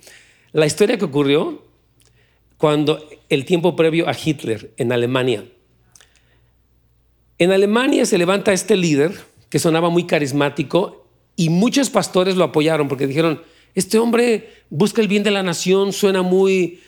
la 0.53 0.67
historia 0.67 0.97
que 0.97 1.05
ocurrió 1.05 1.65
cuando 2.59 3.09
el 3.29 3.45
tiempo 3.45 3.75
previo 3.75 4.09
a 4.09 4.13
Hitler 4.13 4.73
en 4.77 4.93
Alemania. 4.93 5.45
En 7.39 7.51
Alemania 7.51 8.07
se 8.07 8.19
levanta 8.19 8.53
este 8.53 8.77
líder 8.77 9.19
que 9.49 9.59
sonaba 9.59 9.91
muy 9.91 10.07
carismático 10.07 11.09
y 11.35 11.51
muchos 11.51 11.91
pastores 11.91 12.37
lo 12.37 12.45
apoyaron 12.45 12.89
porque 12.89 13.07
dijeron, 13.07 13.43
este 13.79 13.99
hombre 13.99 14.51
busca 14.71 15.01
el 15.01 15.09
bien 15.09 15.23
de 15.23 15.31
la 15.31 15.43
nación, 15.43 15.93
suena 15.93 16.23
muy 16.23 16.81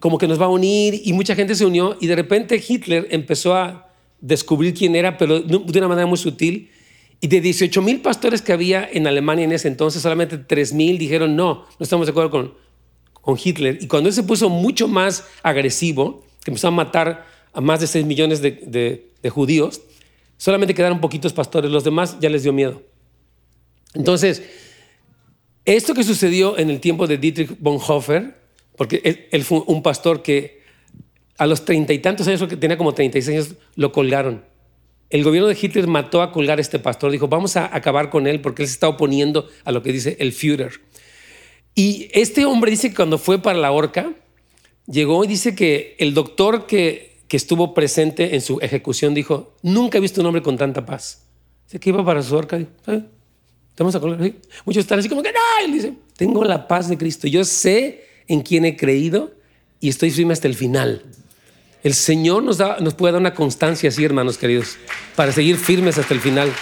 como 0.00 0.18
que 0.18 0.28
nos 0.28 0.40
va 0.40 0.46
a 0.46 0.50
unir 0.50 1.00
y 1.04 1.12
mucha 1.12 1.34
gente 1.34 1.54
se 1.54 1.64
unió 1.64 1.96
y 2.00 2.06
de 2.06 2.16
repente 2.16 2.62
Hitler 2.66 3.08
empezó 3.10 3.54
a 3.54 3.88
descubrir 4.20 4.74
quién 4.74 4.94
era, 4.96 5.16
pero 5.16 5.40
de 5.40 5.78
una 5.78 5.88
manera 5.88 6.06
muy 6.06 6.18
sutil. 6.18 6.70
Y 7.20 7.26
de 7.26 7.40
18 7.40 7.82
mil 7.82 8.00
pastores 8.00 8.42
que 8.42 8.52
había 8.52 8.88
en 8.92 9.06
Alemania 9.06 9.44
en 9.44 9.50
ese 9.50 9.66
entonces, 9.66 10.02
solamente 10.02 10.38
3 10.38 10.72
mil 10.72 10.98
dijeron 10.98 11.34
no, 11.34 11.66
no 11.78 11.82
estamos 11.82 12.06
de 12.06 12.12
acuerdo 12.12 12.30
con, 12.30 12.54
con 13.20 13.36
Hitler. 13.42 13.78
Y 13.80 13.88
cuando 13.88 14.08
él 14.08 14.14
se 14.14 14.22
puso 14.22 14.48
mucho 14.48 14.86
más 14.86 15.24
agresivo, 15.42 16.24
que 16.44 16.50
empezó 16.50 16.68
a 16.68 16.70
matar 16.70 17.26
a 17.52 17.60
más 17.60 17.80
de 17.80 17.86
6 17.86 18.06
millones 18.06 18.40
de, 18.40 19.04
judíos, 19.30 19.82
solamente 20.36 20.74
quedaron 20.74 21.00
poquitos 21.00 21.32
pastores, 21.32 21.70
los 21.70 21.84
demás 21.84 22.18
ya 22.20 22.30
les 22.30 22.44
dio 22.44 22.52
miedo. 22.52 22.82
Entonces, 23.94 24.42
esto 25.76 25.94
que 25.94 26.02
sucedió 26.02 26.58
en 26.58 26.70
el 26.70 26.80
tiempo 26.80 27.06
de 27.06 27.18
Dietrich 27.18 27.50
Bonhoeffer, 27.58 28.34
porque 28.76 29.26
él, 29.30 29.44
fue 29.44 29.62
un 29.66 29.82
pastor 29.82 30.22
que 30.22 30.62
a 31.36 31.46
los 31.46 31.64
treinta 31.64 31.92
y 31.92 31.98
tantos 31.98 32.26
años, 32.26 32.42
que 32.48 32.56
tenía 32.56 32.78
como 32.78 32.94
36 32.94 33.36
años, 33.36 33.54
lo 33.74 33.92
colgaron. 33.92 34.44
El 35.10 35.24
gobierno 35.24 35.48
de 35.48 35.58
Hitler 35.60 35.86
mató 35.86 36.22
a 36.22 36.32
colgar 36.32 36.58
a 36.58 36.60
este 36.60 36.78
pastor. 36.78 37.10
Dijo, 37.10 37.28
vamos 37.28 37.56
a 37.56 37.74
acabar 37.74 38.08
con 38.08 38.26
él 38.26 38.40
porque 38.40 38.62
él 38.62 38.68
se 38.68 38.74
está 38.74 38.88
oponiendo 38.88 39.48
a 39.64 39.72
lo 39.72 39.82
que 39.82 39.92
dice 39.92 40.16
el 40.20 40.32
Führer. 40.32 40.80
Y 41.74 42.08
este 42.12 42.44
hombre 42.44 42.70
dice 42.70 42.90
que 42.90 42.96
cuando 42.96 43.18
fue 43.18 43.40
para 43.40 43.58
la 43.58 43.70
horca, 43.70 44.12
llegó 44.86 45.22
y 45.24 45.28
dice 45.28 45.54
que 45.54 45.96
el 45.98 46.14
doctor 46.14 46.66
que, 46.66 47.18
estuvo 47.30 47.74
presente 47.74 48.34
en 48.34 48.40
su 48.40 48.58
ejecución 48.62 49.12
dijo, 49.12 49.54
nunca 49.62 49.98
he 49.98 50.00
visto 50.00 50.22
un 50.22 50.28
hombre 50.28 50.42
con 50.42 50.56
tanta 50.56 50.86
paz. 50.86 51.26
Dice 51.66 51.78
que 51.78 51.90
iba 51.90 52.02
para 52.04 52.22
su 52.22 52.34
horca. 52.34 52.58
Vamos 53.78 53.94
a 53.94 54.00
colgar. 54.00 54.32
Muchos 54.64 54.82
están 54.82 54.98
así 54.98 55.08
como 55.08 55.22
que, 55.22 55.32
no, 55.32 55.38
él 55.64 55.72
dice, 55.72 55.94
tengo 56.16 56.44
la 56.44 56.66
paz 56.66 56.88
de 56.88 56.98
Cristo. 56.98 57.26
Yo 57.28 57.44
sé 57.44 58.04
en 58.26 58.42
quién 58.42 58.64
he 58.64 58.76
creído 58.76 59.32
y 59.80 59.88
estoy 59.88 60.10
firme 60.10 60.32
hasta 60.32 60.48
el 60.48 60.54
final. 60.54 61.02
El 61.84 61.94
Señor 61.94 62.42
nos, 62.42 62.58
da, 62.58 62.78
nos 62.80 62.94
puede 62.94 63.12
dar 63.12 63.20
una 63.20 63.34
constancia 63.34 63.88
así, 63.88 64.04
hermanos 64.04 64.36
queridos, 64.36 64.76
para 65.14 65.32
seguir 65.32 65.56
firmes 65.56 65.96
hasta 65.96 66.12
el 66.12 66.20
final. 66.20 66.52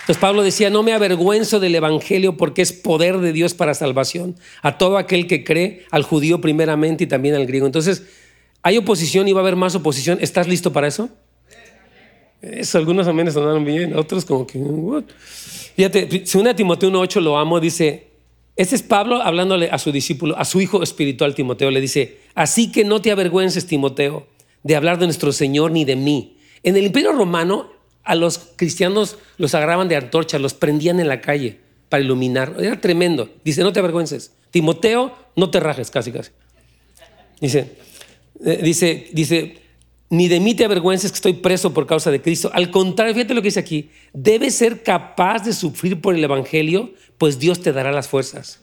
Entonces 0.00 0.20
Pablo 0.20 0.42
decía, 0.42 0.70
no 0.70 0.82
me 0.82 0.92
avergüenzo 0.92 1.58
del 1.58 1.74
Evangelio 1.74 2.36
porque 2.36 2.62
es 2.62 2.72
poder 2.72 3.18
de 3.18 3.32
Dios 3.32 3.54
para 3.54 3.74
salvación 3.74 4.36
a 4.62 4.78
todo 4.78 4.98
aquel 4.98 5.26
que 5.26 5.42
cree, 5.42 5.84
al 5.90 6.04
judío 6.04 6.40
primeramente 6.40 7.04
y 7.04 7.06
también 7.08 7.34
al 7.34 7.44
griego. 7.44 7.66
Entonces, 7.66 8.04
hay 8.62 8.78
oposición 8.78 9.26
y 9.28 9.32
va 9.32 9.40
a 9.40 9.42
haber 9.42 9.56
más 9.56 9.74
oposición. 9.74 10.18
¿Estás 10.20 10.46
listo 10.46 10.72
para 10.72 10.86
eso? 10.86 11.10
Eso, 12.42 12.78
algunos 12.78 13.06
amenes 13.08 13.34
sonaron 13.34 13.64
bien, 13.64 13.96
otros 13.96 14.24
como 14.24 14.46
que... 14.46 14.58
What? 14.58 15.04
Fíjate, 15.74 16.26
según 16.26 16.54
Timoteo 16.54 16.90
1.8 16.90 17.20
lo 17.20 17.36
amo, 17.36 17.60
dice, 17.60 18.06
este 18.56 18.76
es 18.76 18.82
Pablo 18.82 19.20
hablándole 19.20 19.68
a 19.70 19.78
su 19.78 19.92
discípulo, 19.92 20.36
a 20.38 20.44
su 20.44 20.60
hijo 20.60 20.82
espiritual 20.82 21.34
Timoteo, 21.34 21.70
le 21.70 21.80
dice, 21.80 22.18
así 22.34 22.72
que 22.72 22.84
no 22.84 23.02
te 23.02 23.10
avergüences 23.10 23.66
Timoteo 23.66 24.26
de 24.62 24.76
hablar 24.76 24.98
de 24.98 25.06
nuestro 25.06 25.32
Señor 25.32 25.70
ni 25.70 25.84
de 25.84 25.96
mí. 25.96 26.36
En 26.62 26.76
el 26.76 26.86
imperio 26.86 27.12
romano 27.12 27.70
a 28.02 28.14
los 28.14 28.38
cristianos 28.56 29.18
los 29.36 29.54
agarraban 29.54 29.88
de 29.88 29.96
antorcha, 29.96 30.38
los 30.38 30.54
prendían 30.54 31.00
en 31.00 31.08
la 31.08 31.20
calle 31.20 31.58
para 31.88 32.02
iluminar. 32.02 32.54
Era 32.58 32.80
tremendo. 32.80 33.28
Dice, 33.44 33.62
no 33.62 33.72
te 33.72 33.80
avergüences. 33.80 34.32
Timoteo, 34.50 35.12
no 35.36 35.50
te 35.50 35.60
rajes, 35.60 35.90
casi, 35.90 36.10
casi. 36.12 36.30
Dice, 37.40 37.72
eh, 38.44 38.60
dice, 38.62 39.08
dice, 39.12 39.58
ni 40.08 40.28
de 40.28 40.40
mí 40.40 40.54
te 40.54 40.64
avergüences 40.64 41.10
que 41.10 41.16
estoy 41.16 41.32
preso 41.34 41.74
por 41.74 41.86
causa 41.86 42.10
de 42.10 42.22
Cristo. 42.22 42.50
Al 42.54 42.70
contrario, 42.70 43.14
fíjate 43.14 43.34
lo 43.34 43.42
que 43.42 43.48
dice 43.48 43.60
aquí. 43.60 43.90
Debes 44.12 44.54
ser 44.54 44.82
capaz 44.82 45.44
de 45.44 45.52
sufrir 45.52 46.00
por 46.00 46.14
el 46.14 46.22
Evangelio, 46.22 46.92
pues 47.18 47.38
Dios 47.38 47.60
te 47.60 47.72
dará 47.72 47.90
las 47.92 48.08
fuerzas. 48.08 48.60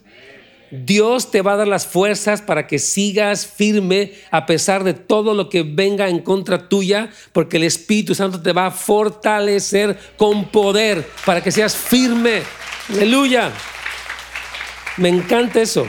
Dios 0.70 1.30
te 1.30 1.42
va 1.42 1.52
a 1.52 1.56
dar 1.56 1.68
las 1.68 1.86
fuerzas 1.86 2.42
para 2.42 2.66
que 2.66 2.78
sigas 2.78 3.46
firme 3.46 4.12
a 4.30 4.46
pesar 4.46 4.82
de 4.82 4.94
todo 4.94 5.34
lo 5.34 5.48
que 5.48 5.62
venga 5.62 6.08
en 6.08 6.20
contra 6.20 6.68
tuya, 6.68 7.10
porque 7.32 7.58
el 7.58 7.64
Espíritu 7.64 8.14
Santo 8.14 8.42
te 8.42 8.52
va 8.52 8.66
a 8.66 8.70
fortalecer 8.70 9.98
con 10.16 10.46
poder 10.46 11.06
para 11.24 11.42
que 11.42 11.52
seas 11.52 11.76
firme. 11.76 12.42
Aleluya. 12.88 13.52
Me 14.96 15.10
encanta 15.10 15.60
eso. 15.60 15.86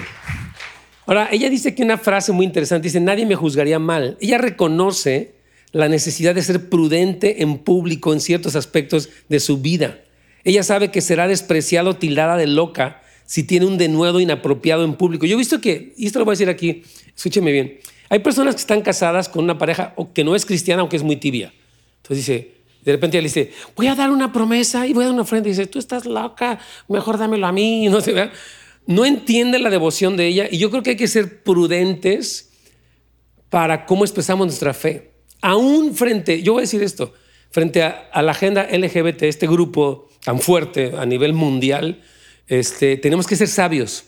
Ahora, 1.07 1.29
ella 1.31 1.49
dice 1.49 1.73
que 1.73 1.83
una 1.83 1.97
frase 1.97 2.31
muy 2.31 2.45
interesante, 2.45 2.87
dice, 2.87 2.99
nadie 2.99 3.25
me 3.25 3.35
juzgaría 3.35 3.79
mal. 3.79 4.17
Ella 4.19 4.37
reconoce 4.39 5.34
la 5.75 5.89
necesidad 5.89 6.33
de 6.33 6.41
ser 6.41 6.69
prudente 6.69 7.41
en 7.41 7.57
público 7.57 8.13
en 8.13 8.21
ciertos 8.21 8.55
aspectos 8.55 9.09
de 9.27 9.41
su 9.41 9.57
vida. 9.57 9.99
Ella 10.45 10.63
sabe 10.63 10.89
que 10.89 11.01
será 11.01 11.27
despreciado, 11.27 11.97
tildada 11.97 12.37
de 12.37 12.47
loca, 12.47 13.01
si 13.25 13.43
tiene 13.43 13.65
un 13.65 13.77
denuedo 13.77 14.21
inapropiado 14.21 14.85
en 14.85 14.93
público. 14.93 15.25
Yo 15.25 15.35
he 15.35 15.37
visto 15.37 15.59
que, 15.59 15.93
y 15.97 16.05
esto 16.05 16.19
lo 16.19 16.23
voy 16.23 16.31
a 16.31 16.35
decir 16.35 16.47
aquí, 16.47 16.83
escúcheme 17.13 17.51
bien, 17.51 17.79
hay 18.07 18.19
personas 18.19 18.55
que 18.55 18.61
están 18.61 18.83
casadas 18.83 19.27
con 19.27 19.43
una 19.43 19.57
pareja 19.57 19.91
o 19.97 20.13
que 20.13 20.23
no 20.23 20.33
es 20.33 20.45
cristiana 20.45 20.79
aunque 20.79 20.95
es 20.95 21.03
muy 21.03 21.17
tibia. 21.17 21.53
Entonces 21.97 22.25
dice, 22.25 22.51
de 22.85 22.91
repente 22.93 23.17
él 23.17 23.25
dice, 23.25 23.51
voy 23.75 23.87
a 23.87 23.95
dar 23.95 24.11
una 24.11 24.31
promesa 24.31 24.87
y 24.87 24.93
voy 24.93 25.03
a 25.03 25.07
dar 25.07 25.13
una 25.13 25.23
ofrenda. 25.23 25.49
Y 25.49 25.51
dice, 25.51 25.67
tú 25.67 25.79
estás 25.79 26.05
loca, 26.05 26.57
mejor 26.87 27.17
dámelo 27.17 27.47
a 27.47 27.51
mí. 27.51 27.89
No, 27.89 27.99
sé, 27.99 28.29
no 28.87 29.03
entiende 29.03 29.59
la 29.59 29.69
devoción 29.69 30.15
de 30.15 30.27
ella 30.27 30.47
y 30.49 30.57
yo 30.57 30.71
creo 30.71 30.83
que 30.83 30.91
hay 30.91 30.95
que 30.95 31.09
ser 31.09 31.43
prudentes 31.43 32.53
para 33.49 33.85
cómo 33.85 34.05
expresamos 34.05 34.47
nuestra 34.47 34.73
fe. 34.73 35.14
Aún 35.45 35.93
frente, 35.93 36.41
yo 36.41 36.53
voy 36.53 36.61
a 36.61 36.63
decir 36.63 36.81
esto, 36.81 37.13
frente 37.51 37.83
a, 37.83 38.09
la 38.23 38.31
agenda 38.31 38.63
LGBT, 38.63 39.21
este 39.21 39.45
grupo 39.45 40.09
tan 40.23 40.39
fuerte 40.39 40.93
a 40.97 41.05
nivel 41.05 41.33
mundial, 41.33 42.01
este, 42.47 42.97
tenemos 42.97 43.27
que 43.27 43.35
ser 43.35 43.47
sabios, 43.47 44.05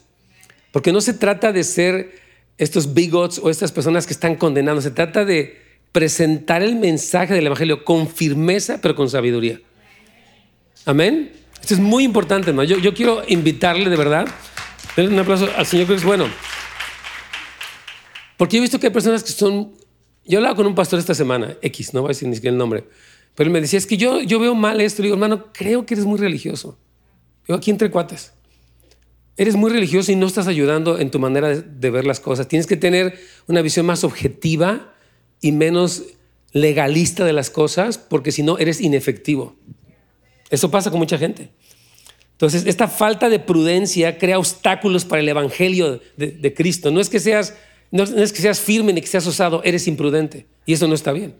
porque 0.71 0.91
no 0.91 1.00
se 1.00 1.13
trata 1.13 1.52
de 1.52 1.63
ser 1.63 2.12
estos 2.58 2.95
bigots 2.95 3.38
o 3.38 3.52
estas 3.52 3.71
personas 3.71 4.08
que 4.08 4.13
están 4.13 4.34
condenando, 4.34 4.82
se 4.82 4.89
trata 4.89 5.26
de 5.26 5.62
presentar 5.91 6.64
el 6.64 6.76
mensaje 6.76 7.36
del 7.36 7.45
Evangelio 7.45 7.86
con 7.86 8.09
firmeza, 8.09 8.80
pero 8.82 8.95
con 8.95 9.07
sabiduría. 9.07 9.62
Amén. 10.86 11.34
Esto 11.62 11.76
es 11.76 11.80
muy 11.80 12.03
importante, 12.03 12.51
¿no? 12.51 12.64
Yo, 12.64 12.95
quiero 12.95 13.22
invitarle 13.28 13.91
de 13.91 13.95
verdad, 13.95 14.28
un 14.97 15.20
aplauso 15.20 15.47
al 15.55 15.68
Señor 15.68 15.86
que 15.86 16.03
bueno. 16.03 16.28
Porque 18.38 18.57
he 18.57 18.59
visto 18.59 18.80
que 18.80 18.88
hay 18.88 18.93
personas 18.93 19.24
que 19.24 19.32
son... 19.32 19.76
Yo 20.28 20.39
hablaba 20.39 20.55
con 20.55 20.67
un 20.67 20.75
pastor 20.75 20.99
esta 20.99 21.13
semana, 21.13 21.57
X, 21.61 21.93
no 21.93 22.01
voy 22.01 22.09
a 22.09 22.09
decir 22.09 22.28
ni 22.28 22.36
siquiera 22.36 22.51
el 22.51 22.57
nombre, 22.57 22.84
pero 23.38 23.47
él 23.47 23.53
me 23.53 23.61
decía, 23.61 23.78
es 23.78 23.86
que 23.86 23.97
yo, 23.97 24.21
yo 24.21 24.39
veo 24.39 24.55
mal 24.55 24.82
esto. 24.82 25.03
Le 25.03 25.07
digo, 25.07 25.15
hermano, 25.15 25.53
creo 25.53 25.86
que 25.86 25.93
eres 25.93 26.05
muy 26.05 26.17
religioso. 26.17 26.78
Yo 27.47 27.53
aquí 27.53 27.69
entre 27.69 27.91
cuates. 27.91 28.34
Eres 29.38 29.55
muy 29.55 29.69
religioso 29.69 30.11
y 30.11 30.15
no 30.15 30.25
estás 30.25 30.47
ayudando 30.47 30.97
en 30.97 31.11
tu 31.11 31.19
manera 31.19 31.49
de, 31.49 31.89
ver 31.91 32.05
las 32.05 32.19
cosas. 32.19 32.47
Tienes 32.47 32.65
que 32.65 32.75
tener 32.75 33.19
una 33.45 33.61
visión 33.61 33.86
más 33.86 34.03
objetiva 34.03 34.91
y 35.39 35.51
menos 35.51 36.03
legalista 36.51 37.23
de 37.25 37.34
las 37.34 37.51
cosas, 37.51 37.99
porque 37.99 38.32
si 38.32 38.41
no, 38.41 38.57
eres 38.57 38.82
inefectivo. 38.82 39.55
Eso 40.49 40.71
pasa 40.71 40.89
con 40.89 40.99
mucha 40.99 41.19
gente. 41.19 41.51
Entonces, 42.32 42.65
esta 42.65 42.88
falta 42.88 43.30
de 43.30 43.38
prudencia 43.38 44.17
crea 44.17 44.39
obstáculos 44.39 45.05
para 45.05 45.21
el 45.21 45.30
evangelio 45.30 46.01
de, 46.15 46.53
Cristo. 46.55 46.89
No 46.89 46.99
es, 46.99 47.09
que 47.09 47.19
seas, 47.19 47.53
no 47.92 48.04
es 48.04 48.34
que 48.34 48.42
seas 48.42 48.60
firme 48.60 48.94
ni 48.94 49.02
que 49.02 49.08
seas 49.08 49.26
osado, 49.28 49.62
eres 49.64 49.88
imprudente. 49.88 50.46
Y 50.66 50.74
eso 50.74 50.88
no 50.88 50.96
está 50.96 51.12
bien. 51.12 51.36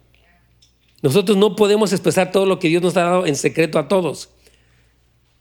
Nosotros 1.02 1.38
no 1.38 1.56
podemos 1.56 1.92
expresar 1.92 2.32
todo 2.32 2.46
lo 2.46 2.60
que 2.60 2.70
Dios 2.70 2.82
nos 2.82 2.98
ha 2.98 3.04
dado 3.04 3.26
en 3.26 3.36
secreto 3.36 3.78
a 3.78 3.88
todos. 3.88 4.30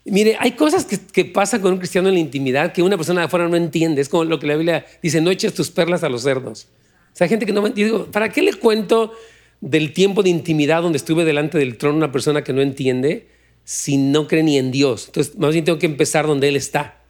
Mire, 0.04 0.36
hay 0.38 0.52
cosas 0.52 0.84
que, 0.84 1.24
pasan 1.24 1.60
con 1.60 1.72
un 1.72 1.78
cristiano 1.78 2.08
en 2.08 2.14
la 2.14 2.20
intimidad 2.20 2.72
que 2.72 2.82
una 2.82 2.96
persona 2.96 3.22
de 3.22 3.26
afuera 3.26 3.48
no 3.48 3.56
entiende. 3.56 4.00
Es 4.00 4.08
como 4.08 4.24
lo 4.24 4.38
que 4.38 4.46
la 4.46 4.54
Biblia 4.54 4.86
dice, 5.02 5.20
no 5.20 5.30
eches 5.30 5.54
tus 5.54 5.70
perlas 5.70 6.04
a 6.04 6.08
los 6.08 6.22
cerdos. 6.22 6.68
O 7.12 7.16
sea, 7.16 7.24
hay 7.24 7.28
gente 7.28 7.46
que 7.46 7.52
no 7.52 7.62
me 7.62 7.68
entiende. 7.68 8.04
¿Para 8.12 8.28
qué 8.28 8.42
le 8.42 8.54
cuento 8.54 9.12
del 9.60 9.92
tiempo 9.92 10.22
de 10.22 10.30
intimidad 10.30 10.82
donde 10.82 10.98
estuve 10.98 11.24
delante 11.24 11.58
del 11.58 11.76
trono 11.78 11.96
una 11.96 12.12
persona 12.12 12.44
que 12.44 12.52
no 12.52 12.60
entiende 12.60 13.28
si 13.64 13.96
no 13.96 14.28
cree 14.28 14.44
ni 14.44 14.58
en 14.58 14.70
Dios? 14.70 15.06
Entonces, 15.06 15.36
más 15.38 15.52
bien 15.52 15.64
tengo 15.64 15.78
que 15.78 15.86
empezar 15.86 16.26
donde 16.26 16.48
Él 16.48 16.56
está. 16.56 17.02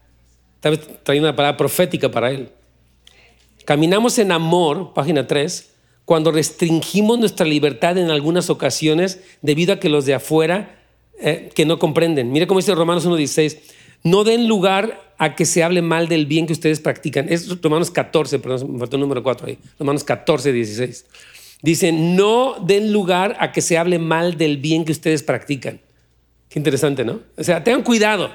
Tal 0.61 0.77
vez 0.77 0.89
trayendo 1.03 1.29
una 1.29 1.37
palabra 1.37 1.59
profética 1.59 2.11
para 2.11 2.31
Él. 2.31 2.49
Caminamos 3.67 4.21
en 4.21 4.31
amor, 4.31 4.95
página 4.95 5.27
3, 5.27 5.73
cuando 6.05 6.31
restringimos 6.31 7.19
nuestra 7.19 7.45
libertad 7.45 7.99
en 7.99 8.11
algunas 8.11 8.49
ocasiones 8.49 9.21
debido 9.43 9.75
a 9.75 9.81
que 9.81 9.89
los 9.89 10.07
de 10.07 10.15
afuera 10.15 10.79
eh, 11.19 11.51
que 11.53 11.67
no 11.67 11.81
comprenden. 11.81 12.31
Mire 12.31 12.47
cómo 12.47 12.61
dice 12.61 12.77
Romanos 12.77 13.09
1.16. 13.09 13.59
No 14.05 14.23
den 14.23 14.47
lugar 14.47 15.13
a 15.19 15.35
que 15.35 15.45
se 15.45 15.65
hable 15.65 15.83
mal 15.83 16.07
del 16.07 16.27
bien 16.27 16.47
que 16.47 16.53
ustedes 16.53 16.79
practican. 16.79 17.27
Es 17.29 17.61
Romanos 17.61 17.91
14, 17.91 18.39
perdón, 18.39 18.75
me 18.75 18.79
faltó 18.79 18.95
el 18.95 19.01
número 19.01 19.25
4 19.25 19.49
ahí. 19.49 19.59
Romanos 19.81 20.05
14, 20.05 20.53
16. 20.53 21.05
Dice, 21.61 21.91
no 21.91 22.55
den 22.63 22.93
lugar 22.93 23.37
a 23.41 23.51
que 23.51 23.63
se 23.63 23.79
hable 23.79 23.99
mal 23.99 24.37
del 24.37 24.59
bien 24.59 24.85
que 24.85 24.93
ustedes 24.93 25.25
practican. 25.25 25.81
Qué 26.49 26.61
interesante, 26.61 27.05
¿no? 27.05 27.19
O 27.37 27.43
sea, 27.43 27.65
tengan 27.65 27.83
cuidado. 27.83 28.31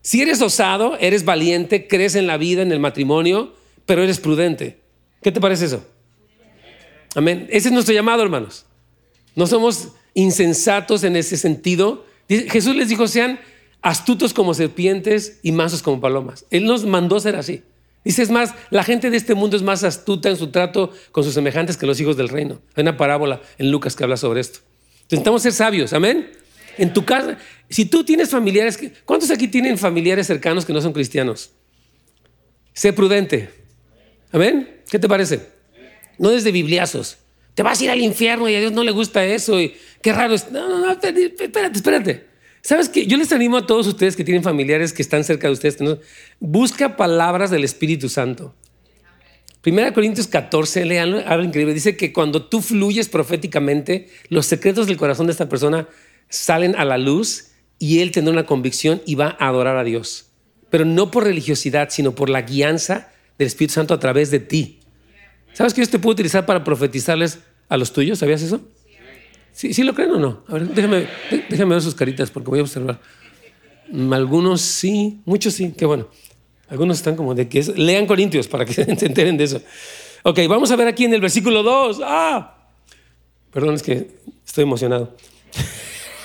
Si 0.00 0.22
eres 0.22 0.40
osado, 0.40 0.96
eres 1.00 1.24
valiente, 1.24 1.88
crees 1.88 2.14
en 2.14 2.28
la 2.28 2.36
vida, 2.36 2.62
en 2.62 2.70
el 2.70 2.78
matrimonio, 2.78 3.52
pero 3.86 4.02
eres 4.02 4.20
prudente. 4.20 4.80
¿Qué 5.22 5.32
te 5.32 5.40
parece 5.40 5.66
eso? 5.66 5.86
Amén. 7.14 7.46
Ese 7.50 7.68
es 7.68 7.72
nuestro 7.72 7.94
llamado, 7.94 8.22
hermanos. 8.22 8.66
No 9.34 9.46
somos 9.46 9.88
insensatos 10.14 11.04
en 11.04 11.16
ese 11.16 11.36
sentido, 11.36 12.04
Jesús 12.28 12.74
les 12.74 12.88
dijo, 12.88 13.06
sean 13.06 13.38
astutos 13.82 14.34
como 14.34 14.54
serpientes 14.54 15.38
y 15.42 15.52
mansos 15.52 15.82
como 15.82 16.00
palomas. 16.00 16.44
Él 16.50 16.64
nos 16.64 16.84
mandó 16.84 17.20
ser 17.20 17.36
así. 17.36 17.62
Dice, 18.04 18.22
es 18.22 18.30
más, 18.30 18.54
la 18.70 18.84
gente 18.84 19.10
de 19.10 19.16
este 19.16 19.34
mundo 19.34 19.56
es 19.56 19.62
más 19.62 19.84
astuta 19.84 20.28
en 20.28 20.36
su 20.36 20.48
trato 20.48 20.92
con 21.12 21.24
sus 21.24 21.34
semejantes 21.34 21.76
que 21.76 21.86
los 21.86 22.00
hijos 22.00 22.16
del 22.16 22.28
reino. 22.28 22.60
Hay 22.74 22.82
una 22.82 22.96
parábola 22.96 23.40
en 23.58 23.70
Lucas 23.70 23.96
que 23.96 24.04
habla 24.04 24.16
sobre 24.16 24.40
esto. 24.40 24.60
Intentamos 25.02 25.42
ser 25.42 25.52
sabios, 25.52 25.92
amén. 25.92 26.30
En 26.78 26.92
tu 26.92 27.04
casa, 27.04 27.38
si 27.68 27.84
tú 27.84 28.04
tienes 28.04 28.30
familiares, 28.30 28.78
¿cuántos 29.04 29.30
aquí 29.30 29.48
tienen 29.48 29.78
familiares 29.78 30.26
cercanos 30.26 30.64
que 30.64 30.72
no 30.72 30.80
son 30.80 30.92
cristianos? 30.92 31.52
Sé 32.74 32.92
prudente. 32.92 33.50
Amén. 34.32 34.80
¿Qué 34.90 34.98
te 34.98 35.08
parece? 35.08 35.40
No 36.18 36.30
desde 36.30 36.52
bibliazos. 36.52 37.18
Te 37.54 37.62
vas 37.62 37.80
a 37.80 37.84
ir 37.84 37.90
al 37.90 38.00
infierno 38.00 38.48
y 38.48 38.54
a 38.54 38.60
Dios 38.60 38.72
no 38.72 38.84
le 38.84 38.90
gusta 38.90 39.24
eso. 39.24 39.60
Y 39.60 39.74
qué 40.02 40.12
raro 40.12 40.34
es. 40.34 40.50
No, 40.50 40.68
no, 40.68 40.78
no, 40.78 40.92
espérate, 40.92 41.74
espérate. 41.74 42.26
¿Sabes 42.60 42.88
qué? 42.88 43.06
Yo 43.06 43.16
les 43.16 43.32
animo 43.32 43.56
a 43.56 43.66
todos 43.66 43.86
ustedes 43.86 44.16
que 44.16 44.24
tienen 44.24 44.42
familiares 44.42 44.92
que 44.92 45.00
están 45.00 45.24
cerca 45.24 45.46
de 45.46 45.52
ustedes. 45.52 45.78
Busca 46.40 46.96
palabras 46.96 47.50
del 47.50 47.64
Espíritu 47.64 48.08
Santo. 48.08 48.54
Primera 49.62 49.92
Corintios 49.92 50.26
14, 50.26 50.84
leanlo, 50.84 51.22
habla 51.26 51.44
increíble. 51.44 51.74
Dice 51.74 51.96
que 51.96 52.12
cuando 52.12 52.46
tú 52.46 52.60
fluyes 52.60 53.08
proféticamente, 53.08 54.08
los 54.28 54.46
secretos 54.46 54.86
del 54.86 54.96
corazón 54.96 55.26
de 55.26 55.32
esta 55.32 55.48
persona 55.48 55.88
salen 56.28 56.76
a 56.76 56.84
la 56.84 56.98
luz 56.98 57.52
y 57.78 58.00
él 58.00 58.12
tendrá 58.12 58.32
una 58.32 58.46
convicción 58.46 59.02
y 59.06 59.14
va 59.14 59.36
a 59.38 59.48
adorar 59.48 59.76
a 59.76 59.84
Dios. 59.84 60.26
Pero 60.70 60.84
no 60.84 61.10
por 61.10 61.24
religiosidad, 61.24 61.88
sino 61.90 62.14
por 62.14 62.28
la 62.28 62.42
guianza 62.42 63.12
del 63.38 63.46
Espíritu 63.46 63.74
Santo 63.74 63.94
a 63.94 63.98
través 63.98 64.30
de 64.30 64.40
ti. 64.40 64.80
¿Sabes 65.52 65.72
que 65.72 65.80
Dios 65.80 65.90
te 65.90 65.98
puede 65.98 66.14
utilizar 66.14 66.44
para 66.46 66.64
profetizarles 66.64 67.40
a 67.68 67.76
los 67.76 67.92
tuyos? 67.92 68.18
¿Sabías 68.18 68.42
eso? 68.42 68.60
¿Sí, 69.52 69.72
¿Sí 69.72 69.82
lo 69.84 69.94
creen 69.94 70.10
o 70.10 70.18
no? 70.18 70.44
A 70.48 70.54
ver, 70.54 70.68
déjame, 70.68 71.06
déjame 71.48 71.74
ver 71.74 71.82
sus 71.82 71.94
caritas 71.94 72.30
porque 72.30 72.50
voy 72.50 72.58
a 72.58 72.62
observar. 72.62 73.00
Mm, 73.90 74.12
algunos 74.12 74.60
sí, 74.60 75.20
muchos 75.24 75.54
sí, 75.54 75.72
qué 75.76 75.86
bueno. 75.86 76.08
Algunos 76.68 76.98
están 76.98 77.16
como 77.16 77.34
de 77.34 77.48
que 77.48 77.62
lean 77.76 78.06
Corintios 78.06 78.48
para 78.48 78.64
que 78.64 78.72
se 78.74 78.82
enteren 78.82 79.36
de 79.36 79.44
eso. 79.44 79.62
Ok, 80.24 80.40
vamos 80.48 80.70
a 80.70 80.76
ver 80.76 80.88
aquí 80.88 81.04
en 81.04 81.14
el 81.14 81.20
versículo 81.20 81.62
2. 81.62 82.00
Ah, 82.04 82.68
perdón, 83.52 83.76
es 83.76 83.82
que 83.82 84.08
estoy 84.44 84.64
emocionado. 84.64 85.16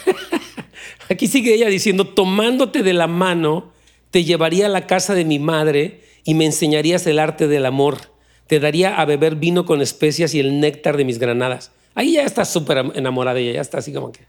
aquí 1.10 1.28
sigue 1.28 1.54
ella 1.54 1.68
diciendo, 1.68 2.08
tomándote 2.08 2.84
de 2.84 2.94
la 2.94 3.08
mano, 3.08 3.72
te 4.10 4.24
llevaría 4.24 4.66
a 4.66 4.70
la 4.70 4.88
casa 4.88 5.14
de 5.14 5.24
mi 5.24 5.40
madre 5.40 6.02
y 6.24 6.34
me 6.34 6.46
enseñarías 6.46 7.06
el 7.08 7.20
arte 7.20 7.48
del 7.48 7.66
amor 7.66 8.12
te 8.52 8.60
daría 8.60 9.00
a 9.00 9.06
beber 9.06 9.38
vino 9.38 9.66
con 9.66 9.82
especias 9.82 10.34
y 10.34 10.42
el 10.42 10.60
néctar 10.60 10.98
de 10.98 11.06
mis 11.06 11.20
granadas. 11.20 11.72
Ahí 11.96 12.16
ya 12.16 12.24
está 12.24 12.44
súper 12.44 12.80
enamorada 12.96 13.40
ella, 13.40 13.54
ya 13.54 13.62
está 13.62 13.78
así 13.78 13.94
como 13.94 14.12
que, 14.12 14.26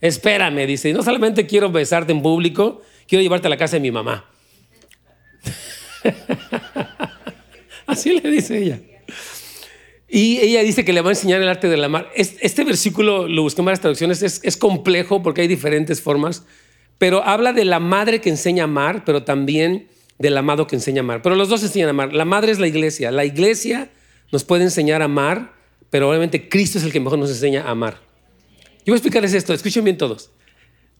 espérame, 0.00 0.64
dice, 0.64 0.92
no 0.92 1.02
solamente 1.02 1.44
quiero 1.44 1.72
besarte 1.72 2.12
en 2.12 2.22
público, 2.22 2.82
quiero 3.08 3.22
llevarte 3.22 3.48
a 3.48 3.50
la 3.50 3.56
casa 3.56 3.74
de 3.74 3.80
mi 3.80 3.90
mamá. 3.90 4.30
así 7.86 8.12
le 8.20 8.30
dice 8.30 8.58
ella. 8.58 8.80
Y 10.08 10.38
ella 10.38 10.62
dice 10.62 10.84
que 10.84 10.92
le 10.92 11.00
va 11.00 11.08
a 11.08 11.14
enseñar 11.14 11.42
el 11.42 11.48
arte 11.48 11.68
del 11.68 11.82
amar. 11.82 12.08
Este 12.14 12.62
versículo 12.62 13.26
lo 13.26 13.42
busqué 13.42 13.60
en 13.60 13.64
varias 13.64 13.80
traducciones, 13.80 14.22
es, 14.22 14.40
es 14.44 14.56
complejo 14.56 15.20
porque 15.20 15.40
hay 15.40 15.48
diferentes 15.48 16.00
formas, 16.00 16.44
pero 16.98 17.24
habla 17.24 17.52
de 17.52 17.64
la 17.64 17.80
madre 17.80 18.20
que 18.20 18.30
enseña 18.30 18.62
a 18.62 18.66
amar, 18.66 19.04
pero 19.04 19.24
también 19.24 19.88
del 20.18 20.36
amado 20.36 20.66
que 20.66 20.76
enseña 20.76 21.00
a 21.00 21.04
amar. 21.04 21.22
Pero 21.22 21.34
los 21.36 21.48
dos 21.48 21.62
enseñan 21.62 21.88
a 21.88 21.90
amar. 21.90 22.12
La 22.12 22.24
madre 22.24 22.52
es 22.52 22.58
la 22.58 22.66
iglesia. 22.66 23.10
La 23.10 23.24
iglesia 23.24 23.90
nos 24.32 24.44
puede 24.44 24.64
enseñar 24.64 25.02
a 25.02 25.06
amar, 25.06 25.54
pero 25.90 26.08
obviamente 26.08 26.48
Cristo 26.48 26.78
es 26.78 26.84
el 26.84 26.92
que 26.92 27.00
mejor 27.00 27.18
nos 27.18 27.30
enseña 27.30 27.62
a 27.62 27.70
amar. 27.70 28.00
Yo 28.84 28.92
voy 28.92 28.94
a 28.94 28.96
explicarles 28.96 29.34
esto, 29.34 29.54
escuchen 29.54 29.84
bien 29.84 29.96
todos. 29.96 30.30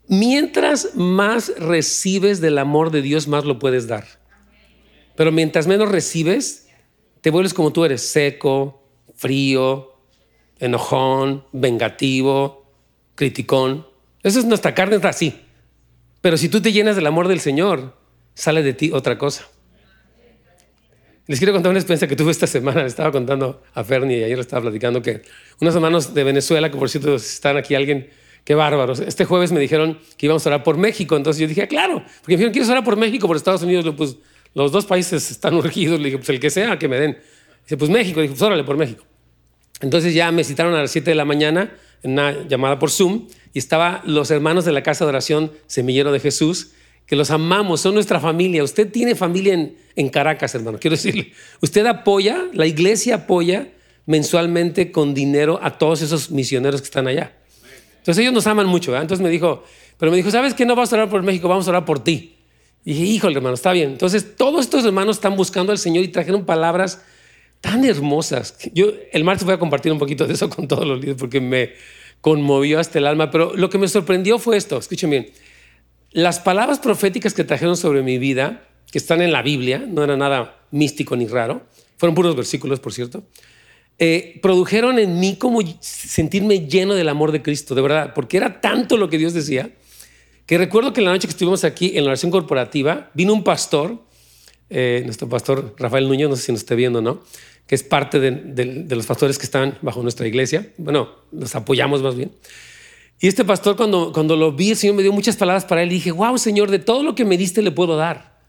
Mientras 0.07 0.95
más 0.95 1.53
recibes 1.59 2.41
del 2.41 2.59
amor 2.59 2.91
de 2.91 3.03
Dios, 3.03 3.27
más 3.29 3.45
lo 3.45 3.59
puedes 3.59 3.87
dar. 3.87 4.07
Pero 5.17 5.33
mientras 5.33 5.67
menos 5.67 5.91
recibes, 5.91 6.69
te 7.21 7.31
vuelves 7.31 7.55
como 7.55 7.73
tú 7.73 7.85
eres, 7.85 8.03
seco, 8.03 8.83
frío, 9.15 9.95
enojón, 10.59 11.45
vengativo, 11.53 12.71
criticón. 13.15 13.87
Eso 14.23 14.39
es 14.39 14.45
nuestra 14.45 14.75
carne, 14.75 14.97
está 14.97 15.11
así. 15.11 15.41
Pero 16.21 16.37
si 16.37 16.49
tú 16.49 16.61
te 16.61 16.73
llenas 16.73 16.97
del 16.97 17.07
amor 17.07 17.29
del 17.29 17.41
Señor, 17.41 17.97
sale 18.35 18.63
de 18.63 18.75
ti 18.75 18.91
otra 18.93 19.17
cosa. 19.17 19.49
Les 21.27 21.39
quiero 21.39 21.55
contar 21.55 21.71
una 21.71 21.79
experiencia 21.79 22.07
que 22.07 22.17
tuve 22.17 22.33
esta 22.33 22.47
semana. 22.47 22.83
Le 22.83 22.89
estaba 22.89 23.11
contando 23.11 23.63
a 23.73 23.83
Fernie 23.83 24.19
y 24.19 24.25
ayer 24.25 24.37
le 24.37 24.43
estaba 24.43 24.63
platicando 24.63 25.01
que 25.01 25.23
unos 25.61 25.75
hermanos 25.75 26.13
de 26.13 26.23
Venezuela, 26.23 26.71
que 26.71 26.77
por 26.77 26.91
cierto 26.91 27.15
están 27.15 27.57
aquí 27.57 27.75
alguien, 27.75 28.11
qué 28.45 28.55
bárbaros. 28.55 29.01
Este 29.01 29.25
jueves 29.25 29.51
me 29.51 29.59
dijeron 29.59 29.99
que 30.19 30.27
íbamos 30.27 30.45
a 30.47 30.51
orar 30.51 30.63
por 30.63 30.77
México. 30.77 31.17
Entonces 31.17 31.41
yo 31.41 31.49
dije, 31.49 31.67
claro, 31.67 32.05
porque 32.21 32.33
me 32.33 32.37
dijeron, 32.37 32.53
¿quieres 32.53 32.69
orar 32.69 32.85
por 32.85 32.97
México, 32.97 33.27
por 33.27 33.37
Estados 33.37 33.63
Unidos? 33.63 33.95
Pues 33.97 34.17
los 34.53 34.71
dos 34.71 34.85
países 34.85 35.31
están 35.31 35.55
urgidos. 35.55 35.99
Le 35.99 36.07
dije, 36.07 36.19
pues 36.19 36.29
el 36.29 36.41
que 36.41 36.51
sea, 36.51 36.79
que 36.79 36.89
me 36.89 37.01
den. 37.01 37.19
Dice, 37.63 37.79
pues 37.79 37.91
México. 37.91 38.21
Dije, 38.21 38.33
pues 38.33 38.43
órale 38.43 38.65
por 38.65 38.77
México. 38.77 39.05
Entonces 39.81 40.13
ya 40.13 40.31
me 40.31 40.45
citaron 40.45 40.75
a 40.75 40.83
las 40.83 40.91
7 40.91 41.11
de 41.11 41.15
la 41.15 41.25
mañana 41.25 41.75
en 42.03 42.13
una 42.13 42.47
llamada 42.47 42.79
por 42.79 42.91
Zoom 42.91 43.29
y 43.55 43.59
estaban 43.59 44.03
los 44.05 44.31
hermanos 44.31 44.67
de 44.67 44.73
la 44.73 44.83
casa 44.83 45.05
de 45.05 45.09
oración 45.09 45.53
Semillero 45.67 46.13
de 46.13 46.21
Jesús 46.21 46.73
que 47.07 47.17
los 47.17 47.31
amamos, 47.31 47.81
son 47.81 47.95
nuestra 47.95 48.21
familia. 48.21 48.65
Usted 48.65 48.91
tiene 48.91 49.15
familia 49.15 49.55
en, 49.97 50.09
Caracas, 50.09 50.55
hermano. 50.55 50.79
Quiero 50.79 50.97
decirle, 50.97 51.33
usted 51.61 51.85
apoya, 51.87 52.45
la 52.53 52.67
iglesia 52.67 53.17
apoya 53.17 53.69
mensualmente 54.07 54.91
con 54.91 55.15
dinero 55.15 55.59
a 55.63 55.79
todos 55.79 56.03
esos 56.03 56.31
misioneros 56.31 56.81
que 56.81 56.87
están 56.87 57.07
allá. 57.07 57.33
Entonces 57.99 58.23
ellos 58.23 58.35
nos 58.35 58.47
aman 58.47 58.67
mucho. 58.67 58.95
Entonces 58.97 59.23
me 59.23 59.31
dijo, 59.31 59.65
pero 59.99 60.11
me 60.11 60.17
dijo, 60.17 60.31
¿sabes 60.31 60.55
qué? 60.55 60.67
No 60.67 60.75
vamos 60.75 60.93
a 60.93 60.97
orar 60.97 61.11
por 61.11 61.23
México, 61.23 61.49
vamos 61.49 61.67
a 61.67 61.71
orar 61.71 61.85
por 61.85 62.03
ti. 62.03 62.37
Y 62.85 62.93
dije, 62.93 63.05
híjole, 63.07 63.37
hermano, 63.37 63.55
está 63.55 63.73
bien. 63.73 63.93
Entonces 63.93 64.37
todos 64.37 64.61
estos 64.63 64.85
hermanos 64.85 65.17
están 65.17 65.37
buscando 65.37 65.73
al 65.73 65.79
Señor 65.79 66.05
y 66.05 66.09
trajeron 66.09 66.45
palabras 66.45 67.03
tan 67.61 67.85
hermosas. 67.85 68.59
Yo 68.75 68.93
el 69.13 69.25
martes 69.25 69.45
voy 69.45 69.55
a 69.55 69.59
compartir 69.59 69.91
un 69.91 69.99
poquito 69.99 70.27
de 70.27 70.35
eso 70.35 70.51
con 70.51 70.69
todos 70.69 70.87
los 70.87 70.99
líderes 70.99 71.19
porque 71.19 71.41
me 71.41 71.73
conmovió 72.21 72.79
hasta 72.79 72.99
el 72.99 73.07
alma. 73.07 73.31
Pero 73.31 73.55
lo 73.57 73.71
que 73.71 73.79
me 73.79 73.89
sorprendió 73.89 74.39
fue 74.39 74.59
esto, 74.59 74.79
escuchen 74.79 75.11
bien. 75.11 75.29
Las 76.15 76.39
palabras 76.39 76.79
proféticas 76.79 77.35
que 77.35 77.45
trajeron 77.45 77.77
sobre 77.77 78.03
mi 78.03 78.19
vida, 78.19 78.67
que 78.91 78.99
están 78.99 79.21
en 79.21 79.33
la 79.33 79.43
Biblia, 79.43 79.85
no 79.87 80.03
era 80.03 80.17
nada 80.17 80.65
místico 80.71 81.17
ni 81.17 81.27
raro, 81.27 81.67
fueron 81.97 82.15
puros 82.15 82.37
versículos, 82.37 82.81
por 82.81 82.93
cierto, 82.93 83.25
eh, 83.99 84.39
produjeron 84.41 84.99
en 84.99 85.21
mí 85.21 85.37
como 85.37 85.61
sentirme 85.81 86.67
lleno 86.67 86.95
del 86.95 87.09
amor 87.09 87.33
de 87.33 87.43
Cristo, 87.43 87.75
de 87.75 87.83
verdad, 87.83 88.15
porque 88.15 88.37
era 88.37 88.63
tanto 88.63 88.97
lo 88.97 89.11
que 89.11 89.19
Dios 89.19 89.35
decía, 89.35 89.71
que 90.47 90.57
recuerdo 90.57 90.93
que 90.93 91.03
la 91.03 91.11
noche 91.11 91.27
que 91.27 91.33
estuvimos 91.33 91.65
aquí 91.65 91.99
en 91.99 92.05
la 92.05 92.11
oración 92.11 92.31
corporativa, 92.31 93.11
vino 93.15 93.33
un 93.33 93.43
pastor 93.45 93.99
eh, 94.71 95.03
nuestro 95.05 95.29
pastor 95.29 95.75
Rafael 95.79 96.09
Núñez, 96.09 96.29
no 96.29 96.37
sé 96.37 96.43
si 96.43 96.53
nos 96.53 96.63
esté 96.63 96.75
viendo, 96.75 97.03
¿no? 97.03 97.23
Que 97.67 97.75
es 97.75 97.83
parte 97.83 98.19
de, 98.19 98.31
de 98.31 98.97
los 98.97 99.07
pastores 99.07 99.39
que 99.39 99.45
están 99.45 99.79
bajo 99.83 100.03
nuestra 100.03 100.27
iglesia. 100.27 100.73
Bueno, 100.79 101.11
los 101.33 101.55
apoyamos 101.55 102.03
más 102.03 102.15
bien. 102.15 102.33
Y 103.21 103.29
este 103.29 103.45
pastor, 103.45 103.77
cuando, 103.77 104.13
cuando 104.13 104.37
lo 104.37 104.53
vi, 104.53 104.71
el 104.71 104.77
Señor 104.77 104.97
me 104.97 105.03
dio 105.03 105.13
muchas 105.13 105.37
palabras 105.37 105.65
para 105.65 105.83
él 105.83 105.91
y 105.91 105.95
dije, 105.95 106.13
wow, 106.13 106.37
Señor, 106.37 106.71
de 106.71 106.79
todo 106.79 107.03
lo 107.03 107.15
que 107.15 107.25
me 107.25 107.37
diste 107.37 107.63
le 107.63 107.71
puedo 107.71 107.97
dar. 107.97 108.41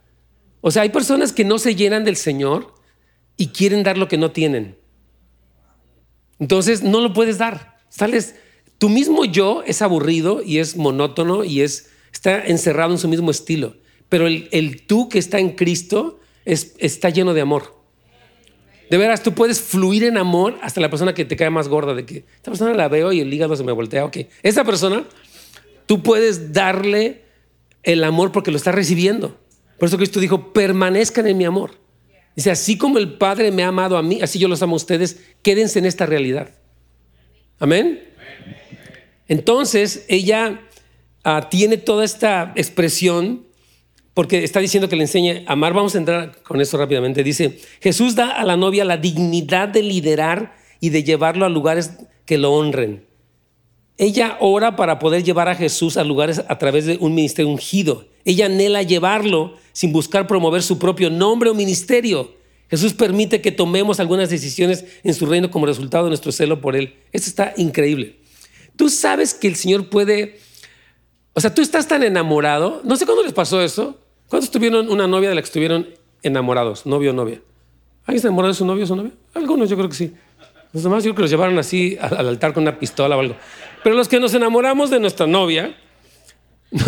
O 0.62 0.72
sea, 0.72 0.82
hay 0.82 0.90
personas 0.90 1.32
que 1.32 1.46
no 1.46 1.60
se 1.60 1.76
llenan 1.76 2.04
del 2.04 2.16
Señor 2.16 2.74
y 3.38 3.48
quieren 3.48 3.84
dar 3.84 3.98
lo 3.98 4.08
que 4.08 4.18
no 4.18 4.32
tienen. 4.32 4.78
Entonces, 6.40 6.84
no 6.84 7.02
lo 7.02 7.14
puedes 7.14 7.38
dar. 7.38 7.78
Sales, 7.90 8.36
tu 8.78 8.90
mismo 8.90 9.26
yo 9.26 9.64
es 9.66 9.82
aburrido 9.82 10.42
y 10.44 10.58
es 10.58 10.76
monótono 10.76 11.44
y 11.44 11.62
es, 11.62 11.92
está 12.12 12.44
encerrado 12.44 12.92
en 12.92 12.98
su 12.98 13.08
mismo 13.08 13.32
estilo. 13.32 13.76
Pero 14.10 14.28
el, 14.28 14.50
el 14.52 14.86
tú 14.86 15.08
que 15.08 15.20
está 15.20 15.40
en 15.40 15.52
Cristo 15.52 16.20
es, 16.44 16.76
está 16.80 17.10
lleno 17.10 17.34
de 17.34 17.42
amor. 17.42 17.75
De 18.90 18.98
veras, 18.98 19.24
tú 19.24 19.34
puedes 19.34 19.62
fluir 19.62 20.04
en 20.04 20.18
amor 20.18 20.58
hasta 20.62 20.80
la 20.80 20.90
persona 20.90 21.14
que 21.14 21.26
te 21.26 21.36
cae 21.36 21.50
más 21.50 21.68
gorda, 21.68 21.94
de 21.94 22.06
que 22.06 22.26
esta 22.36 22.52
persona 22.52 22.74
la 22.74 22.88
veo 22.88 23.12
y 23.12 23.20
el 23.20 23.34
hígado 23.34 23.56
se 23.56 23.64
me 23.64 23.72
voltea. 23.72 24.06
Ok, 24.06 24.18
esa 24.44 24.64
persona, 24.64 25.06
tú 25.86 26.04
puedes 26.04 26.54
darle 26.54 27.24
el 27.84 28.04
amor 28.04 28.32
porque 28.32 28.52
lo 28.52 28.58
está 28.58 28.72
recibiendo. 28.72 29.38
Por 29.80 29.88
eso 29.88 29.98
Cristo 29.98 30.20
dijo, 30.20 30.54
permanezcan 30.54 31.28
en 31.28 31.38
mi 31.38 31.46
amor. 31.46 31.72
Dice, 32.36 32.52
así 32.52 32.78
como 32.78 32.98
el 32.98 33.14
Padre 33.14 33.52
me 33.52 33.64
ha 33.64 33.70
amado 33.70 33.98
a 33.98 34.04
mí, 34.04 34.22
así 34.22 34.40
yo 34.40 34.48
los 34.48 34.62
amo 34.62 34.74
a 34.74 34.78
ustedes, 34.78 35.22
quédense 35.42 35.80
en 35.80 35.86
esta 35.86 36.06
realidad. 36.06 36.50
Amén. 37.60 38.04
Entonces, 39.28 40.06
ella 40.10 40.62
ah, 41.24 41.48
tiene 41.50 41.78
toda 41.78 42.04
esta 42.04 42.54
expresión 42.56 43.45
porque 44.16 44.44
está 44.44 44.62
diciendo 44.62 44.90
que 44.90 44.96
le 44.96 45.04
enseñe 45.04 45.44
a 45.46 45.54
amar. 45.54 45.74
Vamos 45.74 45.94
a 45.94 46.00
entrar 46.00 46.42
con 46.42 46.60
eso 46.62 46.78
rápidamente. 46.78 47.22
Dice, 47.22 47.60
Jesús 47.82 48.16
da 48.16 48.32
a 48.32 48.46
la 48.46 48.58
novia 48.58 48.86
la 48.86 48.98
dignidad 48.98 49.68
de 49.68 49.84
liderar 49.84 50.56
y 50.80 50.90
de 50.90 51.04
llevarlo 51.04 51.46
a 51.46 51.50
lugares 51.50 51.92
que 52.26 52.38
lo 52.38 52.54
honren. 52.54 53.06
Ella 53.98 54.38
ora 54.40 54.78
para 54.78 55.00
poder 55.00 55.24
llevar 55.24 55.50
a 55.50 55.56
Jesús 55.56 55.98
a 55.98 56.04
lugares 56.04 56.42
a 56.48 56.58
través 56.58 56.86
de 56.86 56.98
un 57.00 57.14
ministerio 57.14 57.52
ungido. 57.52 58.06
Ella 58.24 58.46
anhela 58.48 58.84
llevarlo 58.84 59.54
sin 59.74 59.92
buscar 59.92 60.28
promover 60.28 60.64
su 60.64 60.80
propio 60.80 61.10
nombre 61.10 61.50
o 61.50 61.54
ministerio. 61.54 62.34
Jesús 62.70 62.94
permite 62.94 63.42
que 63.42 63.52
tomemos 63.52 64.00
algunas 64.00 64.30
decisiones 64.30 64.86
en 65.04 65.14
su 65.14 65.26
reino 65.26 65.52
como 65.52 65.66
resultado 65.66 66.06
de 66.06 66.10
nuestro 66.10 66.32
celo 66.32 66.62
por 66.62 66.76
Él. 66.76 66.96
Esto 67.12 67.30
está 67.30 67.54
increíble. 67.58 68.18
Tú 68.78 68.90
sabes 68.90 69.34
que 69.34 69.48
el 69.48 69.56
Señor 69.56 69.90
puede, 69.90 70.40
o 71.34 71.42
sea, 71.42 71.54
tú 71.54 71.62
estás 71.62 71.88
tan 71.88 72.02
enamorado, 72.04 72.82
no 72.86 72.96
sé 72.96 73.06
cuándo 73.06 73.24
les 73.24 73.34
pasó 73.34 73.62
eso, 73.62 74.00
¿Cuántos 74.30 74.52
tuvieron 74.52 74.90
una 74.90 75.08
novia 75.08 75.30
de 75.30 75.36
la 75.36 75.42
que 75.42 75.46
estuvieron 75.46 75.88
enamorados? 76.24 76.86
Novio 76.86 77.12
o 77.12 77.14
novia. 77.14 77.42
¿Alguien 78.06 78.22
se 78.22 78.28
enamoró 78.28 78.48
de 78.48 78.54
su 78.54 78.66
novio 78.66 78.84
o 78.84 78.88
su 78.88 78.96
novia? 78.96 79.12
Algunos 79.34 79.70
yo 79.70 79.78
creo 79.78 79.90
que 79.90 79.96
sí. 79.96 80.14
Los 80.74 80.84
demás 80.84 81.04
yo 81.04 81.10
creo 81.10 81.16
que 81.16 81.22
los 81.24 81.32
llevaron 81.32 81.58
así 81.58 81.98
al 82.02 82.28
altar 82.28 82.54
con 82.54 82.64
una 82.64 82.78
pistola 82.78 83.16
o 83.16 83.20
algo. 83.20 83.36
Pero 83.84 83.96
los 83.96 84.08
que 84.08 84.20
nos 84.20 84.34
enamoramos 84.34 84.90
de 84.90 85.00
nuestra 85.00 85.28
novia, 85.28 85.76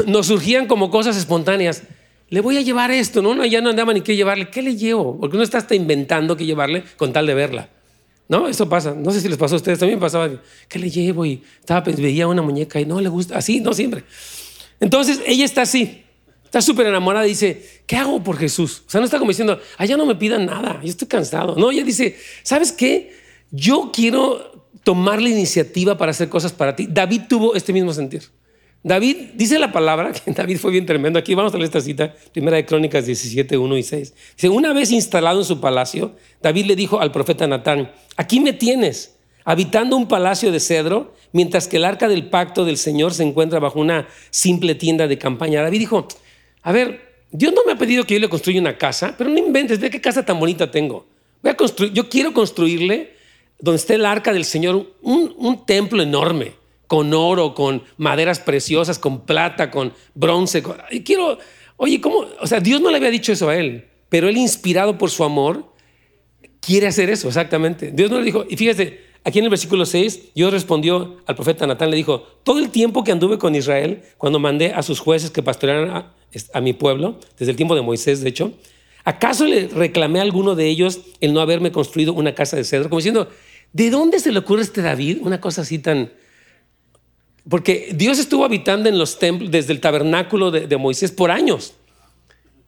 nos 0.07 0.27
surgían 0.27 0.67
como 0.67 0.89
cosas 0.89 1.15
espontáneas. 1.17 1.83
Le 2.29 2.41
voy 2.41 2.57
a 2.57 2.61
llevar 2.61 2.91
esto, 2.91 3.21
¿no? 3.21 3.45
ya 3.45 3.61
no 3.61 3.69
andaba 3.69 3.93
ni 3.93 4.01
qué 4.01 4.15
llevarle. 4.15 4.49
¿Qué 4.49 4.61
le 4.61 4.75
llevo? 4.75 5.17
Porque 5.19 5.37
uno 5.37 5.43
está 5.43 5.59
hasta 5.59 5.75
inventando 5.75 6.35
qué 6.35 6.45
llevarle 6.45 6.83
con 6.97 7.13
tal 7.13 7.25
de 7.27 7.33
verla. 7.33 7.69
¿No? 8.27 8.49
Eso 8.49 8.67
pasa. 8.67 8.93
No 8.93 9.11
sé 9.11 9.21
si 9.21 9.29
les 9.29 9.37
pasó 9.37 9.55
a 9.55 9.57
ustedes. 9.57 9.79
También 9.79 9.99
pasaba. 9.99 10.29
¿Qué 10.67 10.79
le 10.79 10.89
llevo? 10.89 11.25
Y 11.25 11.41
estaba, 11.59 11.83
pues, 11.83 11.95
veía 12.01 12.27
una 12.27 12.41
muñeca 12.41 12.81
y 12.81 12.85
no 12.85 12.99
le 12.99 13.07
gusta. 13.07 13.37
Así, 13.37 13.61
no 13.61 13.73
siempre. 13.73 14.03
Entonces, 14.81 15.21
ella 15.25 15.45
está 15.45 15.61
así. 15.61 16.03
Está 16.57 16.71
súper 16.71 16.87
enamorada 16.87 17.27
y 17.27 17.29
dice, 17.29 17.83
¿qué 17.85 17.97
hago 17.97 18.23
por 18.23 18.35
Jesús? 18.35 18.81
O 18.87 18.89
sea, 18.89 18.99
no 18.99 19.05
está 19.05 19.19
como 19.19 19.29
diciendo, 19.29 19.59
allá 19.77 19.95
no 19.95 20.07
me 20.07 20.15
pidan 20.15 20.47
nada, 20.47 20.79
yo 20.81 20.89
estoy 20.89 21.07
cansado. 21.07 21.55
No, 21.55 21.69
ella 21.69 21.83
dice, 21.83 22.17
¿sabes 22.41 22.71
qué? 22.71 23.13
Yo 23.51 23.91
quiero 23.93 24.65
tomar 24.81 25.21
la 25.21 25.29
iniciativa 25.29 25.99
para 25.99 26.09
hacer 26.09 26.29
cosas 26.29 26.53
para 26.53 26.75
ti. 26.75 26.87
David 26.89 27.21
tuvo 27.29 27.53
este 27.53 27.73
mismo 27.73 27.93
sentir. 27.93 28.23
David 28.81 29.33
dice 29.35 29.59
la 29.59 29.71
palabra, 29.71 30.11
que 30.13 30.31
David 30.31 30.57
fue 30.57 30.71
bien 30.71 30.87
tremendo. 30.87 31.19
Aquí 31.19 31.35
vamos 31.35 31.53
a 31.53 31.57
leer 31.57 31.65
esta 31.65 31.79
cita, 31.79 32.15
primera 32.33 32.57
de 32.57 32.65
Crónicas 32.65 33.05
17, 33.05 33.55
1 33.55 33.77
y 33.77 33.83
6. 33.83 34.13
Dice, 34.37 34.49
una 34.49 34.73
vez 34.73 34.89
instalado 34.89 35.37
en 35.37 35.45
su 35.45 35.61
palacio, 35.61 36.15
David 36.41 36.65
le 36.65 36.75
dijo 36.75 36.99
al 36.99 37.11
profeta 37.11 37.45
Natán, 37.45 37.91
aquí 38.15 38.39
me 38.39 38.53
tienes, 38.53 39.15
habitando 39.45 39.95
un 39.95 40.07
palacio 40.07 40.51
de 40.51 40.59
cedro, 40.59 41.13
mientras 41.33 41.67
que 41.67 41.77
el 41.77 41.85
arca 41.85 42.07
del 42.07 42.31
pacto 42.31 42.65
del 42.65 42.77
Señor 42.77 43.13
se 43.13 43.21
encuentra 43.21 43.59
bajo 43.59 43.79
una 43.79 44.07
simple 44.31 44.73
tienda 44.73 45.07
de 45.07 45.19
campaña. 45.19 45.61
David 45.61 45.77
dijo, 45.77 46.07
a 46.67 46.73
ver, 46.73 46.99
Dios 47.31 47.53
no 47.53 47.63
me 47.63 47.71
ha 47.71 47.77
pedido 47.77 48.03
que 48.03 48.15
yo 48.15 48.19
le 48.19 48.27
construya 48.27 48.59
una 48.59 48.77
casa, 48.77 49.15
pero 49.17 49.29
no 49.29 49.37
inventes, 49.37 49.79
ve 49.79 49.89
qué 49.89 50.01
casa 50.01 50.25
tan 50.25 50.37
bonita 50.37 50.69
tengo. 50.69 51.07
Voy 51.41 51.51
a 51.53 51.55
construir, 51.55 51.93
yo 51.93 52.09
quiero 52.09 52.33
construirle, 52.33 53.13
donde 53.57 53.77
esté 53.77 53.93
el 53.93 54.05
arca 54.05 54.33
del 54.33 54.43
Señor, 54.43 54.85
un, 55.01 55.65
templo 55.65 56.03
enorme, 56.03 56.55
con 56.85 57.13
oro, 57.13 57.53
con 57.53 57.83
maderas 57.95 58.39
preciosas, 58.39 58.99
con 58.99 59.25
plata, 59.25 59.71
con 59.71 59.93
bronce. 60.13 60.61
y 60.91 61.03
quiero, 61.03 61.39
oye, 61.77 62.01
¿cómo? 62.01 62.25
O 62.41 62.47
sea, 62.47 62.59
Dios 62.59 62.81
no 62.81 62.91
le 62.91 62.97
había 62.97 63.11
dicho 63.11 63.31
eso 63.31 63.47
a 63.47 63.55
él, 63.55 63.87
pero 64.09 64.27
él, 64.27 64.35
inspirado 64.35 64.97
por 64.97 65.09
su 65.09 65.23
amor, 65.23 65.71
quiere 66.59 66.87
hacer 66.87 67.09
eso, 67.09 67.29
exactamente. 67.29 67.91
Dios 67.93 68.11
no 68.11 68.19
le 68.19 68.25
dijo, 68.25 68.45
y 68.49 68.57
fíjese, 68.57 69.06
Aquí 69.27 69.39
en 69.39 69.43
el 69.43 69.49
versículo 69.49 69.85
6, 69.85 70.35
Dios 70.35 70.53
respondió 70.53 71.17
al 71.25 71.35
profeta 71.35 71.67
Natán, 71.67 71.91
le 71.91 71.97
dijo, 71.97 72.25
todo 72.43 72.59
el 72.59 72.69
tiempo 72.69 73.03
que 73.03 73.11
anduve 73.11 73.37
con 73.37 73.55
Israel, 73.55 74.03
cuando 74.17 74.39
mandé 74.39 74.71
a 74.71 74.81
sus 74.81 75.01
jueces 75.01 75.31
que 75.31 75.43
pastorearan 75.43 76.05
a, 76.53 76.61
mi 76.61 76.71
pueblo, 76.71 77.19
desde 77.37 77.51
el 77.51 77.57
tiempo 77.57 77.75
de 77.75 77.81
Moisés, 77.81 78.21
de 78.21 78.29
hecho, 78.29 78.53
¿acaso 79.03 79.45
le 79.45 79.67
reclamé 79.67 80.19
a 80.19 80.21
alguno 80.21 80.55
de 80.55 80.69
ellos 80.69 81.01
el 81.19 81.33
no 81.33 81.41
haberme 81.41 81.73
construido 81.73 82.13
una 82.13 82.33
casa 82.35 82.55
de 82.55 82.63
cedro? 82.63 82.87
Como 82.87 82.99
diciendo, 82.99 83.27
¿de 83.73 83.89
dónde 83.89 84.21
se 84.21 84.31
le 84.31 84.39
ocurre 84.39 84.61
a 84.61 84.63
este 84.63 84.81
David 84.81 85.17
una 85.19 85.41
cosa 85.41 85.63
así 85.63 85.77
tan... 85.79 86.09
Porque 87.49 87.89
Dios 87.93 88.19
estuvo 88.19 88.45
habitando 88.45 88.87
en 88.87 88.97
los 88.97 89.19
templos 89.19 89.51
desde 89.51 89.73
el 89.73 89.81
tabernáculo 89.81 90.51
de, 90.51 90.67
de 90.67 90.77
Moisés 90.77 91.11
por 91.11 91.31
años. 91.31 91.73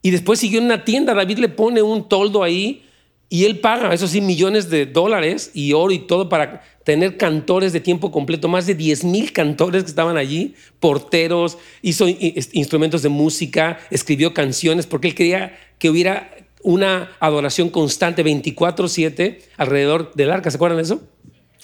Y 0.02 0.12
después 0.12 0.42
siguió 0.42 0.60
en 0.60 0.66
una 0.66 0.84
tienda, 0.84 1.14
David 1.14 1.38
le 1.38 1.48
pone 1.48 1.82
un 1.82 2.10
toldo 2.10 2.44
ahí 2.44 2.84
y 3.30 3.46
él 3.46 3.60
paga, 3.60 3.94
eso 3.94 4.08
sí, 4.08 4.22
millones 4.22 4.70
de 4.72 4.88
dólares 4.88 5.52
y 5.54 5.74
oro 5.74 5.94
y 5.94 6.00
todo 6.00 6.30
para 6.30 6.64
tener 6.84 7.16
cantores 7.18 7.72
de 7.72 7.80
tiempo 7.80 8.12
completo, 8.12 8.48
más 8.48 8.66
de 8.66 8.74
10 8.74 9.04
mil 9.04 9.32
cantores 9.32 9.84
que 9.84 9.90
estaban 9.90 10.18
allí, 10.18 10.56
porteros, 10.80 11.60
hizo 11.84 12.08
instrumentos 12.08 13.04
de 13.04 13.10
música, 13.10 13.80
escribió 13.92 14.34
canciones, 14.34 14.88
porque 14.88 15.10
él 15.10 15.16
quería 15.16 15.56
que 15.78 15.92
hubiera 15.92 16.36
una 16.64 17.12
adoración 17.20 17.70
constante 17.70 18.24
24/7 18.24 19.40
alrededor 19.58 20.12
del 20.16 20.32
arca. 20.32 20.50
¿Se 20.50 20.58
acuerdan 20.58 20.78
de 20.78 20.84
eso? 20.84 21.02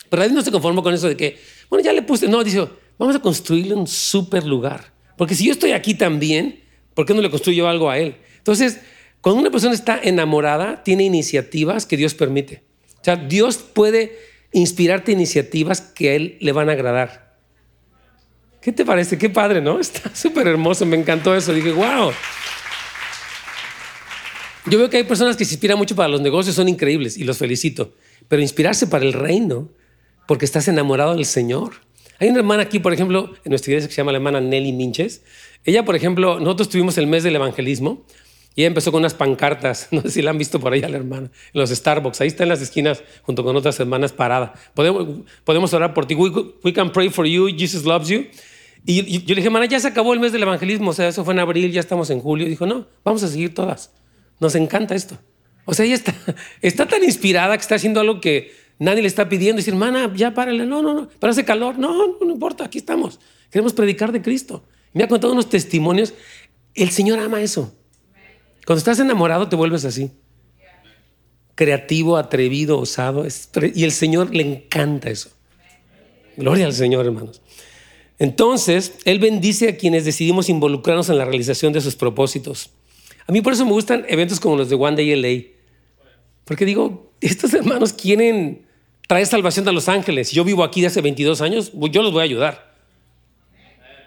Pero 0.09 0.22
David 0.22 0.36
no 0.36 0.41
se 0.43 0.51
conformó 0.51 0.84
con 0.84 0.93
eso 0.93 1.07
de 1.07 1.18
que, 1.18 1.38
bueno, 1.70 1.84
ya 1.84 1.91
le 1.91 2.03
puse, 2.03 2.28
no, 2.28 2.43
dice, 2.43 2.66
vamos 2.99 3.16
a 3.16 3.20
construirle 3.20 3.74
un 3.74 3.88
super 3.88 4.45
lugar. 4.45 4.93
Porque 5.18 5.34
si 5.34 5.45
yo 5.45 5.51
estoy 5.51 5.72
aquí 5.72 5.95
también, 5.95 6.63
¿por 6.93 7.05
qué 7.05 7.13
no 7.13 7.22
le 7.22 7.32
construyo 7.32 7.68
algo 7.68 7.89
a 7.89 7.97
él? 7.97 8.16
Entonces, 8.38 8.80
cuando 9.26 9.41
una 9.41 9.49
persona 9.49 9.73
está 9.73 9.99
enamorada, 10.03 10.84
tiene 10.84 11.03
iniciativas 11.03 11.88
que 11.88 11.97
Dios 11.97 12.13
permite. 12.13 12.61
O 13.01 13.03
sea, 13.03 13.15
Dios 13.15 13.57
puede 13.57 14.19
inspirarte 14.51 15.13
iniciativas 15.13 15.82
que 15.82 16.11
a 16.11 16.13
Él 16.13 16.38
le 16.41 16.51
van 16.51 16.69
a 16.69 16.73
agradar. 16.73 17.36
¿Qué 18.61 18.71
te 18.71 18.86
parece? 18.86 19.17
Qué 19.17 19.32
padre, 19.32 19.61
¿no? 19.61 19.80
Está 19.80 20.15
súper 20.15 20.45
hermoso, 20.47 20.86
me 20.86 20.95
encantó 20.95 21.36
eso. 21.36 21.53
Dije, 21.53 21.71
wow. 21.71 22.11
Yo 24.67 24.78
veo 24.78 24.91
que 24.91 24.97
hay 24.97 25.03
personas 25.05 25.36
que 25.36 25.43
se 25.43 25.55
inspiran 25.55 25.80
mucho 25.80 25.95
para 25.95 26.07
los 26.07 26.21
negocios, 26.21 26.55
son 26.55 26.69
increíbles 26.69 27.17
y 27.17 27.23
los 27.23 27.39
felicito. 27.39 27.95
Pero 28.28 28.43
inspirarse 28.43 28.86
para 28.86 29.05
el 29.05 29.13
reino, 29.13 29.71
porque 30.28 30.45
estás 30.45 30.67
enamorado 30.67 31.15
del 31.15 31.26
Señor. 31.26 31.82
Hay 32.19 32.30
una 32.30 32.38
hermana 32.38 32.61
aquí, 32.61 32.78
por 32.78 32.93
ejemplo, 32.93 33.34
en 33.43 33.49
nuestra 33.49 33.71
iglesia 33.71 33.88
que 33.88 33.95
se 33.95 34.01
llama 34.01 34.11
la 34.11 34.19
hermana 34.19 34.39
Nelly 34.39 34.71
Minches. 34.71 35.23
Ella, 35.63 35.84
por 35.84 35.95
ejemplo, 35.95 36.39
nosotros 36.39 36.69
tuvimos 36.69 36.99
el 36.99 37.07
mes 37.07 37.23
del 37.23 37.36
evangelismo 37.36 38.05
y 38.56 38.62
ella 38.62 38.68
empezó 38.68 38.91
con 38.91 38.99
unas 38.99 39.14
pancartas, 39.14 39.89
no 39.91 40.01
sé 40.01 40.10
si 40.10 40.22
la 40.22 40.32
han 40.32 40.38
visto 40.38 40.60
por 40.60 40.74
ahí 40.74 40.82
a 40.82 40.89
la 40.89 40.97
hermana, 40.97 41.30
los 41.53 41.70
Starbucks, 41.70 42.22
ahí 42.22 42.28
está 42.28 42.43
en 42.43 42.49
las 42.49 42.62
esquinas 42.62 43.03
junto 43.24 43.43
con 43.43 43.56
otras 43.56 43.80
hermanas 43.80 44.14
parada. 44.14 44.53
Podemos, 44.74 45.26
podemos 45.43 45.74
orar 45.74 45.93
por 45.93 46.06
ti, 46.06 46.16
we, 46.16 46.74
can 46.74 46.91
pray 46.91 47.10
for 47.10 47.26
you, 47.26 47.49
Jesus 47.49 47.84
loves 47.84 48.08
you. 48.08 48.26
Y, 48.86 49.20
yo 49.20 49.30
le 49.30 49.36
dije, 49.36 49.47
hermana, 49.47 49.66
ya 49.66 49.80
se 49.80 49.88
acabó 49.88 50.14
el 50.14 50.20
mes 50.20 50.32
del 50.32 50.43
evangelismo, 50.43 50.91
o 50.91 50.93
sea, 50.93 51.10
eso 51.10 51.26
fue 51.26 51.34
en 51.34 51.39
abril, 51.39 51.72
ya 51.72 51.80
estamos 51.80 52.10
en 52.12 52.20
julio. 52.20 52.47
dijo, 52.47 52.66
no, 52.66 52.88
vamos 53.03 53.24
a 53.24 53.28
seguir 53.28 53.53
todas. 53.53 53.91
Nos 54.39 54.56
encanta 54.56 54.95
esto. 54.95 55.18
O 55.66 55.74
sea, 55.74 55.86
ella 55.86 55.95
está, 55.95 56.14
está 56.62 56.88
tan 56.88 57.03
inspirada 57.03 57.58
que 57.58 57.62
está 57.62 57.76
haciendo 57.76 57.99
algo 57.99 58.22
que 58.22 58.53
nadie 58.80 59.01
le 59.01 59.08
está 59.08 59.28
pidiendo. 59.28 59.58
Dice, 59.58 59.72
hermana, 59.72 60.14
ya 60.16 60.34
párale, 60.34 60.66
no, 60.66 60.82
no, 60.82 60.93
no, 60.93 61.10
pero 61.20 61.32
hace 61.32 61.43
calor. 61.43 61.80
No, 61.80 61.93
no, 61.93 62.18
no 62.22 62.32
importa, 62.32 62.66
aquí 62.66 62.78
estamos. 62.78 63.20
Queremos 63.49 63.74
predicar 63.74 64.12
de 64.12 64.22
Cristo. 64.22 64.64
Me 64.93 65.03
ha 65.03 65.08
contado 65.08 65.34
unos 65.34 65.49
testimonios. 65.49 66.14
El 66.76 66.91
Señor 66.91 67.20
ama 67.20 67.41
eso. 67.41 67.76
Cuando 68.66 68.80
estás 68.80 68.99
enamorado 68.99 69.47
te 69.47 69.55
vuelves 69.55 69.86
así. 69.86 70.11
Creativo, 71.53 72.18
atrevido, 72.18 72.80
osado. 72.80 73.26
Y 73.74 73.84
el 73.84 73.91
Señor 73.91 74.36
le 74.36 74.43
encanta 74.43 75.09
eso. 75.09 75.30
Gloria 76.36 76.66
al 76.66 76.74
Señor, 76.74 77.05
hermanos. 77.05 77.41
Entonces, 78.18 78.95
Él 79.05 79.20
bendice 79.20 79.70
a 79.70 79.78
quienes 79.78 80.03
decidimos 80.03 80.49
involucrarnos 80.49 81.09
en 81.09 81.18
la 81.18 81.26
realización 81.26 81.74
de 81.74 81.82
sus 81.82 81.95
propósitos. 81.95 82.72
A 83.28 83.32
mí 83.32 83.41
por 83.41 83.53
eso 83.53 83.66
me 83.66 83.72
gustan 83.72 84.05
eventos 84.07 84.39
como 84.39 84.55
los 84.55 84.70
de 84.70 84.76
One 84.76 84.95
Day 84.95 85.16
LA. 85.16 85.51
Porque 86.43 86.66
digo, 86.66 87.11
estos 87.22 87.53
hermanos 87.53 87.93
quieren 87.93 88.66
traer 89.07 89.28
salvación 89.28 89.68
a 89.68 89.72
Los 89.72 89.89
Ángeles. 89.89 90.32
Yo 90.32 90.43
vivo 90.43 90.63
aquí 90.63 90.82
de 90.82 90.88
hace 90.88 91.01
22 91.01 91.41
años, 91.41 91.72
yo 91.74 92.01
los 92.01 92.11
voy 92.11 92.22
a 92.22 92.24
ayudar. 92.24 92.76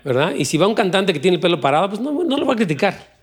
¿Verdad? 0.05 0.35
Y 0.35 0.45
si 0.45 0.57
va 0.57 0.67
un 0.67 0.75
cantante 0.75 1.13
que 1.13 1.21
tiene 1.21 1.37
el 1.37 1.41
pelo 1.41 1.61
parado, 1.61 1.89
pues 1.89 2.01
no, 2.01 2.25
no 2.25 2.37
lo 2.37 2.47
va 2.47 2.55
a 2.55 2.57
criticar. 2.57 3.18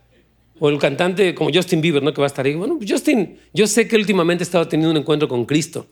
O 0.59 0.69
el 0.69 0.79
cantante 0.79 1.35
como 1.35 1.51
Justin 1.53 1.81
Bieber, 1.81 2.01
¿no? 2.01 2.13
Que 2.13 2.21
va 2.21 2.25
a 2.25 2.27
estar 2.27 2.45
ahí. 2.45 2.55
Bueno, 2.55 2.77
pues 2.77 2.89
Justin, 2.89 3.37
yo 3.53 3.67
sé 3.67 3.87
que 3.87 3.95
últimamente 3.95 4.43
he 4.43 4.45
estado 4.45 4.67
teniendo 4.67 4.91
un 4.91 4.97
encuentro 4.97 5.27
con 5.27 5.45
Cristo. 5.45 5.87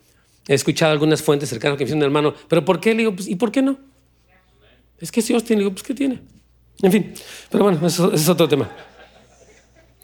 He 0.47 0.53
escuchado 0.53 0.91
algunas 0.91 1.21
fuentes 1.21 1.49
cercanas 1.49 1.77
que 1.77 1.83
me 1.83 1.87
dicen, 1.87 2.01
hermano, 2.01 2.33
¿pero 2.47 2.63
por 2.63 2.79
qué? 2.79 2.91
Le 2.91 2.99
digo, 2.99 3.15
pues, 3.15 3.27
¿y 3.27 3.35
por 3.35 3.51
qué 3.51 3.61
no? 3.61 3.77
Es 4.99 5.11
que 5.11 5.21
si 5.21 5.33
Justin, 5.33 5.57
le 5.57 5.63
digo, 5.63 5.71
pues, 5.71 5.83
¿qué 5.83 5.93
tiene? 5.93 6.19
En 6.81 6.91
fin, 6.91 7.13
pero 7.49 7.65
bueno, 7.65 7.85
eso, 7.85 8.13
es 8.13 8.27
otro 8.27 8.47
tema. 8.47 8.69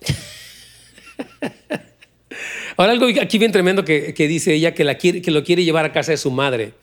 Ahora 2.78 2.93
algo 2.93 3.07
aquí 3.22 3.38
bien 3.38 3.51
tremendo 3.51 3.84
que, 3.84 4.14
dice 4.16 4.53
ella, 4.53 4.74
que, 4.74 4.86
la 4.86 4.95
quiere, 4.95 5.22
que 5.22 5.32
lo 5.32 5.43
quiere 5.43 5.66
llevar 5.66 5.86
a 5.86 5.91
casa 5.91 6.12
de 6.12 6.18
su 6.18 6.32
madre. 6.32 6.74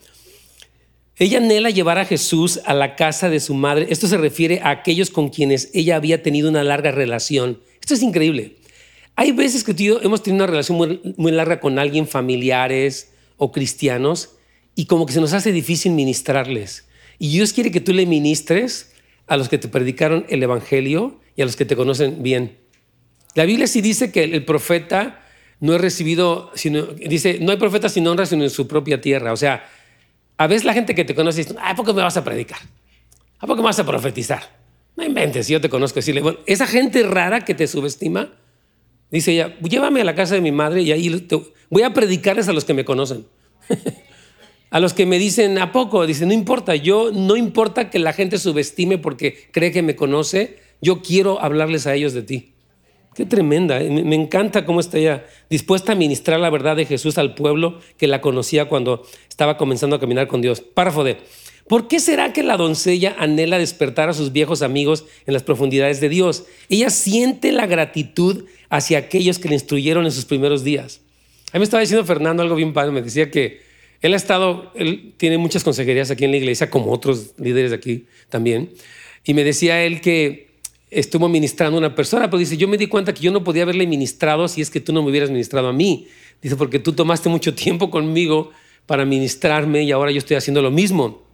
Ella 1.19 1.39
anhela 1.39 1.71
llevar 1.71 1.97
a 1.97 2.05
Jesús 2.05 2.59
a 2.65 2.75
la 2.75 2.95
casa 2.95 3.31
de 3.31 3.39
su 3.39 3.55
madre. 3.55 3.87
Esto 3.89 4.05
se 4.05 4.17
refiere 4.17 4.59
a 4.61 4.69
aquellos 4.69 5.09
con 5.09 5.29
quienes 5.29 5.71
ella 5.73 5.95
había 5.95 6.21
tenido 6.21 6.49
una 6.49 6.63
larga 6.63 6.91
relación. 6.91 7.59
Esto 7.87 7.93
es 7.93 8.03
increíble. 8.03 8.57
Hay 9.15 9.31
veces 9.31 9.63
que 9.63 9.73
tú 9.73 9.99
hemos 10.03 10.21
tenido 10.21 10.43
una 10.43 10.51
relación 10.51 10.99
muy, 11.15 11.31
larga 11.31 11.61
con 11.61 11.79
alguien, 11.79 12.05
familiares 12.05 13.13
o 13.37 13.53
cristianos, 13.53 14.31
y 14.75 14.87
como 14.87 15.05
que 15.05 15.13
se 15.13 15.21
nos 15.21 15.31
hace 15.31 15.53
difícil 15.53 15.93
ministrarles. 15.93 16.85
Y 17.17 17.29
Dios 17.29 17.53
quiere 17.53 17.71
que 17.71 17.79
tú 17.79 17.93
le 17.93 18.05
ministres 18.05 18.91
a 19.25 19.37
los 19.37 19.47
que 19.47 19.57
te 19.57 19.69
predicaron 19.69 20.25
el 20.27 20.43
Evangelio 20.43 21.21
y 21.37 21.43
a 21.43 21.45
los 21.45 21.55
que 21.55 21.63
te 21.63 21.77
conocen 21.77 22.23
bien. 22.23 22.57
La 23.35 23.45
Biblia 23.45 23.67
sí 23.67 23.79
dice 23.79 24.11
que 24.11 24.25
el 24.25 24.43
profeta 24.43 25.23
no 25.61 25.73
es 25.73 25.79
recibido, 25.79 26.51
sino, 26.55 26.87
dice, 26.87 27.37
no 27.39 27.53
hay 27.53 27.57
profeta 27.57 27.87
sin 27.87 28.05
honra 28.05 28.25
sino 28.25 28.43
en 28.43 28.49
su 28.49 28.67
propia 28.67 28.99
tierra. 28.99 29.31
O 29.31 29.37
sea, 29.37 29.65
a 30.35 30.47
veces 30.47 30.65
la 30.65 30.73
gente 30.73 30.93
que 30.93 31.05
te 31.05 31.15
conoce 31.15 31.45
dice, 31.45 31.55
¿a 31.61 31.73
poco 31.73 31.93
me 31.93 32.01
vas 32.01 32.17
a 32.17 32.23
predicar? 32.25 32.59
¿A 33.39 33.47
poco 33.47 33.61
me 33.61 33.67
vas 33.67 33.79
a 33.79 33.85
profetizar? 33.85 34.66
No 34.97 35.05
inventes, 35.05 35.47
yo 35.47 35.61
te 35.61 35.69
conozco. 35.69 35.99
Decirle, 35.99 36.21
bueno, 36.21 36.39
esa 36.47 36.65
gente 36.65 37.03
rara 37.03 37.45
que 37.45 37.53
te 37.53 37.67
subestima, 37.67 38.33
dice 39.11 39.31
ella, 39.31 39.55
llévame 39.59 40.01
a 40.01 40.03
la 40.03 40.15
casa 40.15 40.33
de 40.33 40.41
mi 40.41 40.51
madre 40.51 40.81
y 40.81 40.91
ahí 40.91 41.27
voy 41.69 41.83
a 41.83 41.93
predicarles 41.93 42.49
a 42.49 42.53
los 42.53 42.65
que 42.65 42.73
me 42.73 42.83
conocen. 42.83 43.25
A 44.69 44.81
los 44.81 44.93
que 44.93 45.05
me 45.05 45.17
dicen, 45.17 45.57
¿a 45.59 45.71
poco? 45.71 46.05
Dice, 46.05 46.25
no 46.25 46.33
importa, 46.33 46.75
yo 46.75 47.09
no 47.13 47.37
importa 47.37 47.89
que 47.89 47.99
la 47.99 48.11
gente 48.11 48.37
subestime 48.37 48.97
porque 48.97 49.47
cree 49.53 49.71
que 49.71 49.81
me 49.81 49.95
conoce, 49.95 50.57
yo 50.81 51.01
quiero 51.01 51.41
hablarles 51.41 51.87
a 51.87 51.95
ellos 51.95 52.11
de 52.11 52.21
ti. 52.21 52.53
Qué 53.15 53.25
tremenda, 53.25 53.81
¿eh? 53.81 53.89
me 53.89 54.15
encanta 54.17 54.65
cómo 54.65 54.81
está 54.81 54.97
ella 54.97 55.25
dispuesta 55.49 55.93
a 55.93 55.95
ministrar 55.95 56.41
la 56.41 56.49
verdad 56.49 56.75
de 56.75 56.85
Jesús 56.85 57.17
al 57.17 57.33
pueblo 57.33 57.79
que 57.97 58.07
la 58.07 58.19
conocía 58.19 58.65
cuando 58.65 59.03
estaba 59.29 59.55
comenzando 59.55 59.95
a 59.95 60.01
caminar 60.01 60.27
con 60.27 60.41
Dios. 60.41 60.59
Párrafo 60.59 61.05
de, 61.05 61.15
¿por 61.67 61.87
qué 61.87 61.99
será 61.99 62.33
que 62.33 62.43
la 62.43 62.57
doncella 62.57 63.15
anhela 63.17 63.57
despertar 63.57 64.09
a 64.09 64.13
sus 64.13 64.31
viejos 64.31 64.61
amigos 64.61 65.05
en 65.25 65.33
las 65.33 65.43
profundidades 65.43 65.99
de 66.01 66.09
Dios? 66.09 66.45
Ella 66.69 66.89
siente 66.89 67.51
la 67.51 67.67
gratitud 67.67 68.45
hacia 68.69 68.97
aquellos 68.97 69.39
que 69.39 69.49
le 69.49 69.55
instruyeron 69.55 70.05
en 70.05 70.11
sus 70.11 70.25
primeros 70.25 70.63
días. 70.63 71.01
A 71.51 71.57
mí 71.57 71.59
me 71.59 71.63
estaba 71.63 71.81
diciendo 71.81 72.05
Fernando 72.05 72.43
algo 72.43 72.55
bien 72.55 72.73
padre, 72.73 72.91
me 72.91 73.01
decía 73.01 73.31
que 73.31 73.61
él 74.01 74.13
ha 74.13 74.17
estado, 74.17 74.71
él 74.75 75.13
tiene 75.17 75.37
muchas 75.37 75.63
consejerías 75.63 76.11
aquí 76.11 76.25
en 76.25 76.31
la 76.31 76.37
iglesia, 76.37 76.69
como 76.69 76.91
otros 76.91 77.31
líderes 77.37 77.71
de 77.71 77.77
aquí 77.77 78.05
también. 78.29 78.69
Y 79.23 79.33
me 79.33 79.43
decía 79.43 79.83
él 79.83 80.01
que 80.01 80.47
estuvo 80.91 81.27
ministrando 81.27 81.77
a 81.77 81.79
una 81.79 81.95
persona, 81.95 82.29
pero 82.29 82.37
dice, 82.37 82.57
yo 82.57 82.67
me 82.67 82.77
di 82.77 82.87
cuenta 82.87 83.13
que 83.13 83.21
yo 83.21 83.31
no 83.31 83.43
podía 83.43 83.63
haberle 83.63 83.87
ministrado 83.87 84.47
si 84.47 84.61
es 84.61 84.69
que 84.69 84.79
tú 84.79 84.93
no 84.93 85.01
me 85.03 85.09
hubieras 85.09 85.29
ministrado 85.29 85.67
a 85.67 85.73
mí. 85.73 86.07
Dice, 86.41 86.55
porque 86.55 86.79
tú 86.79 86.93
tomaste 86.93 87.29
mucho 87.29 87.55
tiempo 87.55 87.89
conmigo 87.89 88.51
para 88.85 89.03
ministrarme 89.05 89.83
y 89.83 89.91
ahora 89.91 90.11
yo 90.11 90.19
estoy 90.19 90.37
haciendo 90.37 90.61
lo 90.61 90.71
mismo. 90.71 91.26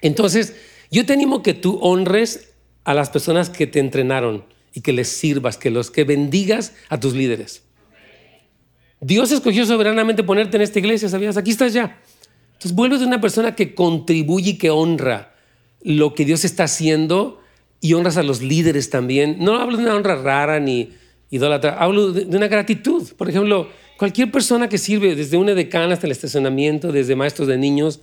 Entonces, 0.00 0.54
yo 0.90 1.06
te 1.06 1.12
animo 1.12 1.42
que 1.42 1.54
tú 1.54 1.78
honres 1.82 2.52
a 2.84 2.94
las 2.94 3.10
personas 3.10 3.50
que 3.50 3.66
te 3.66 3.78
entrenaron 3.78 4.44
y 4.72 4.80
que 4.80 4.92
les 4.92 5.08
sirvas, 5.08 5.56
que 5.56 5.70
los 5.70 5.90
que 5.90 6.04
bendigas 6.04 6.74
a 6.88 6.98
tus 6.98 7.14
líderes. 7.14 7.62
Dios 9.00 9.32
escogió 9.32 9.64
soberanamente 9.64 10.22
ponerte 10.22 10.56
en 10.56 10.62
esta 10.62 10.78
iglesia, 10.78 11.08
¿sabías? 11.08 11.36
Aquí 11.36 11.50
estás 11.50 11.72
ya. 11.72 12.00
Entonces 12.52 12.74
vuelves 12.74 13.00
de 13.00 13.06
una 13.06 13.20
persona 13.20 13.54
que 13.54 13.74
contribuye 13.74 14.50
y 14.50 14.58
que 14.58 14.70
honra 14.70 15.34
lo 15.82 16.14
que 16.14 16.24
Dios 16.24 16.44
está 16.44 16.64
haciendo 16.64 17.40
y 17.80 17.94
honras 17.94 18.18
a 18.18 18.22
los 18.22 18.42
líderes 18.42 18.90
también. 18.90 19.36
No 19.38 19.56
hablo 19.56 19.78
de 19.78 19.84
una 19.84 19.94
honra 19.94 20.16
rara 20.16 20.60
ni 20.60 20.90
idólatra, 21.30 21.76
hablo 21.78 22.12
de 22.12 22.36
una 22.36 22.48
gratitud. 22.48 23.08
Por 23.16 23.30
ejemplo, 23.30 23.70
cualquier 23.96 24.30
persona 24.30 24.68
que 24.68 24.76
sirve, 24.76 25.14
desde 25.14 25.38
una 25.38 25.54
decana 25.54 25.94
hasta 25.94 26.06
el 26.06 26.12
estacionamiento, 26.12 26.92
desde 26.92 27.16
maestros 27.16 27.48
de 27.48 27.56
niños, 27.56 28.00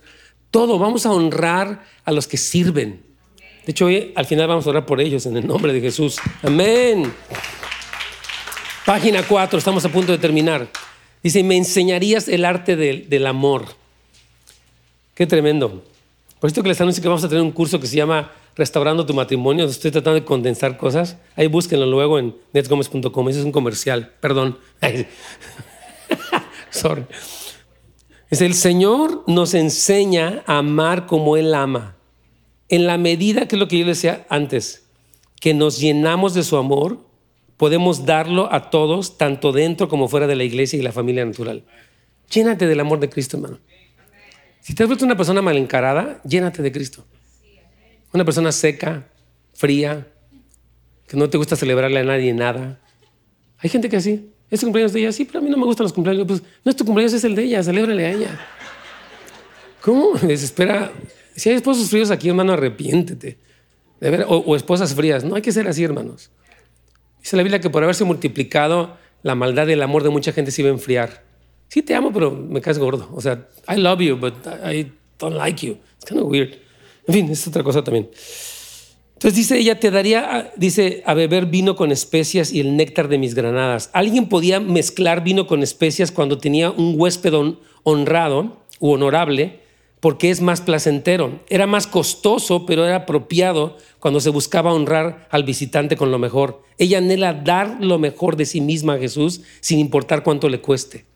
todo, 0.50 0.78
vamos 0.78 1.06
a 1.06 1.12
honrar 1.12 1.84
a 2.04 2.12
los 2.12 2.26
que 2.26 2.36
sirven. 2.36 3.02
De 3.66 3.72
hecho, 3.72 3.86
hoy 3.86 4.12
al 4.16 4.24
final 4.24 4.48
vamos 4.48 4.66
a 4.66 4.70
orar 4.70 4.86
por 4.86 5.00
ellos 5.00 5.26
en 5.26 5.36
el 5.36 5.46
nombre 5.46 5.72
de 5.72 5.80
Jesús. 5.80 6.18
Amén. 6.42 7.12
Página 8.86 9.22
4, 9.22 9.58
estamos 9.58 9.84
a 9.84 9.90
punto 9.90 10.12
de 10.12 10.18
terminar. 10.18 10.66
Dice, 11.22 11.42
me 11.42 11.56
enseñarías 11.56 12.28
el 12.28 12.46
arte 12.46 12.76
del, 12.76 13.26
amor. 13.26 13.66
Qué 15.14 15.26
tremendo. 15.26 15.84
Por 16.40 16.48
esto 16.48 16.62
que 16.62 16.70
les 16.70 16.80
anuncio 16.80 17.02
que 17.02 17.08
vamos 17.08 17.24
a 17.24 17.28
tener 17.28 17.42
un 17.42 17.50
curso 17.50 17.78
que 17.78 17.86
se 17.86 17.96
llama 17.96 18.32
Restaurando 18.56 19.04
tu 19.04 19.12
matrimonio. 19.12 19.66
Estoy 19.66 19.90
tratando 19.90 20.18
de 20.18 20.24
condensar 20.24 20.78
cosas. 20.78 21.18
Ahí 21.36 21.48
búsquenlo 21.48 21.84
luego 21.84 22.18
en 22.18 22.34
netgomez.com. 22.54 23.28
Ese 23.28 23.40
es 23.40 23.44
un 23.44 23.52
comercial. 23.52 24.12
Perdón. 24.20 24.58
Sorry. 26.70 27.04
Es 28.30 28.42
el 28.42 28.54
Señor 28.54 29.24
nos 29.26 29.54
enseña 29.54 30.42
a 30.46 30.58
amar 30.58 31.06
como 31.06 31.36
Él 31.36 31.54
ama. 31.54 31.96
En 32.68 32.86
la 32.86 32.98
medida 32.98 33.48
que 33.48 33.56
es 33.56 33.60
lo 33.60 33.68
que 33.68 33.78
yo 33.78 33.86
decía 33.86 34.26
antes, 34.28 34.86
que 35.40 35.54
nos 35.54 35.80
llenamos 35.80 36.34
de 36.34 36.42
su 36.42 36.58
amor, 36.58 37.06
podemos 37.56 38.04
darlo 38.04 38.52
a 38.52 38.68
todos, 38.70 39.16
tanto 39.16 39.52
dentro 39.52 39.88
como 39.88 40.08
fuera 40.08 40.26
de 40.26 40.36
la 40.36 40.44
iglesia 40.44 40.78
y 40.78 40.82
la 40.82 40.92
familia 40.92 41.24
natural. 41.24 41.64
Llénate 42.30 42.66
del 42.66 42.80
amor 42.80 43.00
de 43.00 43.08
Cristo, 43.08 43.38
hermano. 43.38 43.60
Si 44.60 44.74
te 44.74 44.82
has 44.82 44.88
vuelto 44.88 45.06
una 45.06 45.16
persona 45.16 45.40
mal 45.40 45.56
encarada, 45.56 46.20
llénate 46.24 46.62
de 46.62 46.70
Cristo. 46.70 47.06
Una 48.12 48.26
persona 48.26 48.52
seca, 48.52 49.08
fría, 49.54 50.06
que 51.06 51.16
no 51.16 51.30
te 51.30 51.38
gusta 51.38 51.56
celebrarle 51.56 52.00
a 52.00 52.04
nadie 52.04 52.34
nada. 52.34 52.78
Hay 53.58 53.70
gente 53.70 53.88
que 53.88 53.96
así. 53.96 54.30
¿Es 54.50 54.60
cumpleaños 54.60 54.92
de 54.92 55.00
ella? 55.00 55.12
Sí, 55.12 55.24
pero 55.24 55.40
a 55.40 55.42
mí 55.42 55.50
no 55.50 55.56
me 55.56 55.64
gustan 55.64 55.84
los 55.84 55.92
cumpleaños. 55.92 56.26
Pues 56.26 56.42
no 56.64 56.70
es 56.70 56.76
tu 56.76 56.84
cumpleaños, 56.84 57.12
es 57.12 57.24
el 57.24 57.34
de 57.34 57.44
ella. 57.44 57.62
Celébrale 57.62 58.06
a 58.06 58.12
ella. 58.12 58.40
¿Cómo? 59.82 60.14
Desespera. 60.22 60.92
Si 61.36 61.50
hay 61.50 61.56
esposos 61.56 61.88
fríos 61.90 62.10
aquí, 62.10 62.28
hermano, 62.28 62.52
arrepiéntete. 62.54 63.38
o, 64.26 64.36
o 64.36 64.56
esposas 64.56 64.94
frías. 64.94 65.24
No 65.24 65.36
hay 65.36 65.42
que 65.42 65.52
ser 65.52 65.68
así, 65.68 65.84
hermanos. 65.84 66.30
Dice 67.20 67.36
la 67.36 67.42
Biblia 67.42 67.60
que 67.60 67.70
por 67.70 67.82
haberse 67.82 68.04
multiplicado, 68.04 68.96
la 69.22 69.34
maldad 69.34 69.66
y 69.68 69.72
el 69.72 69.82
amor 69.82 70.02
de 70.02 70.10
mucha 70.10 70.32
gente 70.32 70.50
se 70.50 70.62
iba 70.62 70.70
a 70.70 70.72
enfriar. 70.72 71.22
Sí, 71.68 71.82
te 71.82 71.94
amo, 71.94 72.12
pero 72.12 72.30
me 72.30 72.60
caes 72.60 72.78
gordo. 72.78 73.08
O 73.12 73.20
sea, 73.20 73.48
I 73.68 73.76
love 73.76 74.00
you, 74.00 74.16
but 74.16 74.34
I 74.64 74.90
don't 75.18 75.36
like 75.36 75.64
you. 75.64 75.78
It's 75.96 76.06
kind 76.06 76.20
of 76.20 76.28
weird. 76.28 76.54
En 77.06 77.14
fin, 77.14 77.30
es 77.30 77.46
otra 77.46 77.62
cosa 77.62 77.82
también. 77.84 78.08
Entonces 79.18 79.36
dice 79.36 79.58
ella, 79.58 79.80
te 79.80 79.90
daría, 79.90 80.52
dice, 80.54 81.02
a 81.04 81.12
beber 81.12 81.46
vino 81.46 81.74
con 81.74 81.90
especias 81.90 82.52
y 82.52 82.60
el 82.60 82.76
néctar 82.76 83.08
de 83.08 83.18
mis 83.18 83.34
granadas. 83.34 83.90
Alguien 83.92 84.28
podía 84.28 84.60
mezclar 84.60 85.24
vino 85.24 85.48
con 85.48 85.64
especias 85.64 86.12
cuando 86.12 86.38
tenía 86.38 86.70
un 86.70 86.94
huésped 86.96 87.34
honrado 87.82 88.62
u 88.78 88.92
honorable 88.92 89.58
porque 89.98 90.30
es 90.30 90.40
más 90.40 90.60
placentero. 90.60 91.40
Era 91.48 91.66
más 91.66 91.88
costoso, 91.88 92.64
pero 92.64 92.86
era 92.86 92.94
apropiado 92.94 93.76
cuando 93.98 94.20
se 94.20 94.30
buscaba 94.30 94.72
honrar 94.72 95.26
al 95.32 95.42
visitante 95.42 95.96
con 95.96 96.12
lo 96.12 96.20
mejor. 96.20 96.62
Ella 96.78 96.98
anhela 96.98 97.34
dar 97.34 97.78
lo 97.80 97.98
mejor 97.98 98.36
de 98.36 98.46
sí 98.46 98.60
misma 98.60 98.94
a 98.94 98.98
Jesús 98.98 99.40
sin 99.58 99.80
importar 99.80 100.22
cuánto 100.22 100.48
le 100.48 100.60
cueste. 100.60 101.06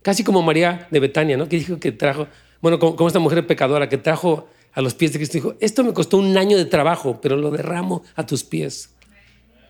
Casi 0.00 0.24
como 0.24 0.40
María 0.40 0.88
de 0.90 1.00
Betania, 1.00 1.36
¿no? 1.36 1.50
Que 1.50 1.58
dijo 1.58 1.78
que 1.78 1.92
trajo, 1.92 2.28
bueno, 2.62 2.78
como, 2.78 3.06
esta 3.06 3.18
mujer 3.18 3.46
pecadora 3.46 3.90
que 3.90 3.98
trajo 3.98 4.48
a 4.76 4.82
los 4.82 4.92
pies 4.92 5.14
de 5.14 5.18
Cristo, 5.18 5.38
dijo, 5.38 5.54
esto 5.58 5.82
me 5.82 5.94
costó 5.94 6.18
un 6.18 6.36
año 6.36 6.58
de 6.58 6.66
trabajo, 6.66 7.18
pero 7.22 7.34
lo 7.34 7.50
derramo 7.50 8.02
a 8.14 8.26
tus 8.26 8.44
pies. 8.44 8.94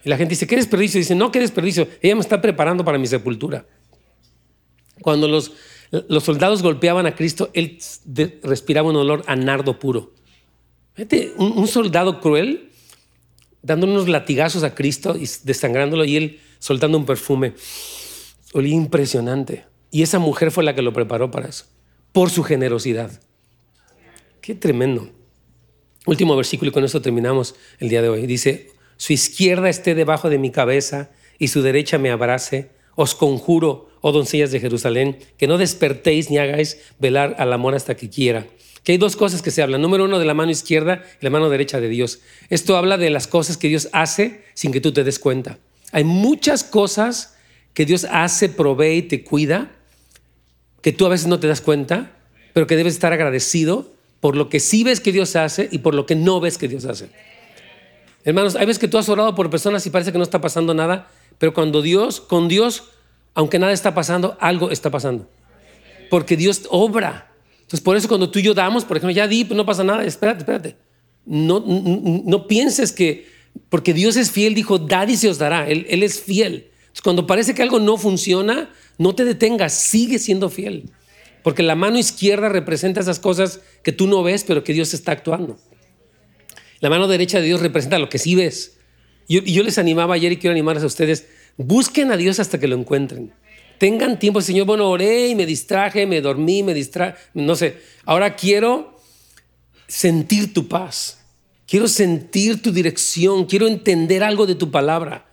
Y 0.04 0.08
la 0.08 0.16
gente 0.16 0.30
dice, 0.30 0.48
¿qué 0.48 0.56
desperdicio? 0.56 0.98
Dice, 0.98 1.14
no, 1.14 1.30
¿qué 1.30 1.38
desperdicio? 1.38 1.86
Ella 2.02 2.16
me 2.16 2.22
está 2.22 2.42
preparando 2.42 2.84
para 2.84 2.98
mi 2.98 3.06
sepultura. 3.06 3.64
Cuando 5.00 5.28
los 5.28 5.52
soldados 6.24 6.60
golpeaban 6.60 7.06
a 7.06 7.14
Cristo, 7.14 7.50
él 7.54 7.78
respiraba 8.42 8.90
un 8.90 8.96
olor 8.96 9.22
a 9.28 9.36
nardo 9.36 9.78
puro. 9.78 10.12
un, 11.36 11.68
soldado 11.68 12.20
cruel 12.20 12.72
dando 13.62 13.86
unos 13.86 14.08
latigazos 14.08 14.64
a 14.64 14.74
Cristo 14.74 15.16
y 15.16 15.28
desangrándolo 15.44 16.04
y 16.04 16.16
él 16.16 16.40
soltando 16.58 16.98
un 16.98 17.06
perfume. 17.06 17.54
Olía 18.54 18.74
impresionante. 18.74 19.66
Y 19.92 20.02
esa 20.02 20.18
mujer 20.18 20.50
fue 20.50 20.64
la 20.64 20.74
que 20.74 20.82
lo 20.82 20.92
preparó 20.92 21.30
para 21.30 21.48
eso, 21.48 21.66
por 22.10 22.28
su 22.28 22.42
generosidad. 22.42 23.20
Qué 24.46 24.54
tremendo. 24.54 25.10
Último 26.06 26.36
versículo 26.36 26.68
y 26.68 26.72
con 26.72 26.84
esto 26.84 27.02
terminamos 27.02 27.56
el 27.80 27.88
día 27.88 28.00
de 28.00 28.08
hoy. 28.08 28.28
Dice, 28.28 28.70
su 28.96 29.12
izquierda 29.12 29.68
esté 29.68 29.96
debajo 29.96 30.30
de 30.30 30.38
mi 30.38 30.52
cabeza 30.52 31.10
y 31.36 31.48
su 31.48 31.62
derecha 31.62 31.98
me 31.98 32.12
abrace. 32.12 32.70
Os 32.94 33.16
conjuro, 33.16 33.90
oh 34.02 34.12
doncellas 34.12 34.52
de 34.52 34.60
Jerusalén, 34.60 35.18
que 35.36 35.48
no 35.48 35.58
despertéis 35.58 36.30
ni 36.30 36.38
hagáis 36.38 36.78
velar 37.00 37.34
al 37.40 37.52
amor 37.52 37.74
hasta 37.74 37.96
que 37.96 38.08
quiera. 38.08 38.46
Que 38.84 38.92
hay 38.92 38.98
dos 38.98 39.16
cosas 39.16 39.42
que 39.42 39.50
se 39.50 39.62
hablan. 39.62 39.82
Número 39.82 40.04
uno, 40.04 40.20
de 40.20 40.26
la 40.26 40.34
mano 40.34 40.52
izquierda 40.52 41.02
y 41.20 41.24
la 41.24 41.30
mano 41.30 41.50
derecha 41.50 41.80
de 41.80 41.88
Dios. 41.88 42.20
Esto 42.48 42.76
habla 42.76 42.98
de 42.98 43.10
las 43.10 43.26
cosas 43.26 43.56
que 43.56 43.66
Dios 43.66 43.88
hace 43.90 44.44
sin 44.54 44.70
que 44.70 44.80
tú 44.80 44.92
te 44.92 45.02
des 45.02 45.18
cuenta. 45.18 45.58
Hay 45.90 46.04
muchas 46.04 46.62
cosas 46.62 47.36
que 47.74 47.84
Dios 47.84 48.06
hace, 48.08 48.48
provee 48.48 48.98
y 48.98 49.02
te 49.02 49.24
cuida, 49.24 49.72
que 50.82 50.92
tú 50.92 51.04
a 51.04 51.08
veces 51.08 51.26
no 51.26 51.40
te 51.40 51.48
das 51.48 51.60
cuenta, 51.60 52.16
pero 52.52 52.68
que 52.68 52.76
debes 52.76 52.94
estar 52.94 53.12
agradecido 53.12 53.95
por 54.20 54.36
lo 54.36 54.48
que 54.48 54.60
sí 54.60 54.84
ves 54.84 55.00
que 55.00 55.12
Dios 55.12 55.36
hace 55.36 55.68
y 55.70 55.78
por 55.78 55.94
lo 55.94 56.06
que 56.06 56.14
no 56.14 56.40
ves 56.40 56.58
que 56.58 56.68
Dios 56.68 56.84
hace. 56.84 57.10
Hermanos, 58.24 58.56
hay 58.56 58.66
veces 58.66 58.80
que 58.80 58.88
tú 58.88 58.98
has 58.98 59.08
orado 59.08 59.34
por 59.34 59.50
personas 59.50 59.86
y 59.86 59.90
parece 59.90 60.10
que 60.10 60.18
no 60.18 60.24
está 60.24 60.40
pasando 60.40 60.74
nada, 60.74 61.08
pero 61.38 61.54
cuando 61.54 61.80
Dios, 61.80 62.20
con 62.20 62.48
Dios, 62.48 62.84
aunque 63.34 63.58
nada 63.58 63.72
está 63.72 63.94
pasando, 63.94 64.36
algo 64.40 64.70
está 64.70 64.90
pasando. 64.90 65.28
Porque 66.10 66.36
Dios 66.36 66.62
obra. 66.70 67.32
Entonces, 67.60 67.80
por 67.80 67.96
eso 67.96 68.08
cuando 68.08 68.30
tú 68.30 68.38
y 68.38 68.42
yo 68.42 68.54
damos, 68.54 68.84
por 68.84 68.96
ejemplo, 68.96 69.14
ya 69.14 69.28
di, 69.28 69.44
pues 69.44 69.56
no 69.56 69.66
pasa 69.66 69.84
nada, 69.84 70.04
espérate, 70.04 70.40
espérate. 70.40 70.76
No, 71.24 71.62
no, 71.66 72.46
pienses 72.46 72.92
que, 72.92 73.28
porque 73.68 73.92
Dios 73.92 74.16
es 74.16 74.30
fiel, 74.30 74.54
dijo, 74.54 74.78
dad 74.78 75.08
y 75.08 75.16
se 75.16 75.28
os 75.28 75.38
dará. 75.38 75.68
Él, 75.68 75.86
él 75.88 76.02
es 76.02 76.20
fiel. 76.20 76.70
Entonces, 76.80 77.02
cuando 77.02 77.26
parece 77.26 77.54
que 77.54 77.62
algo 77.62 77.78
no 77.78 77.96
funciona, 77.98 78.70
no 78.98 79.14
te 79.14 79.24
detengas, 79.24 79.72
sigue 79.72 80.18
siendo 80.18 80.48
fiel. 80.48 80.90
Porque 81.46 81.62
la 81.62 81.76
mano 81.76 81.96
izquierda 81.96 82.48
representa 82.48 82.98
esas 82.98 83.20
cosas 83.20 83.60
que 83.84 83.92
tú 83.92 84.08
no 84.08 84.24
ves, 84.24 84.42
pero 84.42 84.64
que 84.64 84.72
Dios 84.72 84.92
está 84.94 85.12
actuando. 85.12 85.56
La 86.80 86.90
mano 86.90 87.06
derecha 87.06 87.38
de 87.38 87.46
Dios 87.46 87.60
representa 87.60 88.00
lo 88.00 88.08
que 88.08 88.18
sí 88.18 88.34
ves. 88.34 88.78
Y 89.28 89.52
yo, 89.52 89.62
les 89.62 89.78
animaba 89.78 90.16
ayer 90.16 90.32
y 90.32 90.38
quiero 90.38 90.50
animarles 90.50 90.82
a 90.82 90.88
ustedes, 90.88 91.28
busquen 91.56 92.10
a 92.10 92.16
Dios 92.16 92.40
hasta 92.40 92.58
que 92.58 92.66
lo 92.66 92.74
encuentren. 92.74 93.32
Tengan 93.78 94.18
tiempo, 94.18 94.40
Señor, 94.40 94.66
bueno, 94.66 94.90
oré 94.90 95.28
y 95.28 95.36
me 95.36 95.46
distraje, 95.46 96.04
me 96.04 96.20
dormí, 96.20 96.64
me 96.64 96.74
distraje, 96.74 97.16
no 97.34 97.54
sé. 97.54 97.76
Ahora 98.06 98.34
quiero 98.34 98.98
sentir 99.86 100.52
tu 100.52 100.66
paz. 100.66 101.20
Quiero 101.64 101.86
sentir 101.86 102.60
tu 102.60 102.72
dirección, 102.72 103.44
quiero 103.44 103.68
entender 103.68 104.24
algo 104.24 104.46
de 104.46 104.56
tu 104.56 104.72
palabra. 104.72 105.30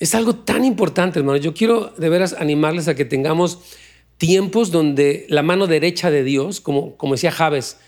Es 0.00 0.16
algo 0.16 0.34
tan 0.34 0.64
importante, 0.64 1.20
hermano. 1.20 1.38
Yo 1.38 1.54
quiero 1.54 1.94
de 1.96 2.08
veras 2.08 2.34
animarles 2.36 2.88
a 2.88 2.96
que 2.96 3.04
tengamos 3.04 3.60
tiempos 4.22 4.70
donde 4.70 5.26
la 5.28 5.42
mano 5.42 5.66
derecha 5.66 6.08
de 6.08 6.22
Dios, 6.22 6.60
como, 6.60 6.96
como 6.96 7.14
decía 7.14 7.32
Javes, 7.32 7.78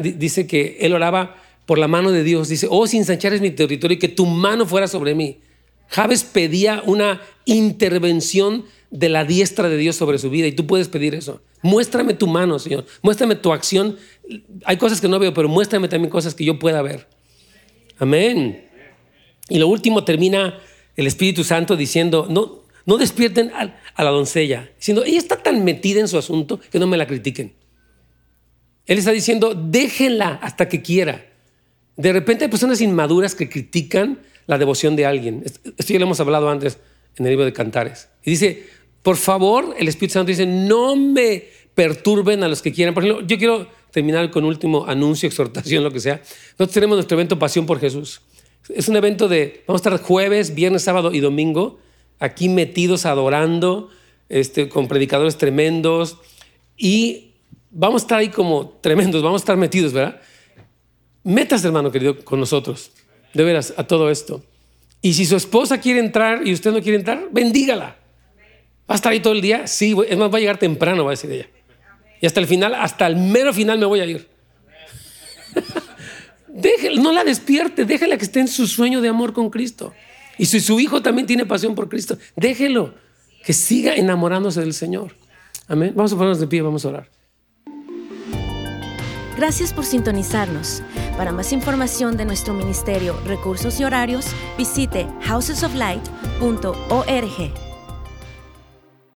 dice 0.00 0.46
que 0.46 0.78
él 0.80 0.94
oraba 0.94 1.36
por 1.66 1.76
la 1.76 1.86
mano 1.86 2.12
de 2.12 2.24
Dios, 2.24 2.48
dice, 2.48 2.66
oh, 2.70 2.86
sin 2.86 3.02
es 3.02 3.40
mi 3.42 3.50
territorio 3.50 3.96
y 3.96 3.98
que 3.98 4.08
tu 4.08 4.24
mano 4.24 4.64
fuera 4.64 4.88
sobre 4.88 5.14
mí. 5.14 5.40
Javes 5.88 6.24
pedía 6.24 6.82
una 6.86 7.20
intervención 7.44 8.64
de 8.90 9.10
la 9.10 9.26
diestra 9.26 9.68
de 9.68 9.76
Dios 9.76 9.94
sobre 9.94 10.16
su 10.16 10.30
vida 10.30 10.46
y 10.46 10.52
tú 10.52 10.66
puedes 10.66 10.88
pedir 10.88 11.14
eso. 11.14 11.42
Muéstrame 11.60 12.14
tu 12.14 12.26
mano, 12.26 12.58
Señor. 12.58 12.86
Muéstrame 13.02 13.34
tu 13.34 13.52
acción. 13.52 13.98
Hay 14.64 14.78
cosas 14.78 14.98
que 14.98 15.08
no 15.08 15.18
veo, 15.18 15.34
pero 15.34 15.50
muéstrame 15.50 15.88
también 15.88 16.10
cosas 16.10 16.34
que 16.34 16.46
yo 16.46 16.58
pueda 16.58 16.80
ver. 16.80 17.06
Amén. 17.98 18.66
Y 19.50 19.58
lo 19.58 19.68
último 19.68 20.04
termina 20.04 20.58
el 20.96 21.06
Espíritu 21.06 21.44
Santo 21.44 21.76
diciendo, 21.76 22.28
no, 22.30 22.62
no 22.86 22.96
despierten 22.96 23.52
a, 23.94 24.04
la 24.04 24.10
doncella, 24.10 24.70
diciendo, 24.76 25.04
ella 25.04 25.18
está 25.18 25.42
tan 25.42 25.64
metida 25.64 26.00
en 26.00 26.08
su 26.08 26.18
asunto 26.18 26.60
que 26.70 26.78
no 26.78 26.86
me 26.86 26.96
la 26.96 27.06
critiquen. 27.06 27.54
Él 28.86 28.98
está 28.98 29.12
diciendo, 29.12 29.54
déjenla 29.54 30.40
hasta 30.42 30.68
que 30.68 30.82
quiera. 30.82 31.26
De 31.96 32.12
repente 32.12 32.44
hay 32.44 32.50
personas 32.50 32.80
inmaduras 32.80 33.34
que 33.34 33.48
critican 33.48 34.20
la 34.46 34.58
devoción 34.58 34.96
de 34.96 35.06
alguien. 35.06 35.44
Esto 35.44 35.92
ya 35.92 35.98
lo 35.98 36.06
hemos 36.06 36.20
hablado 36.20 36.50
antes 36.50 36.78
en 37.16 37.26
el 37.26 37.30
libro 37.30 37.44
de 37.44 37.52
Cantares. 37.52 38.08
Y 38.24 38.30
dice, 38.30 38.64
por 39.02 39.16
favor, 39.16 39.74
el 39.78 39.88
Espíritu 39.88 40.14
Santo 40.14 40.30
dice, 40.30 40.46
no 40.46 40.96
me 40.96 41.44
perturben 41.74 42.42
a 42.42 42.48
los 42.48 42.62
que 42.62 42.72
quieran. 42.72 42.94
Por 42.94 43.04
ejemplo, 43.04 43.26
yo 43.26 43.38
quiero 43.38 43.68
terminar 43.90 44.30
con 44.30 44.44
último 44.44 44.86
anuncio, 44.86 45.28
exhortación, 45.28 45.84
lo 45.84 45.90
que 45.90 46.00
sea. 46.00 46.20
Nosotros 46.52 46.72
tenemos 46.72 46.96
nuestro 46.96 47.16
evento 47.16 47.38
Pasión 47.38 47.66
por 47.66 47.78
Jesús. 47.78 48.22
Es 48.68 48.88
un 48.88 48.96
evento 48.96 49.28
de, 49.28 49.64
vamos 49.66 49.84
a 49.84 49.88
estar 49.88 50.06
jueves, 50.06 50.54
viernes, 50.54 50.82
sábado 50.82 51.12
y 51.12 51.20
domingo 51.20 51.78
aquí 52.22 52.48
metidos 52.48 53.04
adorando, 53.04 53.90
este, 54.28 54.68
con 54.68 54.86
predicadores 54.86 55.36
tremendos 55.38 56.18
y 56.76 57.32
vamos 57.72 58.02
a 58.02 58.04
estar 58.04 58.18
ahí 58.20 58.28
como 58.28 58.78
tremendos, 58.80 59.22
vamos 59.22 59.40
a 59.40 59.42
estar 59.42 59.56
metidos, 59.56 59.92
¿verdad? 59.92 60.20
Metas, 61.24 61.64
hermano 61.64 61.90
querido, 61.90 62.24
con 62.24 62.38
nosotros, 62.38 62.92
de 63.34 63.42
veras, 63.42 63.74
a 63.76 63.84
todo 63.84 64.08
esto. 64.08 64.40
Y 65.00 65.14
si 65.14 65.26
su 65.26 65.34
esposa 65.34 65.80
quiere 65.80 65.98
entrar 65.98 66.46
y 66.46 66.52
usted 66.52 66.70
no 66.70 66.80
quiere 66.80 66.96
entrar, 66.96 67.28
bendígala. 67.32 67.96
¿Va 68.88 68.94
a 68.94 68.94
estar 68.94 69.12
ahí 69.12 69.20
todo 69.20 69.32
el 69.32 69.40
día? 69.40 69.66
Sí, 69.66 69.96
es 70.08 70.16
más, 70.16 70.32
va 70.32 70.36
a 70.36 70.40
llegar 70.40 70.58
temprano, 70.58 71.04
va 71.04 71.10
a 71.10 71.14
decir 71.14 71.30
ella. 71.30 71.48
Y 72.20 72.26
hasta 72.26 72.38
el 72.38 72.46
final, 72.46 72.76
hasta 72.76 73.04
el 73.08 73.16
mero 73.16 73.52
final 73.52 73.80
me 73.80 73.86
voy 73.86 73.98
a 73.98 74.06
ir. 74.06 74.28
Déjela, 76.46 77.02
no 77.02 77.10
la 77.10 77.24
despierte, 77.24 77.84
déjela 77.84 78.16
que 78.16 78.24
esté 78.24 78.38
en 78.38 78.48
su 78.48 78.68
sueño 78.68 79.00
de 79.00 79.08
amor 79.08 79.32
con 79.32 79.50
Cristo. 79.50 79.92
Y 80.38 80.46
si 80.46 80.60
su 80.60 80.80
hijo 80.80 81.02
también 81.02 81.26
tiene 81.26 81.46
pasión 81.46 81.74
por 81.74 81.88
Cristo, 81.88 82.16
déjelo, 82.36 82.94
que 83.44 83.52
siga 83.52 83.94
enamorándose 83.94 84.60
del 84.60 84.74
Señor. 84.74 85.14
Amén. 85.68 85.92
Vamos 85.94 86.12
a 86.12 86.16
ponernos 86.16 86.40
de 86.40 86.46
pie, 86.46 86.62
vamos 86.62 86.84
a 86.84 86.88
orar. 86.88 87.10
Gracias 89.36 89.72
por 89.72 89.84
sintonizarnos. 89.84 90.82
Para 91.16 91.32
más 91.32 91.52
información 91.52 92.16
de 92.16 92.24
nuestro 92.24 92.54
ministerio, 92.54 93.18
recursos 93.26 93.80
y 93.80 93.84
horarios, 93.84 94.26
visite 94.56 95.06
housesoflight.org. 95.22 97.71